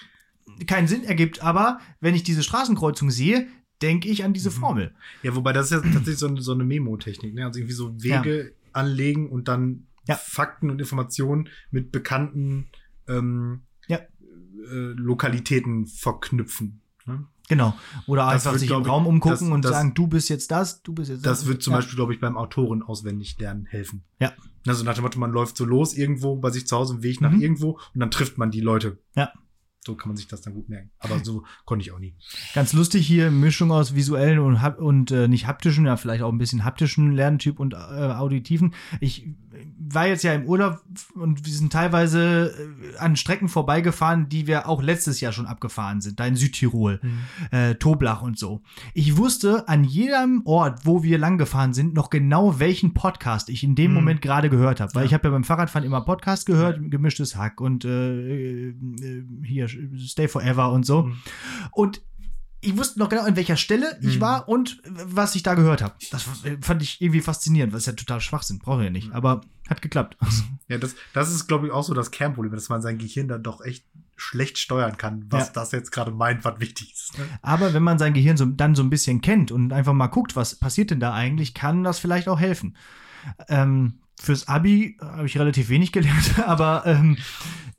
keinen 0.68 0.88
Sinn 0.88 1.04
ergibt, 1.04 1.42
aber 1.44 1.80
wenn 2.02 2.16
ich 2.16 2.24
diese 2.24 2.44
Straßenkreuzung 2.44 3.12
sehe, 3.12 3.48
denke 3.82 4.10
ich 4.10 4.24
an 4.26 4.34
diese 4.34 4.50
Mhm. 4.50 4.54
Formel. 4.56 4.96
Ja, 5.24 5.36
wobei 5.36 5.54
das 5.54 5.68
ist 5.68 5.72
ja 5.72 5.80
tatsächlich 5.80 6.18
so 6.18 6.28
eine, 6.28 6.42
so 6.42 6.52
eine 6.54 6.64
Memo-Technik, 6.66 7.34
ne? 7.34 7.46
Also 7.46 7.60
irgendwie 7.60 7.76
so 7.76 7.94
Wege 8.02 8.54
anlegen 8.74 9.30
und 9.30 9.48
dann 9.48 9.86
Ja. 10.08 10.16
Fakten 10.16 10.70
und 10.70 10.80
Informationen 10.80 11.50
mit 11.72 11.92
bekannten 11.92 12.70
ähm, 13.08 13.62
Ja. 13.88 13.98
äh, 13.98 14.94
Lokalitäten 14.96 15.88
verknüpfen. 15.88 16.82
Ne? 17.06 17.26
Genau. 17.48 17.74
Oder 18.06 18.26
Das 18.26 18.34
einfach 18.34 18.52
wird, 18.52 18.60
sich 18.60 18.70
im 18.70 18.84
Raum 18.84 19.08
umgucken 19.08 19.32
das- 19.48 19.54
und 19.56 19.66
das- 19.66 19.72
sagen, 19.72 19.94
du 19.96 20.06
bist 20.08 20.30
jetzt 20.30 20.52
das, 20.52 20.84
du 20.84 20.94
bist 20.94 21.10
jetzt 21.10 21.26
Das 21.26 21.46
wird 21.48 21.64
zum 21.64 21.72
Ja. 21.72 21.78
Beispiel, 21.80 21.96
glaube 21.96 22.14
ich, 22.14 22.20
beim 22.20 22.38
Autoren 22.38 22.84
auswendig 22.84 23.38
lernen 23.40 23.66
helfen. 23.66 24.04
Ja. 24.20 24.34
Also 24.68 24.84
nach 24.84 24.94
dem 24.96 25.04
Motto, 25.04 25.20
man 25.20 25.32
läuft 25.32 25.58
so 25.58 25.66
los 25.66 25.94
irgendwo 25.96 26.36
bei 26.36 26.50
sich 26.52 26.68
zu 26.68 26.76
Hause 26.78 26.96
im 26.96 27.04
Weg 27.04 27.22
nach 27.22 27.32
Mhm. 27.32 27.42
irgendwo 27.42 27.72
und 27.94 28.00
dann 28.00 28.12
trifft 28.12 28.38
man 28.38 28.52
die 28.52 28.62
Leute. 28.62 28.98
Ja. 29.16 29.32
So 29.86 29.96
kann 29.96 30.10
man 30.10 30.18
sich 30.18 30.28
das 30.28 30.42
dann 30.42 30.54
gut 30.54 30.68
merken. 30.68 30.92
Aber 31.00 31.24
so 31.24 31.46
konnte 31.66 31.84
ich 31.84 31.92
auch 31.94 32.00
nie. 32.00 32.14
Ganz 32.54 32.74
lustig 32.74 33.08
hier, 33.08 33.32
Mischung 33.32 33.72
aus 33.72 33.96
visuellen 33.96 34.40
und, 34.40 34.58
und 34.78 35.12
äh, 35.12 35.30
nicht 35.30 35.48
haptischen, 35.48 35.86
ja, 35.86 35.96
vielleicht 35.96 36.22
auch 36.22 36.32
ein 36.32 36.38
bisschen 36.38 36.66
haptischen 36.66 37.14
Lerntyp 37.14 37.60
und 37.60 37.74
äh, 37.74 37.78
auditiven. 37.78 38.74
Ich 39.00 39.26
war 39.80 40.08
jetzt 40.08 40.24
ja 40.24 40.34
im 40.34 40.46
Urlaub 40.46 40.82
und 41.16 41.46
wir 41.46 41.54
sind 41.54 41.72
teilweise 41.74 42.54
äh, 42.94 42.98
an 42.98 43.16
Strecken 43.16 43.50
vorbeigefahren, 43.50 44.30
die 44.30 44.48
wir 44.48 44.68
auch 44.68 44.82
letztes 44.82 45.20
Jahr 45.22 45.32
schon 45.32 45.46
abgefahren 45.46 46.02
sind, 46.02 46.20
da 46.20 46.26
in 46.26 46.36
Südtirol, 46.36 47.00
äh, 47.52 47.76
Toblach 47.76 48.22
und 48.22 48.38
so. 48.38 48.62
Ich 48.94 49.18
wusste 49.18 49.68
an 49.68 49.84
jedem 49.84 50.42
Ort, 50.46 50.86
wo 50.86 51.04
wir 51.04 51.18
lang 51.18 51.38
gefahren 51.38 51.74
sind, 51.74 51.94
noch 51.94 52.10
genau 52.10 52.60
welchen 52.60 52.94
Podcast 52.94 53.50
ich 53.50 53.64
in 53.64 53.76
dem 53.76 53.92
Mhm. 53.92 53.96
Moment 53.98 54.22
gerade 54.22 54.50
gehört 54.50 54.80
habe. 54.80 54.94
Weil 54.96 55.04
Ja. 55.04 55.08
ich 55.08 55.14
habe 55.14 55.28
ja 55.28 55.32
beim 55.32 55.44
Fahrradfahren 55.44 55.86
immer 55.86 56.02
Podcast 56.02 56.46
gehört, 56.46 56.80
gemischtes 56.92 57.36
Hack 57.36 57.62
und 57.62 57.86
äh, 57.86 58.70
äh, 58.70 58.74
hier 59.44 59.68
Stay 59.98 60.28
Forever 60.28 60.72
und 60.72 60.86
so. 60.86 61.04
Mhm. 61.04 61.18
Und 61.72 62.02
ich 62.62 62.78
wusste 62.78 63.00
noch 63.00 63.10
genau, 63.10 63.24
an 63.24 63.36
welcher 63.36 63.56
Stelle 63.58 63.98
ich 64.02 64.18
Mhm. 64.18 64.22
war 64.22 64.50
und 64.50 64.82
was 64.86 65.36
ich 65.36 65.44
da 65.44 65.54
gehört 65.54 65.82
habe. 65.82 65.96
Das 66.12 66.26
fand 66.62 66.82
ich 66.84 67.00
irgendwie 67.02 67.22
faszinierend, 67.22 67.74
was 67.74 67.86
ja 67.86 67.94
total 67.94 68.20
Schwachsinn, 68.22 68.60
brauche 68.60 68.80
ich 68.82 68.86
ja 68.86 68.90
nicht. 68.92 69.08
Mhm. 69.10 69.14
Aber 69.14 69.42
hat 69.70 69.82
geklappt. 69.82 70.18
Ja, 70.68 70.78
das, 70.78 70.94
das 71.14 71.34
ist, 71.34 71.48
glaube 71.48 71.66
ich, 71.66 71.74
auch 71.74 71.84
so 71.84 71.96
das 71.96 72.12
Kernproblem, 72.12 72.54
dass 72.54 72.70
man 72.70 72.84
sein 72.84 73.00
Gehirn 73.00 73.28
dann 73.28 73.42
doch 73.42 73.60
echt 73.66 73.86
schlecht 74.18 74.60
steuern 74.60 74.98
kann, 74.98 75.26
was 75.30 75.48
Ja. 75.48 75.54
das 75.54 75.72
jetzt 75.72 75.92
gerade 75.92 76.12
meint, 76.12 76.46
was 76.46 76.60
wichtig 76.60 76.94
ist. 76.94 77.18
Ne? 77.18 77.26
Aber 77.42 77.74
wenn 77.74 77.82
man 77.82 77.98
sein 77.98 78.14
Gehirn 78.14 78.38
so, 78.38 78.46
dann 78.46 78.76
so 78.76 78.84
ein 78.84 78.92
bisschen 78.92 79.22
kennt 79.22 79.52
und 79.52 79.74
einfach 79.74 79.94
mal 79.94 80.06
guckt, 80.08 80.36
was 80.36 80.54
passiert 80.60 80.92
denn 80.92 81.00
da 81.00 81.12
eigentlich, 81.16 81.56
kann 81.56 81.84
das 81.84 81.98
vielleicht 81.98 82.28
auch 82.28 82.40
helfen. 82.40 82.76
Ähm, 83.48 84.00
fürs 84.20 84.48
Abi 84.48 84.98
habe 85.02 85.26
ich 85.26 85.38
relativ 85.38 85.70
wenig 85.70 85.92
gelernt, 85.92 86.40
aber 86.46 86.86
ähm, 86.86 87.18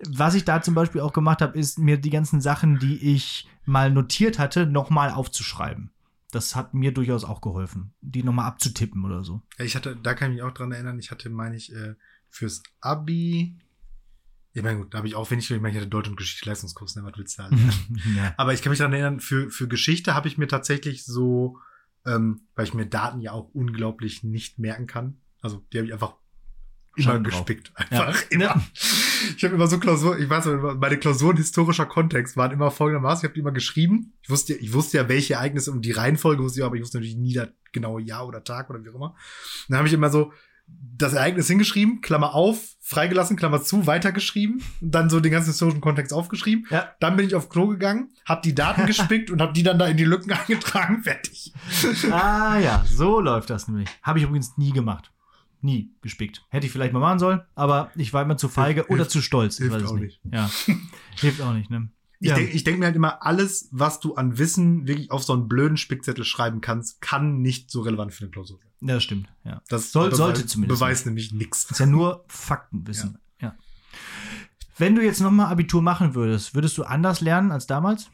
was 0.09 0.35
ich 0.35 0.45
da 0.45 0.63
zum 0.63 0.75
Beispiel 0.75 1.03
auch 1.03 1.13
gemacht 1.13 1.43
habe, 1.43 1.59
ist 1.59 1.79
mir 1.79 1.99
die 1.99 2.11
ganzen 2.11 2.41
Sachen, 2.41 2.79
die 2.79 3.15
ich 3.15 3.47
mal 3.67 3.91
notiert 3.91 4.39
hatte, 4.39 4.67
nochmal 4.67 5.11
aufzuschreiben. 5.11 5.91
Das 6.33 6.57
hat 6.57 6.75
mir 6.75 6.93
durchaus 6.93 7.25
auch 7.25 7.41
geholfen, 7.41 7.93
die 8.01 8.23
nochmal 8.23 8.47
abzutippen 8.47 9.05
oder 9.05 9.25
so. 9.25 9.43
Ich 9.59 9.77
hatte, 9.77 9.97
da 9.97 10.15
kann 10.15 10.31
ich 10.31 10.37
mich 10.37 10.43
auch 10.43 10.55
dran 10.55 10.73
erinnern, 10.73 10.99
ich 10.99 11.11
hatte, 11.11 11.29
meine 11.29 11.57
ich, 11.57 11.75
äh, 11.75 11.95
fürs 12.29 12.63
Abi. 12.81 13.59
Ich 14.53 14.63
meine, 14.63 14.79
gut, 14.79 14.95
da 14.95 14.99
habe 14.99 15.09
ich 15.09 15.17
auch 15.17 15.31
wenig, 15.31 15.51
ich 15.51 15.61
meine, 15.61 15.75
ich 15.75 15.77
hatte 15.77 15.91
Deutsch- 15.91 16.09
und 16.09 16.17
Geschichte-Leistungskurs, 16.17 16.97
ne, 16.97 17.05
was 17.05 17.13
willst 17.17 17.39
du 17.39 17.43
halt? 17.43 17.53
ja. 18.17 18.33
Aber 18.37 18.55
ich 18.55 18.63
kann 18.63 18.71
mich 18.71 18.79
daran 18.79 18.93
erinnern, 18.93 19.21
für, 19.21 19.51
für 19.51 19.69
Geschichte 19.69 20.15
habe 20.15 20.29
ich 20.29 20.39
mir 20.39 20.49
tatsächlich 20.49 21.05
so, 21.05 21.59
ähm, 22.07 22.43
weil 22.55 22.65
ich 22.65 22.75
mir 22.75 22.87
Daten 22.87 23.21
ja 23.21 23.33
auch 23.33 23.51
unglaublich 23.53 24.23
nicht 24.23 24.59
merken 24.59 24.87
kann. 24.87 25.19
Also 25.43 25.65
die 25.73 25.79
habe 25.79 25.87
ich 25.87 25.93
einfach 25.93 26.15
immer 27.07 27.19
drauf. 27.21 27.45
gespickt. 27.47 27.73
Einfach 27.75 28.15
Ja. 28.15 28.27
immer. 28.31 28.45
Ja. 28.45 28.63
Ich 29.37 29.45
habe 29.45 29.55
immer 29.55 29.67
so 29.67 29.79
Klausuren, 29.79 30.23
ich 30.23 30.29
weiß 30.29 30.47
meine 30.79 30.99
Klausuren 30.99 31.37
historischer 31.37 31.87
Kontext 31.87 32.37
waren 32.37 32.51
immer 32.53 32.71
folgendermaßen, 32.71 33.21
ich 33.21 33.25
habe 33.25 33.35
die 33.35 33.41
immer 33.41 33.53
geschrieben. 33.53 34.13
Ich 34.23 34.31
wusste, 34.31 34.55
ich 34.55 34.73
wusste 34.73 34.99
ja, 34.99 35.09
welche 35.09 35.35
Ereignisse 35.35 35.71
und 35.73 35.83
die 35.85 35.93
Reihenfolge 35.93 36.43
wusste 36.43 36.61
ich, 36.61 36.65
aber 36.67 36.77
ich 36.77 36.83
wusste 36.83 36.99
natürlich 36.99 37.17
nie 37.17 37.35
das 37.35 37.49
genaue 37.73 38.03
Jahr 38.03 38.27
oder 38.27 38.43
Tag 38.45 38.71
oder 38.71 38.85
wie 38.85 38.91
auch 38.91 38.95
immer. 38.95 39.15
Dann 39.69 39.79
habe 39.79 39.89
ich 39.89 39.95
immer 39.95 40.11
so 40.11 40.33
das 40.97 41.15
Ereignis 41.15 41.49
hingeschrieben, 41.49 42.01
Klammer 42.01 42.33
auf, 42.33 42.77
freigelassen, 42.81 43.37
Klammer 43.37 43.61
zu, 43.61 43.89
weitergeschrieben, 43.89 44.63
und 44.81 44.91
dann 44.95 45.11
so 45.11 45.19
den 45.19 45.33
ganzen 45.33 45.49
historischen 45.51 45.81
Kontext 45.81 46.13
aufgeschrieben. 46.13 46.65
Ja. 46.71 46.93
Dann 47.01 47.17
bin 47.17 47.27
ich 47.27 47.35
auf 47.35 47.49
Klo 47.49 47.67
gegangen, 47.67 48.11
habe 48.25 48.43
die 48.45 48.55
Daten 48.55 48.87
gespickt 48.87 49.33
und 49.33 49.43
habe 49.43 49.53
die 49.53 49.65
dann 49.65 49.81
da 49.81 49.87
in 49.89 49.97
die 49.97 50.05
Lücken 50.05 50.31
eingetragen, 50.49 51.03
fertig. 51.03 51.53
Ah 52.13 52.59
ja, 52.61 52.85
so 52.87 53.19
läuft 53.21 53.51
das 53.51 53.67
nämlich. 53.67 53.89
Habe 54.03 54.21
ich 54.21 54.25
übrigens 54.27 54.57
nie 54.59 54.71
gemacht. 54.73 55.11
Nie 55.63 55.93
gespickt. 56.01 56.45
Hätte 56.49 56.67
ich 56.67 56.73
vielleicht 56.73 56.93
mal 56.93 57.01
machen 57.01 57.19
sollen, 57.19 57.41
aber 57.55 57.91
ich 57.97 58.13
war 58.13 58.23
immer 58.23 58.37
zu 58.37 58.49
feige 58.49 58.81
Hilft- 58.83 58.91
oder 58.91 59.09
zu 59.09 59.21
stolz. 59.21 59.59
Hilft 59.59 59.85
auch 59.87 59.97
nicht. 59.99 60.21
Ja. 60.31 60.51
Hilft 61.21 61.41
auch 61.43 61.53
nicht, 61.53 61.71
ne? 61.71 61.91
Ich 62.23 62.29
Ja. 62.29 62.35
denke 62.37 62.63
denk 62.63 62.79
mir 62.79 62.85
halt 62.87 62.97
immer, 62.97 63.25
alles, 63.25 63.69
was 63.73 63.99
du 64.01 64.15
an 64.15 64.37
Wissen 64.39 64.87
wirklich 64.87 65.11
auf 65.11 65.23
so 65.23 65.33
einen 65.33 65.49
blöden 65.49 65.77
Spickzettel 65.79 66.25
schreiben 66.25 66.61
kannst, 66.61 67.01
kann 67.01 67.41
nicht 67.41 67.71
so 67.71 67.81
relevant 67.81 68.13
für 68.13 68.25
eine 68.25 68.31
Klausur 68.31 68.59
sein. 68.59 68.89
Ja, 68.89 68.95
das 68.95 69.03
stimmt. 69.05 69.29
Ja. 69.45 69.63
Das 69.69 69.93
Soll- 69.93 70.15
sollte 70.15 70.45
zumindest 70.47 70.81
Beweist 70.81 71.07
nämlich 71.07 71.33
nichts. 71.33 71.63
Das 71.67 71.73
ist 71.73 71.79
ja 71.81 71.87
nur 71.87 72.25
Faktenwissen. 72.29 73.19
Ja. 73.41 73.55
Wenn 74.77 74.95
du 74.95 75.03
jetzt 75.05 75.21
nochmal 75.21 75.47
Abitur 75.53 75.83
machen 75.83 76.15
würdest, 76.15 76.55
würdest 76.55 76.77
du 76.79 76.85
anders 76.85 77.21
lernen 77.21 77.53
als 77.53 77.67
damals? 77.67 78.11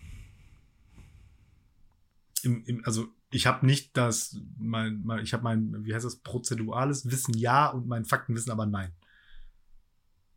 Im, 2.42 2.64
im, 2.64 2.82
also 2.84 3.09
ich 3.37 3.47
habe 3.47 3.64
nicht 3.66 3.97
das, 3.97 4.39
mein, 4.59 5.03
mein, 5.05 5.22
ich 5.22 5.32
habe 5.34 5.45
mein, 5.45 5.84
wie 5.84 5.95
heißt 5.95 6.05
das, 6.05 6.16
prozedurales 6.20 7.11
Wissen 7.11 7.34
ja 7.37 7.68
und 7.68 7.87
mein 7.87 8.05
Faktenwissen 8.05 8.51
aber 8.51 8.66
nein. 8.66 8.91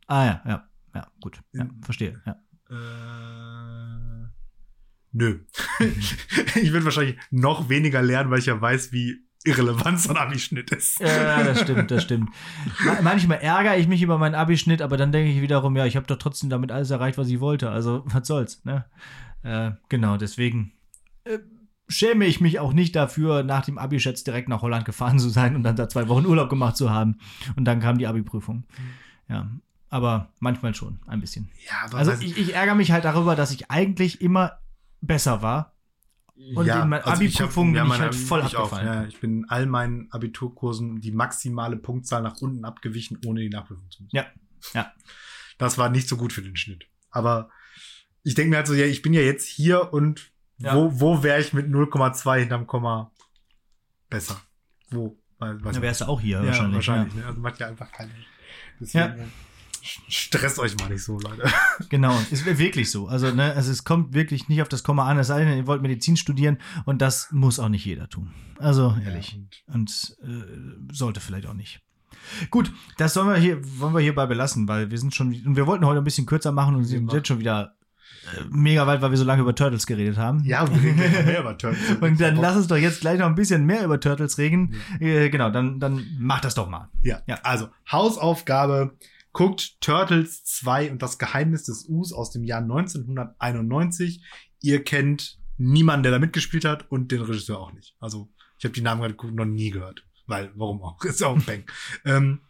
Ah 0.06 0.24
ja, 0.26 0.42
ja, 0.46 0.68
ja, 0.94 1.06
gut. 1.20 1.40
Ja, 1.52 1.66
verstehe. 1.82 2.20
Ja. 2.26 2.36
Äh, 2.70 4.28
nö. 5.12 5.40
ich 5.80 6.72
würde 6.72 6.84
wahrscheinlich 6.84 7.18
noch 7.30 7.68
weniger 7.68 8.02
lernen, 8.02 8.30
weil 8.30 8.40
ich 8.40 8.46
ja 8.46 8.60
weiß, 8.60 8.92
wie 8.92 9.24
irrelevant 9.44 9.98
so 9.98 10.10
ein 10.10 10.16
Abischnitt 10.18 10.70
ist. 10.70 11.00
Ja, 11.00 11.42
das 11.42 11.60
stimmt, 11.62 11.90
das 11.90 12.02
stimmt. 12.02 12.28
Ma- 12.84 13.00
Manchmal 13.00 13.38
ärgere 13.38 13.78
ich 13.78 13.88
mich 13.88 14.02
über 14.02 14.18
meinen 14.18 14.34
Abischnitt, 14.34 14.82
aber 14.82 14.96
dann 14.98 15.12
denke 15.12 15.32
ich 15.32 15.40
wiederum, 15.40 15.74
ja, 15.76 15.86
ich 15.86 15.96
habe 15.96 16.06
doch 16.06 16.18
trotzdem 16.18 16.50
damit 16.50 16.70
alles 16.70 16.90
erreicht, 16.90 17.16
was 17.16 17.28
ich 17.28 17.40
wollte. 17.40 17.70
Also, 17.70 18.02
was 18.06 18.26
soll's, 18.26 18.62
ne? 18.64 18.84
Äh, 19.42 19.72
genau, 19.88 20.18
deswegen 20.18 20.72
äh, 21.24 21.38
schäme 21.90 22.24
ich 22.24 22.40
mich 22.40 22.58
auch 22.58 22.72
nicht 22.72 22.96
dafür, 22.96 23.42
nach 23.42 23.64
dem 23.64 23.76
Abi 23.76 23.96
jetzt 23.98 24.26
direkt 24.26 24.48
nach 24.48 24.62
Holland 24.62 24.84
gefahren 24.84 25.18
zu 25.18 25.28
sein 25.28 25.56
und 25.56 25.62
dann 25.64 25.76
da 25.76 25.88
zwei 25.88 26.08
Wochen 26.08 26.24
Urlaub 26.24 26.48
gemacht 26.48 26.76
zu 26.76 26.90
haben. 26.90 27.18
Und 27.56 27.64
dann 27.64 27.80
kam 27.80 27.98
die 27.98 28.06
Abi-Prüfung. 28.06 28.64
Ja, 29.28 29.50
aber 29.88 30.32
manchmal 30.38 30.74
schon, 30.74 31.00
ein 31.06 31.20
bisschen. 31.20 31.50
Ja, 31.68 31.96
Also, 31.96 32.12
ich, 32.12 32.38
ich 32.38 32.54
ärgere 32.54 32.74
mich 32.76 32.92
halt 32.92 33.04
darüber, 33.04 33.36
dass 33.36 33.50
ich 33.50 33.70
eigentlich 33.70 34.20
immer 34.20 34.60
besser 35.00 35.42
war. 35.42 35.74
und 36.54 36.66
in 36.66 36.88
meinen 36.88 37.02
also 37.02 37.10
Abi-Prüfungen 37.10 37.74
bin 37.74 37.86
ich 37.86 38.00
halt 38.00 38.14
voll 38.14 38.44
ich 38.46 38.56
auch, 38.56 38.72
abgefallen. 38.72 38.86
ja, 38.86 39.04
ich 39.04 39.20
bin 39.20 39.38
in 39.38 39.48
all 39.50 39.66
meinen 39.66 40.10
Abiturkursen 40.12 41.00
die 41.00 41.12
maximale 41.12 41.76
Punktzahl 41.76 42.22
nach 42.22 42.40
unten 42.40 42.64
abgewichen, 42.64 43.18
ohne 43.26 43.40
die 43.40 43.50
Nachprüfung 43.50 43.90
zu 43.90 44.04
müssen. 44.04 44.16
Ja, 44.16 44.26
ja. 44.74 44.92
Das 45.58 45.76
war 45.76 45.90
nicht 45.90 46.08
so 46.08 46.16
gut 46.16 46.32
für 46.32 46.42
den 46.42 46.56
Schnitt. 46.56 46.86
Aber 47.10 47.50
ich 48.22 48.34
denke 48.34 48.50
mir 48.50 48.56
halt 48.56 48.66
so, 48.66 48.74
ja, 48.74 48.86
ich 48.86 49.02
bin 49.02 49.12
ja 49.12 49.20
jetzt 49.20 49.46
hier 49.48 49.92
und 49.92 50.30
Ja. 50.60 50.74
wo, 50.76 50.90
wo 51.00 51.22
wäre 51.22 51.40
ich 51.40 51.52
mit 51.52 51.66
0,2 51.68 52.38
hinterm 52.40 52.66
Komma 52.66 53.10
besser? 54.08 54.40
Wo? 54.90 55.16
Weiß, 55.38 55.62
weiß 55.64 55.76
ich 55.76 55.82
wärst 55.82 56.00
du 56.02 56.04
auch 56.06 56.20
hier 56.20 56.38
ja, 56.40 56.46
wahrscheinlich. 56.46 56.74
wahrscheinlich. 56.76 57.14
Ja. 57.14 57.20
Ne? 57.20 57.26
Also 57.28 57.40
macht 57.40 57.58
ja 57.60 57.68
einfach 57.68 57.90
keinen. 57.92 58.10
Deswegen, 58.78 59.18
Ja. 59.18 59.24
sch- 59.82 60.00
Stresst 60.08 60.58
euch 60.58 60.76
mal 60.78 60.90
nicht 60.90 61.02
so, 61.02 61.18
Leute. 61.18 61.44
Genau, 61.88 62.18
ist 62.30 62.44
wirklich 62.44 62.90
so. 62.90 63.08
Also, 63.08 63.30
ne, 63.32 63.52
also 63.54 63.70
es 63.72 63.84
kommt 63.84 64.12
wirklich 64.12 64.48
nicht 64.48 64.60
auf 64.60 64.68
das 64.68 64.82
Komma 64.82 65.06
an, 65.06 65.18
es 65.18 65.28
sei 65.28 65.44
denn, 65.44 65.56
ihr 65.56 65.66
wollt 65.66 65.80
Medizin 65.82 66.16
studieren 66.18 66.58
und 66.84 67.00
das 67.00 67.30
muss 67.32 67.58
auch 67.58 67.70
nicht 67.70 67.84
jeder 67.86 68.08
tun. 68.08 68.32
Also, 68.58 68.94
ehrlich. 69.02 69.40
Ja, 69.68 69.74
und 69.74 70.16
äh, 70.22 70.92
sollte 70.94 71.20
vielleicht 71.20 71.46
auch 71.46 71.54
nicht. 71.54 71.80
Gut, 72.50 72.70
das 72.98 73.14
sollen 73.14 73.28
wir 73.28 73.36
hier, 73.36 73.60
wollen 73.80 73.94
wir 73.94 74.00
hierbei 74.00 74.26
belassen, 74.26 74.68
weil 74.68 74.90
wir 74.90 74.98
sind 74.98 75.14
schon, 75.14 75.28
und 75.28 75.56
wir 75.56 75.66
wollten 75.66 75.86
heute 75.86 75.98
ein 76.02 76.04
bisschen 76.04 76.26
kürzer 76.26 76.52
machen 76.52 76.74
und 76.74 76.84
sind 76.84 77.10
jetzt 77.14 77.28
schon 77.28 77.38
wieder 77.38 77.74
äh, 77.79 77.79
mega 78.50 78.86
weit, 78.86 79.02
weil 79.02 79.10
wir 79.10 79.18
so 79.18 79.24
lange 79.24 79.42
über 79.42 79.54
Turtles 79.54 79.86
geredet 79.86 80.16
haben. 80.16 80.44
ja, 80.44 80.68
wir 80.68 80.82
reden 80.82 81.26
mehr 81.26 81.40
über 81.40 81.56
Turtles. 81.56 81.96
Und 82.00 82.20
dann 82.20 82.36
lass 82.36 82.56
uns 82.56 82.66
doch 82.68 82.76
jetzt 82.76 83.00
gleich 83.00 83.18
noch 83.18 83.26
ein 83.26 83.34
bisschen 83.34 83.64
mehr 83.64 83.84
über 83.84 84.00
Turtles 84.00 84.38
reden. 84.38 84.74
Äh, 85.00 85.30
genau, 85.30 85.50
dann, 85.50 85.80
dann 85.80 86.06
mach 86.18 86.40
das 86.40 86.54
doch 86.54 86.68
mal. 86.68 86.88
Ja. 87.02 87.22
Ja. 87.26 87.40
also 87.42 87.68
Hausaufgabe. 87.90 88.96
Guckt 89.32 89.80
Turtles 89.80 90.42
2 90.42 90.90
und 90.90 91.02
das 91.02 91.16
Geheimnis 91.16 91.62
des 91.62 91.88
Us 91.88 92.12
aus 92.12 92.32
dem 92.32 92.42
Jahr 92.42 92.62
1991. 92.62 94.24
Ihr 94.60 94.82
kennt 94.82 95.38
niemanden, 95.56 96.02
der 96.02 96.12
da 96.12 96.18
mitgespielt 96.18 96.64
hat 96.64 96.90
und 96.90 97.12
den 97.12 97.20
Regisseur 97.20 97.60
auch 97.60 97.72
nicht. 97.72 97.94
Also 98.00 98.28
ich 98.58 98.64
habe 98.64 98.74
die 98.74 98.80
Namen 98.80 99.16
gerade 99.16 99.32
noch 99.32 99.44
nie 99.44 99.70
gehört. 99.70 100.04
Weil, 100.26 100.50
warum 100.56 100.82
auch? 100.82 101.00
Ist 101.04 101.20
ja 101.20 101.28
auch 101.28 101.36
ein 101.36 101.44
Bang. 101.44 101.64
ähm, 102.04 102.40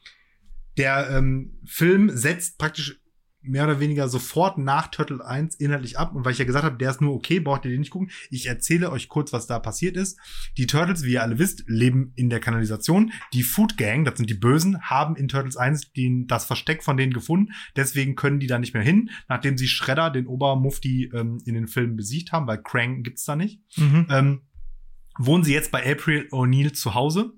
der 0.78 1.10
ähm, 1.10 1.58
Film 1.66 2.10
setzt 2.10 2.56
praktisch 2.56 2.98
mehr 3.42 3.64
oder 3.64 3.80
weniger 3.80 4.08
sofort 4.08 4.58
nach 4.58 4.88
Turtle 4.88 5.24
1 5.24 5.56
inhaltlich 5.56 5.98
ab. 5.98 6.14
Und 6.14 6.24
weil 6.24 6.32
ich 6.32 6.38
ja 6.38 6.44
gesagt 6.44 6.64
habe, 6.64 6.76
der 6.76 6.90
ist 6.90 7.00
nur 7.00 7.14
okay, 7.14 7.40
braucht 7.40 7.64
ihr 7.64 7.70
den 7.70 7.80
nicht 7.80 7.90
gucken. 7.90 8.10
Ich 8.30 8.46
erzähle 8.46 8.90
euch 8.90 9.08
kurz, 9.08 9.32
was 9.32 9.46
da 9.46 9.58
passiert 9.58 9.96
ist. 9.96 10.18
Die 10.58 10.66
Turtles, 10.66 11.04
wie 11.04 11.12
ihr 11.12 11.22
alle 11.22 11.38
wisst, 11.38 11.64
leben 11.66 12.12
in 12.16 12.28
der 12.28 12.40
Kanalisation. 12.40 13.12
Die 13.32 13.42
Food 13.42 13.76
Gang, 13.76 14.04
das 14.04 14.18
sind 14.18 14.28
die 14.28 14.34
Bösen, 14.34 14.82
haben 14.82 15.16
in 15.16 15.28
Turtles 15.28 15.56
1 15.56 15.92
den, 15.92 16.26
das 16.26 16.44
Versteck 16.44 16.84
von 16.84 16.96
denen 16.96 17.12
gefunden. 17.12 17.52
Deswegen 17.76 18.14
können 18.14 18.40
die 18.40 18.46
da 18.46 18.58
nicht 18.58 18.74
mehr 18.74 18.82
hin, 18.82 19.10
nachdem 19.28 19.56
sie 19.56 19.68
Shredder, 19.68 20.10
den 20.10 20.26
Obermufti, 20.26 21.10
ähm, 21.14 21.38
in 21.46 21.54
den 21.54 21.66
Filmen 21.66 21.96
besiegt 21.96 22.32
haben, 22.32 22.46
weil 22.46 22.62
Krang 22.62 23.02
gibt's 23.02 23.24
da 23.24 23.36
nicht. 23.36 23.60
Mhm. 23.76 24.06
Ähm, 24.10 24.40
wohnen 25.18 25.44
sie 25.44 25.54
jetzt 25.54 25.70
bei 25.70 25.90
April 25.90 26.28
O'Neil 26.30 26.72
zu 26.72 26.94
Hause 26.94 27.32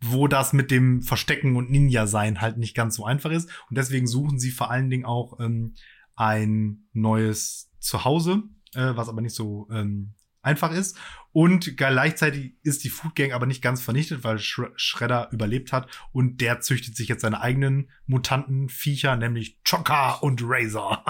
wo 0.00 0.28
das 0.28 0.52
mit 0.52 0.70
dem 0.70 1.02
Verstecken 1.02 1.56
und 1.56 1.70
Ninja-Sein 1.70 2.40
halt 2.40 2.58
nicht 2.58 2.74
ganz 2.74 2.96
so 2.96 3.04
einfach 3.04 3.30
ist. 3.30 3.50
Und 3.68 3.78
deswegen 3.78 4.06
suchen 4.06 4.38
sie 4.38 4.50
vor 4.50 4.70
allen 4.70 4.90
Dingen 4.90 5.04
auch 5.04 5.40
ähm, 5.40 5.74
ein 6.14 6.88
neues 6.92 7.70
Zuhause, 7.78 8.42
äh, 8.74 8.92
was 8.94 9.08
aber 9.08 9.20
nicht 9.20 9.34
so 9.34 9.68
ähm, 9.70 10.14
einfach 10.42 10.70
ist. 10.70 10.96
Und 11.32 11.76
gleichzeitig 11.76 12.54
ist 12.62 12.84
die 12.84 12.88
Food 12.88 13.14
Gang 13.14 13.32
aber 13.32 13.44
nicht 13.44 13.60
ganz 13.60 13.82
vernichtet, 13.82 14.24
weil 14.24 14.38
Sh 14.38 14.62
Shredder 14.76 15.28
überlebt 15.32 15.72
hat 15.72 15.88
und 16.12 16.40
der 16.40 16.60
züchtet 16.60 16.96
sich 16.96 17.08
jetzt 17.08 17.20
seine 17.20 17.42
eigenen 17.42 17.90
Mutantenviecher, 18.06 19.16
nämlich 19.16 19.60
Chokka 19.68 20.14
und 20.14 20.40
Razor. 20.42 21.04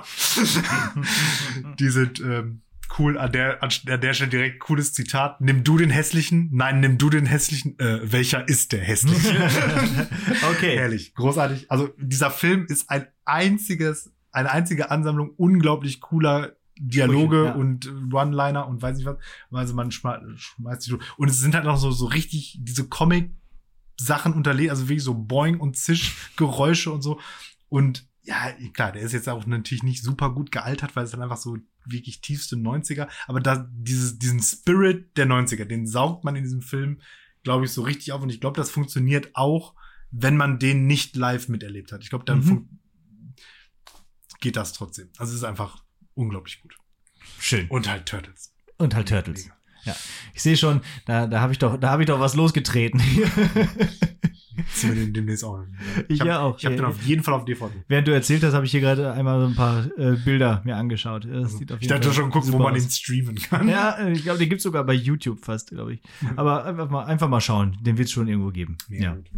die 1.78 1.90
sind 1.90 2.18
ähm, 2.20 2.62
cool 2.98 3.18
an 3.18 3.32
der, 3.32 3.62
an 3.62 3.70
der 3.86 4.14
Stelle 4.14 4.30
direkt 4.30 4.60
cooles 4.60 4.92
Zitat. 4.92 5.40
Nimm 5.40 5.64
du 5.64 5.76
den 5.78 5.90
hässlichen? 5.90 6.50
Nein, 6.52 6.80
nimm 6.80 6.98
du 6.98 7.10
den 7.10 7.26
hässlichen. 7.26 7.78
Äh, 7.78 8.00
welcher 8.10 8.48
ist 8.48 8.72
der 8.72 8.80
hässliche? 8.80 9.34
okay. 10.50 10.76
Herrlich, 10.76 11.14
großartig. 11.14 11.70
Also 11.70 11.90
dieser 11.98 12.30
Film 12.30 12.66
ist 12.68 12.90
ein 12.90 13.06
einziges, 13.24 14.12
eine 14.32 14.50
einzige 14.50 14.90
Ansammlung 14.90 15.30
unglaublich 15.36 16.00
cooler 16.00 16.56
Dialoge 16.78 17.46
ja. 17.46 17.52
und 17.52 17.90
One-Liner 18.12 18.68
und 18.68 18.82
weiß 18.82 18.96
nicht 18.98 19.06
was. 19.06 19.16
Also 19.50 19.74
man 19.74 19.90
schme 19.90 20.20
schmeißt 20.36 20.82
sich 20.82 20.90
so. 20.90 20.98
Und 21.16 21.28
es 21.28 21.40
sind 21.40 21.54
halt 21.54 21.64
noch 21.64 21.78
so, 21.78 21.90
so 21.90 22.06
richtig 22.06 22.58
diese 22.60 22.86
Comic 22.86 23.30
Sachen 23.98 24.34
unterlegt, 24.34 24.70
also 24.70 24.88
wirklich 24.88 25.04
so 25.04 25.14
Boing 25.14 25.58
und 25.58 25.76
Zisch 25.76 26.30
Geräusche 26.36 26.92
und 26.92 27.02
so. 27.02 27.18
Und 27.68 28.06
ja, 28.22 28.52
klar, 28.74 28.92
der 28.92 29.02
ist 29.02 29.12
jetzt 29.12 29.28
auch 29.28 29.46
natürlich 29.46 29.84
nicht 29.84 30.02
super 30.02 30.30
gut 30.30 30.52
gealtert, 30.52 30.96
weil 30.96 31.04
es 31.04 31.12
dann 31.12 31.22
einfach 31.22 31.38
so 31.38 31.56
wirklich 31.88 32.20
tiefste 32.20 32.56
90er, 32.56 33.08
aber 33.26 33.40
da 33.40 33.68
dieses, 33.72 34.18
diesen 34.18 34.40
Spirit 34.42 35.16
der 35.16 35.26
90er, 35.26 35.64
den 35.64 35.86
saugt 35.86 36.24
man 36.24 36.36
in 36.36 36.42
diesem 36.44 36.62
Film, 36.62 37.00
glaube 37.42 37.64
ich, 37.64 37.72
so 37.72 37.82
richtig 37.82 38.12
auf 38.12 38.22
und 38.22 38.30
ich 38.30 38.40
glaube, 38.40 38.56
das 38.56 38.70
funktioniert 38.70 39.30
auch, 39.34 39.74
wenn 40.10 40.36
man 40.36 40.58
den 40.58 40.86
nicht 40.86 41.16
live 41.16 41.48
miterlebt 41.48 41.92
hat. 41.92 42.02
Ich 42.02 42.10
glaube, 42.10 42.24
dann 42.24 42.40
Mhm. 42.40 42.68
geht 44.40 44.56
das 44.56 44.72
trotzdem. 44.72 45.08
Also 45.18 45.32
es 45.32 45.38
ist 45.38 45.44
einfach 45.44 45.82
unglaublich 46.14 46.60
gut. 46.62 46.76
Schön. 47.38 47.68
Und 47.68 47.88
halt 47.88 48.06
Turtles. 48.06 48.54
Und 48.78 48.94
halt 48.94 49.08
Turtles. 49.08 49.50
Ich 50.34 50.42
sehe 50.42 50.56
schon, 50.56 50.80
da, 51.04 51.28
da 51.28 51.40
habe 51.40 51.52
ich 51.52 51.60
doch, 51.60 51.76
da 51.78 51.90
habe 51.90 52.02
ich 52.02 52.08
doch 52.08 52.18
was 52.18 52.34
losgetreten. 52.34 53.00
Ziehen 54.76 54.94
wir 54.94 55.04
den 55.04 55.12
demnächst 55.14 55.44
auch. 55.44 55.60
Ich 56.08 56.20
hab, 56.20 56.26
ja 56.26 56.40
auch. 56.40 56.58
Ich 56.58 56.66
habe 56.66 56.76
den 56.76 56.84
auf 56.84 57.00
jeden 57.02 57.22
Fall 57.22 57.34
auf 57.34 57.44
DVD. 57.44 57.70
Während 57.88 58.08
du 58.08 58.12
erzählt 58.12 58.42
hast, 58.42 58.54
habe 58.54 58.64
ich 58.66 58.70
hier 58.70 58.80
gerade 58.80 59.12
einmal 59.12 59.40
so 59.40 59.46
ein 59.46 59.54
paar 59.54 59.86
äh, 59.98 60.16
Bilder 60.16 60.60
mir 60.64 60.76
angeschaut. 60.76 61.26
Das 61.30 61.56
sieht 61.58 61.72
auf 61.72 61.78
Ich 61.78 61.82
jeden 61.84 61.94
dachte 61.94 62.08
Fall 62.08 62.14
schon, 62.14 62.30
gucken, 62.30 62.52
wo 62.52 62.58
man 62.58 62.74
aus. 62.74 62.82
ihn 62.84 62.90
streamen 62.90 63.36
kann. 63.36 63.68
Ja, 63.68 63.92
äh, 63.98 64.12
ich 64.12 64.22
glaube, 64.22 64.38
den 64.38 64.48
gibt's 64.48 64.64
sogar 64.64 64.84
bei 64.84 64.92
YouTube 64.94 65.44
fast, 65.44 65.70
glaube 65.70 65.94
ich. 65.94 66.00
Aber 66.36 66.64
einfach 66.64 66.90
mal, 66.90 67.04
einfach 67.04 67.28
mal 67.28 67.40
schauen. 67.40 67.76
Den 67.80 67.96
wird's 67.98 68.12
schon 68.12 68.28
irgendwo 68.28 68.50
geben. 68.50 68.76
Ja. 68.88 69.14
gut. 69.14 69.30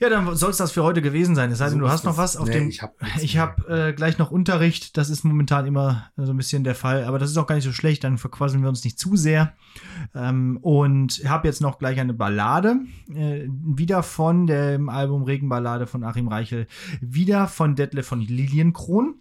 Ja, 0.00 0.08
dann 0.08 0.36
soll 0.36 0.50
es 0.50 0.56
das 0.58 0.70
für 0.70 0.84
heute 0.84 1.02
gewesen 1.02 1.34
sein. 1.34 1.50
Es 1.50 1.58
sei 1.58 1.66
denn, 1.66 1.74
So 1.74 1.80
du 1.80 1.88
hast 1.90 2.04
noch 2.04 2.16
was 2.16 2.36
auf 2.36 2.46
Nee, 2.48 2.54
dem. 2.54 2.68
ich 2.68 2.82
hab 2.82 2.98
habe 3.36 3.88
äh, 3.88 3.92
gleich 3.92 4.18
noch 4.18 4.30
Unterricht. 4.30 4.96
Das 4.96 5.10
ist 5.10 5.24
momentan 5.24 5.66
immer 5.66 6.10
äh, 6.16 6.24
so 6.24 6.32
ein 6.32 6.36
bisschen 6.36 6.62
der 6.62 6.74
Fall. 6.76 7.04
Aber 7.04 7.18
das 7.18 7.30
ist 7.30 7.36
auch 7.36 7.46
gar 7.46 7.56
nicht 7.56 7.64
so 7.64 7.72
schlecht. 7.72 8.04
Dann 8.04 8.16
verquasseln 8.18 8.62
wir 8.62 8.68
uns 8.68 8.84
nicht 8.84 8.98
zu 8.98 9.16
sehr. 9.16 9.54
Ähm, 10.14 10.58
und 10.62 11.22
habe 11.26 11.48
jetzt 11.48 11.60
noch 11.60 11.78
gleich 11.78 11.98
eine 11.98 12.14
Ballade. 12.14 12.76
Äh, 13.12 13.48
wieder 13.48 14.02
von 14.02 14.46
dem 14.46 14.88
Album 14.88 15.24
Regenballade 15.24 15.86
von 15.86 16.04
Achim 16.04 16.28
Reichel. 16.28 16.66
Wieder 17.00 17.48
von 17.48 17.74
Detlef 17.74 18.06
von 18.06 18.20
Lilienkron. 18.20 19.16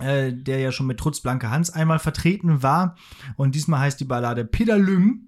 Äh, 0.00 0.32
der 0.32 0.60
ja 0.60 0.70
schon 0.70 0.86
mit 0.86 0.98
Trutz 1.00 1.18
Blanke 1.20 1.50
Hans 1.50 1.70
einmal 1.70 1.98
vertreten 1.98 2.62
war. 2.62 2.94
Und 3.36 3.56
diesmal 3.56 3.80
heißt 3.80 3.98
die 3.98 4.04
Ballade 4.04 4.44
Pidalüm. 4.44 5.27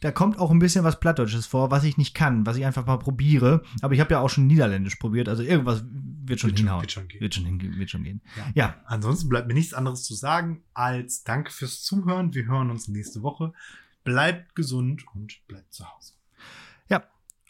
Da 0.00 0.10
kommt 0.10 0.38
auch 0.38 0.50
ein 0.50 0.58
bisschen 0.58 0.84
was 0.84 1.00
Plattdeutsches 1.00 1.46
vor, 1.46 1.70
was 1.70 1.84
ich 1.84 1.96
nicht 1.96 2.14
kann, 2.14 2.46
was 2.46 2.56
ich 2.56 2.64
einfach 2.66 2.86
mal 2.86 2.98
probiere. 2.98 3.62
Aber 3.82 3.94
ich 3.94 4.00
habe 4.00 4.12
ja 4.12 4.20
auch 4.20 4.28
schon 4.30 4.46
Niederländisch 4.46 4.96
probiert, 4.96 5.28
also 5.28 5.42
irgendwas 5.42 5.82
wird 5.84 6.40
schon 6.40 6.50
Wird 6.50 6.58
schon- 6.58 6.66
hinhauen. 6.66 6.82
wird 6.82 6.92
schon 6.92 7.08
gehen. 7.08 7.20
Wird 7.20 7.34
schon, 7.34 7.78
wird 7.78 7.90
schon 7.90 8.02
gehen. 8.04 8.20
Ja. 8.36 8.46
Ja, 8.54 8.76
Ansonsten 8.86 9.28
bleibt 9.28 9.48
mir 9.48 9.54
nichts 9.54 9.74
anderes 9.74 10.02
zu 10.04 10.14
sagen 10.14 10.62
als 10.74 11.24
Danke 11.24 11.50
fürs 11.52 11.82
Zuhören. 11.82 12.34
Wir 12.34 12.46
hören 12.46 12.70
uns 12.70 12.88
nächste 12.88 13.22
Woche. 13.22 13.52
Bleibt 14.04 14.54
gesund 14.54 15.04
und 15.14 15.40
bleibt 15.48 15.72
zu 15.72 15.84
Hause. 15.84 16.14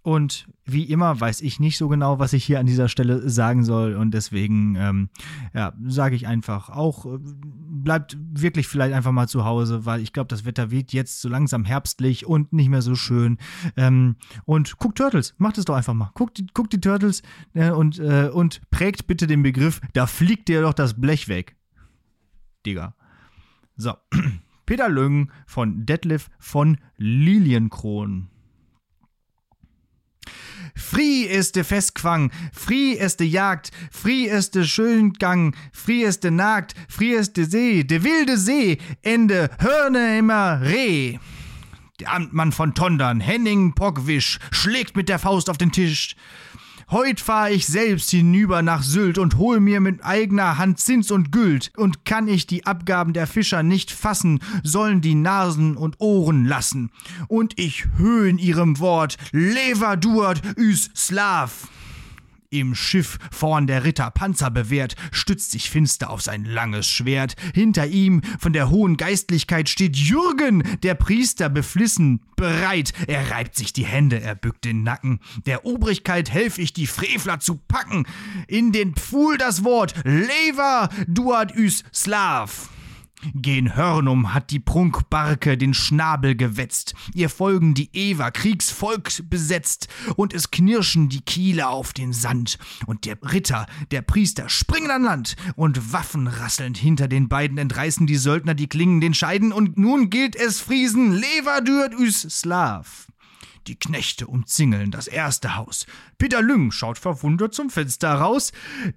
Und 0.09 0.49
wie 0.65 0.85
immer 0.85 1.21
weiß 1.21 1.43
ich 1.43 1.61
nicht 1.61 1.77
so 1.77 1.89
genau, 1.89 2.19
was 2.19 2.33
ich 2.33 2.43
hier 2.45 2.59
an 2.61 2.65
dieser 2.67 2.89
Stelle 2.89 3.29
sagen 3.29 3.63
soll. 3.63 3.95
Und 3.95 4.13
deswegen 4.13 4.75
ähm, 4.77 5.09
ja, 5.55 5.75
sage 5.87 6.17
ich 6.17 6.27
einfach 6.27 6.71
auch, 6.71 7.05
äh, 7.05 7.19
bleibt 7.21 8.17
wirklich 8.19 8.69
vielleicht 8.69 8.95
einfach 8.95 9.13
mal 9.13 9.29
zu 9.29 9.45
Hause, 9.45 9.85
weil 9.85 10.01
ich 10.01 10.15
glaube, 10.15 10.29
das 10.29 10.45
Wetter 10.47 10.71
wird 10.71 10.93
jetzt 10.95 11.21
so 11.21 11.29
langsam 11.29 11.65
herbstlich 11.67 12.25
und 12.27 12.53
nicht 12.55 12.71
mehr 12.71 12.81
so 12.83 12.95
schön. 12.95 13.37
Ähm, 13.77 14.17
und 14.47 14.79
guckt 14.79 14.97
Turtles, 14.99 15.35
macht 15.37 15.59
es 15.59 15.67
doch 15.67 15.77
einfach 15.77 15.95
mal. 15.95 16.11
Guckt, 16.15 16.39
die- 16.39 16.47
guckt 16.55 16.73
die 16.73 16.81
Turtles 16.81 17.23
äh, 17.53 17.71
und, 17.71 17.99
äh, 17.99 18.31
und 18.33 18.63
prägt 18.71 19.07
bitte 19.07 19.27
den 19.27 19.43
Begriff, 19.43 19.81
da 19.93 20.07
fliegt 20.07 20.49
dir 20.49 20.63
doch 20.63 20.75
das 20.75 20.99
Blech 21.01 21.29
weg. 21.29 21.57
Digga. 22.65 22.95
So. 23.77 23.93
Peter 24.67 24.89
Lüngen 24.89 25.31
von 25.47 25.87
Detlef 25.87 26.29
von 26.39 26.79
Lilienkron. 26.97 28.29
Fri 30.75 31.23
ist 31.23 31.57
de 31.57 31.65
Festquang, 31.65 32.31
Fri 32.53 32.93
ist 32.93 33.21
de 33.21 33.27
Jagd, 33.27 33.71
Fri 33.91 34.25
ist 34.25 34.55
de 34.55 34.65
Schöngang, 34.65 35.55
Fri 35.73 36.03
ist 36.03 36.25
de 36.25 36.31
Nagt, 36.31 36.75
Fri 36.89 37.13
ist 37.13 37.37
de 37.37 37.45
See, 37.45 37.85
de 37.85 38.03
wilde 38.03 38.37
See, 38.37 38.79
Ende 39.03 39.51
Hörne 39.59 40.19
immer 40.19 40.61
Reh. 40.63 41.19
Der 42.01 42.13
Amtmann 42.13 42.53
von 42.53 42.75
Tondern, 42.75 43.21
Henning 43.21 43.75
Pockwisch, 43.75 44.39
schlägt 44.51 44.97
mit 44.97 45.09
der 45.09 45.19
Faust 45.19 45.51
auf 45.51 45.59
den 45.59 45.73
Tisch. 45.73 46.15
Heut 46.91 47.21
fahr 47.21 47.51
ich 47.51 47.67
selbst 47.67 48.11
hinüber 48.11 48.63
nach 48.63 48.83
Sylt 48.83 49.19
und 49.19 49.37
hol 49.37 49.61
mir 49.61 49.79
mit 49.79 50.03
eigener 50.07 50.57
Hand 50.57 50.81
Zins 50.81 51.11
und 51.11 51.33
Güld. 51.33 51.71
Und 51.77 52.07
kann 52.07 52.29
ich 52.29 52.47
die 52.47 52.65
Abgaben 52.65 53.13
der 53.13 53.27
Fischer 53.27 53.63
nicht 53.63 53.91
fassen, 53.91 54.41
sollen 54.63 55.03
die 55.03 55.15
Nasen 55.15 55.77
und 55.77 55.97
Ohren 55.99 56.47
lassen. 56.47 56.91
Und 57.27 57.59
ich 57.59 57.85
höhn 57.99 58.39
ihrem 58.39 58.79
Wort, 58.79 59.19
lever 59.33 59.99
duat 59.99 60.41
üs 60.57 60.91
Slav. 60.97 61.69
Im 62.51 62.75
Schiff 62.75 63.19
vorn 63.31 63.67
der 63.67 63.85
Ritter 63.85 64.11
Panzer 64.11 64.51
bewehrt, 64.51 64.97
stützt 65.13 65.51
sich 65.51 65.69
finster 65.69 66.09
auf 66.09 66.23
sein 66.23 66.47
langes 66.47 66.89
Schwert. 66.89 67.35
Hinter 67.53 67.87
ihm 67.87 68.23
von 68.39 68.55
der 68.55 68.71
hohen 68.71 68.97
Geistlichkeit 68.97 69.69
steht 69.69 69.97
Jürgen, 69.97 70.63
der 70.83 70.95
Priester 70.95 71.51
beflissen, 71.51 72.23
bereit. 72.37 72.95
Er 73.07 73.31
reibt 73.31 73.55
sich 73.55 73.75
die 73.75 73.85
Hände, 73.85 74.23
er 74.23 74.35
bückt 74.35 74.65
den 74.65 74.83
Nacken. 74.83 75.21
Der 75.45 75.67
Obrigkeit 75.67 76.31
helf 76.31 76.57
ich, 76.57 76.73
die 76.73 76.87
Frevler 76.87 77.39
zu 77.39 77.57
packen. 77.57 78.07
In 78.47 78.73
den 78.73 78.95
Pfuhl 78.95 79.37
das 79.37 79.63
Wort, 79.63 79.93
lever 80.05 80.89
duat 81.07 81.55
üs 81.55 81.85
Slav. 81.93 82.71
Gen 83.35 83.75
Hörnum 83.75 84.33
hat 84.33 84.51
die 84.51 84.61
Prunkbarke 84.61 85.59
den 85.59 85.75
Schnabel 85.75 86.37
gewetzt, 86.37 86.95
ihr 87.15 87.29
folgen 87.29 87.75
die 87.75 87.91
Ewer 87.93 88.31
Kriegsvolk 88.31 89.11
besetzt, 89.29 89.89
und 90.17 90.33
es 90.33 90.51
knirschen 90.51 91.09
die 91.09 91.23
Kiele 91.23 91.69
auf 91.69 91.93
den 91.93 92.13
Sand, 92.13 92.59
und 92.87 93.07
der 93.07 93.19
Ritter, 93.23 93.67
der 93.91 94.03
Priester 94.03 94.49
springen 94.49 94.91
an 94.91 95.03
Land, 95.03 95.37
und 95.57 95.93
waffenrasselnd 95.93 96.79
hinter 96.79 97.09
den 97.09 97.29
beiden 97.29 97.59
entreißen 97.59 98.07
die 98.07 98.17
Söldner 98.17 98.55
die 98.55 98.69
Klingen 98.69 99.01
den 99.01 99.15
Scheiden, 99.15 99.53
und 99.53 99.79
nun 99.79 100.11
gilt 100.11 100.37
es 100.37 100.61
Friesen, 100.61 101.13
lever 101.13 101.61
üs 101.99 102.23
Slav. 102.23 103.09
Die 103.69 103.79
Knechte 103.79 104.27
umzingeln 104.27 104.91
das 104.91 105.09
erste 105.09 105.55
Haus. 105.55 105.87
Peter 106.17 106.41
Lüng 106.41 106.71
schaut 106.71 106.97
verwundert 106.97 107.53
zum 107.53 107.69
Fenster 107.69 108.15
raus. 108.15 108.53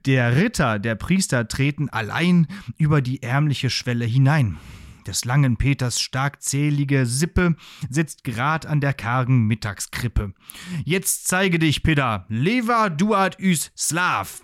Der 0.06 0.38
Ritter, 0.38 0.80
der 0.80 0.96
Priester 0.96 1.50
treten 1.50 1.90
allein 1.90 2.48
über 2.78 3.02
die 3.02 3.22
ärmliche 3.22 3.70
Schwelle 3.70 4.06
hinein. 4.06 4.58
Des 5.06 5.26
langen 5.26 5.58
Peters 5.58 6.00
starkzählige 6.00 7.06
Sippe 7.06 7.58
sitzt 7.90 8.24
grad 8.24 8.66
an 8.66 8.80
der 8.80 8.94
kargen 8.94 9.46
Mittagskrippe. 9.46 10.34
Jetzt 10.86 11.28
zeige 11.28 11.60
dich, 11.60 11.84
Peter, 11.84 12.26
lever 12.30 12.90
duat 12.90 13.38
üs 13.42 13.72
Slav. 13.78 14.42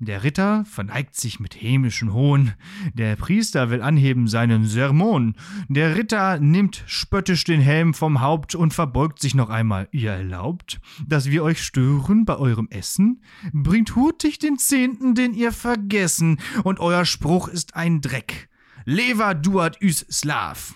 Der 0.00 0.24
Ritter 0.24 0.64
verneigt 0.64 1.14
sich 1.16 1.40
mit 1.40 1.60
hämischem 1.60 2.12
Hohn. 2.12 2.54
Der 2.94 3.16
Priester 3.16 3.70
will 3.70 3.82
anheben 3.82 4.28
seinen 4.28 4.64
Sermon. 4.64 5.34
Der 5.68 5.96
Ritter 5.96 6.38
nimmt 6.38 6.82
spöttisch 6.86 7.44
den 7.44 7.60
Helm 7.60 7.94
vom 7.94 8.20
Haupt 8.20 8.54
und 8.54 8.74
verbeugt 8.74 9.20
sich 9.20 9.34
noch 9.34 9.50
einmal. 9.50 9.88
Ihr 9.92 10.12
erlaubt, 10.12 10.80
dass 11.06 11.30
wir 11.30 11.42
euch 11.42 11.62
stören 11.62 12.24
bei 12.24 12.36
eurem 12.36 12.68
Essen? 12.70 13.22
Bringt 13.52 13.94
hutig 13.96 14.38
den 14.38 14.58
Zehnten, 14.58 15.14
den 15.14 15.34
ihr 15.34 15.52
vergessen, 15.52 16.38
und 16.64 16.80
euer 16.80 17.04
Spruch 17.04 17.48
ist 17.48 17.76
ein 17.76 18.00
Dreck. 18.00 18.48
Leva 18.84 19.34
duat 19.34 19.80
üs 19.82 20.06
Slav. 20.10 20.74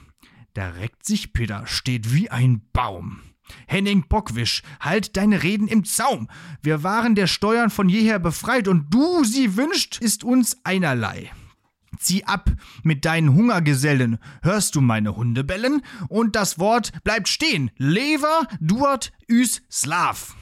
Da 0.54 0.68
reckt 0.70 1.04
sich 1.04 1.32
Peter, 1.32 1.66
steht 1.66 2.12
wie 2.14 2.30
ein 2.30 2.62
Baum. 2.72 3.20
Henning 3.66 4.06
Bockwisch, 4.08 4.62
halt 4.80 5.16
deine 5.16 5.42
Reden 5.42 5.68
im 5.68 5.84
Zaum. 5.84 6.28
Wir 6.62 6.82
waren 6.82 7.14
der 7.14 7.26
Steuern 7.26 7.70
von 7.70 7.88
jeher 7.88 8.18
befreit 8.18 8.68
und 8.68 8.92
du 8.92 9.24
sie 9.24 9.56
wünscht, 9.56 10.00
ist 10.00 10.24
uns 10.24 10.58
einerlei. 10.64 11.30
Zieh 11.98 12.24
ab 12.24 12.50
mit 12.82 13.04
deinen 13.04 13.34
Hungergesellen, 13.34 14.18
hörst 14.42 14.74
du 14.74 14.80
meine 14.80 15.16
Hunde 15.16 15.44
bellen? 15.44 15.82
Und 16.08 16.34
das 16.34 16.58
Wort 16.58 16.92
bleibt 17.04 17.28
stehen. 17.28 17.70
Lever 17.76 18.46
duat 18.60 19.12
üs 19.28 19.62
Slav. 19.70 20.34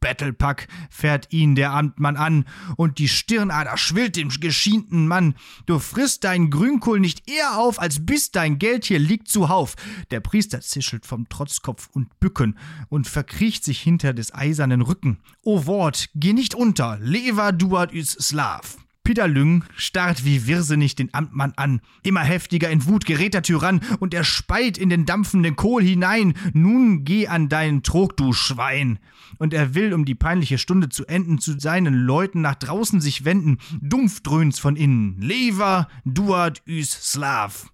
Battlepack 0.00 0.68
fährt 0.90 1.32
ihn 1.32 1.54
der 1.54 1.72
Amtmann 1.72 2.16
an, 2.16 2.44
und 2.76 2.98
die 2.98 3.08
Stirnader 3.08 3.76
schwillt 3.76 4.16
dem 4.16 4.28
geschienten 4.28 5.06
Mann. 5.08 5.34
Du 5.66 5.78
frisst 5.78 6.24
deinen 6.24 6.50
Grünkohl 6.50 7.00
nicht 7.00 7.30
eher 7.30 7.58
auf, 7.58 7.80
als 7.80 8.04
bis 8.04 8.30
dein 8.30 8.58
Geld 8.58 8.84
hier 8.84 8.98
liegt 8.98 9.28
zuhauf. 9.28 9.74
Der 10.10 10.20
Priester 10.20 10.60
zischelt 10.60 11.06
vom 11.06 11.28
Trotzkopf 11.28 11.88
und 11.92 12.18
Bücken 12.20 12.58
und 12.88 13.06
verkriecht 13.06 13.64
sich 13.64 13.80
hinter 13.80 14.12
des 14.12 14.34
eisernen 14.34 14.82
Rücken. 14.82 15.18
O 15.42 15.66
Wort, 15.66 16.10
geh 16.14 16.32
nicht 16.32 16.54
unter, 16.54 16.98
lever 17.00 17.52
duat 17.52 17.92
üs 17.92 18.12
Slav. 18.12 18.76
Peter 19.08 19.26
Lüng 19.26 19.64
starrt 19.74 20.26
wie 20.26 20.46
wirrsinnig 20.46 20.94
den 20.94 21.14
Amtmann 21.14 21.54
an. 21.56 21.80
Immer 22.02 22.20
heftiger 22.20 22.68
in 22.68 22.84
Wut 22.84 23.06
gerät 23.06 23.32
der 23.32 23.40
Tyrann 23.40 23.80
und 24.00 24.12
er 24.12 24.22
speit 24.22 24.76
in 24.76 24.90
den 24.90 25.06
dampfenden 25.06 25.56
Kohl 25.56 25.82
hinein. 25.82 26.34
Nun 26.52 27.04
geh 27.04 27.26
an 27.26 27.48
deinen 27.48 27.82
Trog, 27.82 28.18
du 28.18 28.34
Schwein. 28.34 28.98
Und 29.38 29.54
er 29.54 29.74
will, 29.74 29.94
um 29.94 30.04
die 30.04 30.14
peinliche 30.14 30.58
Stunde 30.58 30.90
zu 30.90 31.06
enden, 31.06 31.38
zu 31.38 31.58
seinen 31.58 31.94
Leuten 31.94 32.42
nach 32.42 32.56
draußen 32.56 33.00
sich 33.00 33.24
wenden. 33.24 33.56
Dumpf 33.80 34.20
dröhnt's 34.20 34.58
von 34.58 34.76
innen. 34.76 35.18
Lever 35.22 35.88
duat 36.04 36.60
üs 36.68 36.90
Slav. 36.90 37.72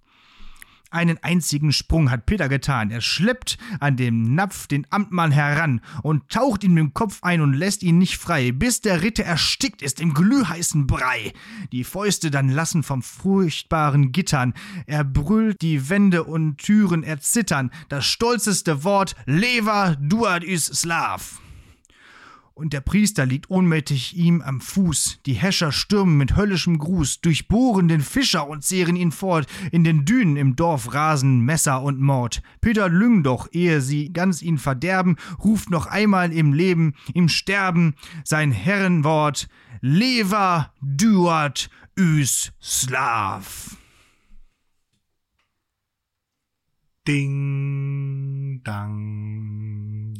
Einen 0.95 1.21
einzigen 1.21 1.73
Sprung 1.73 2.09
hat 2.09 2.25
Peter 2.25 2.47
getan. 2.47 2.89
Er 2.89 3.01
schleppt 3.01 3.57
an 3.81 3.97
dem 3.97 4.33
Napf 4.33 4.67
den 4.67 4.87
Amtmann 4.91 5.31
heran 5.31 5.81
und 6.03 6.29
taucht 6.29 6.63
ihm 6.63 6.73
den 6.73 6.93
Kopf 6.93 7.19
ein 7.21 7.41
und 7.41 7.53
lässt 7.53 7.83
ihn 7.83 7.97
nicht 7.97 8.15
frei, 8.15 8.53
bis 8.53 8.79
der 8.79 9.01
Ritter 9.01 9.25
erstickt 9.25 9.81
ist 9.81 9.99
im 9.99 10.13
glühheißen 10.13 10.87
Brei. 10.87 11.33
Die 11.73 11.83
Fäuste 11.83 12.31
dann 12.31 12.47
lassen 12.47 12.81
vom 12.81 13.01
furchtbaren 13.01 14.13
Gittern. 14.13 14.53
Er 14.85 15.03
brüllt 15.03 15.61
die 15.61 15.89
Wände 15.89 16.23
und 16.23 16.59
Türen 16.59 17.03
erzittern. 17.03 17.71
Das 17.89 18.05
stolzeste 18.05 18.85
Wort 18.85 19.17
Lever 19.25 19.97
duat 19.99 20.45
is 20.45 20.67
Slav 20.67 21.41
und 22.55 22.71
der 22.71 22.79
Priester 22.79 23.25
liegt 23.25 23.49
ohnmächtig 23.49 24.15
ihm 24.15 24.41
am 24.41 24.61
Fuß. 24.61 25.19
Die 25.25 25.33
Häscher 25.33 25.73
stürmen 25.73 26.17
mit 26.17 26.37
höllischem 26.37 26.79
Gruß, 26.79 27.19
durchbohren 27.19 27.89
den 27.89 27.99
Fischer 27.99 28.47
und 28.47 28.63
zehren 28.63 28.95
ihn 28.95 29.11
fort. 29.11 29.45
In 29.71 29.83
den 29.83 30.05
Dünen 30.05 30.37
im 30.37 30.55
Dorf 30.55 30.93
rasen 30.93 31.41
Messer 31.41 31.83
und 31.83 31.99
Mord. 31.99 32.41
Peter 32.61 32.87
Lüng 32.87 33.23
doch, 33.23 33.49
ehe 33.51 33.81
sie 33.81 34.11
ganz 34.13 34.41
ihn 34.41 34.57
verderben, 34.57 35.17
ruft 35.43 35.69
noch 35.69 35.85
einmal 35.85 36.31
im 36.31 36.53
Leben, 36.53 36.93
im 37.13 37.27
Sterben 37.27 37.95
sein 38.23 38.51
Herrenwort. 38.51 39.49
Leva 39.81 40.73
duat 40.81 41.69
üs 41.99 42.53
Slav. 42.61 43.77
Ding, 47.05 48.61
dang. 48.63 50.14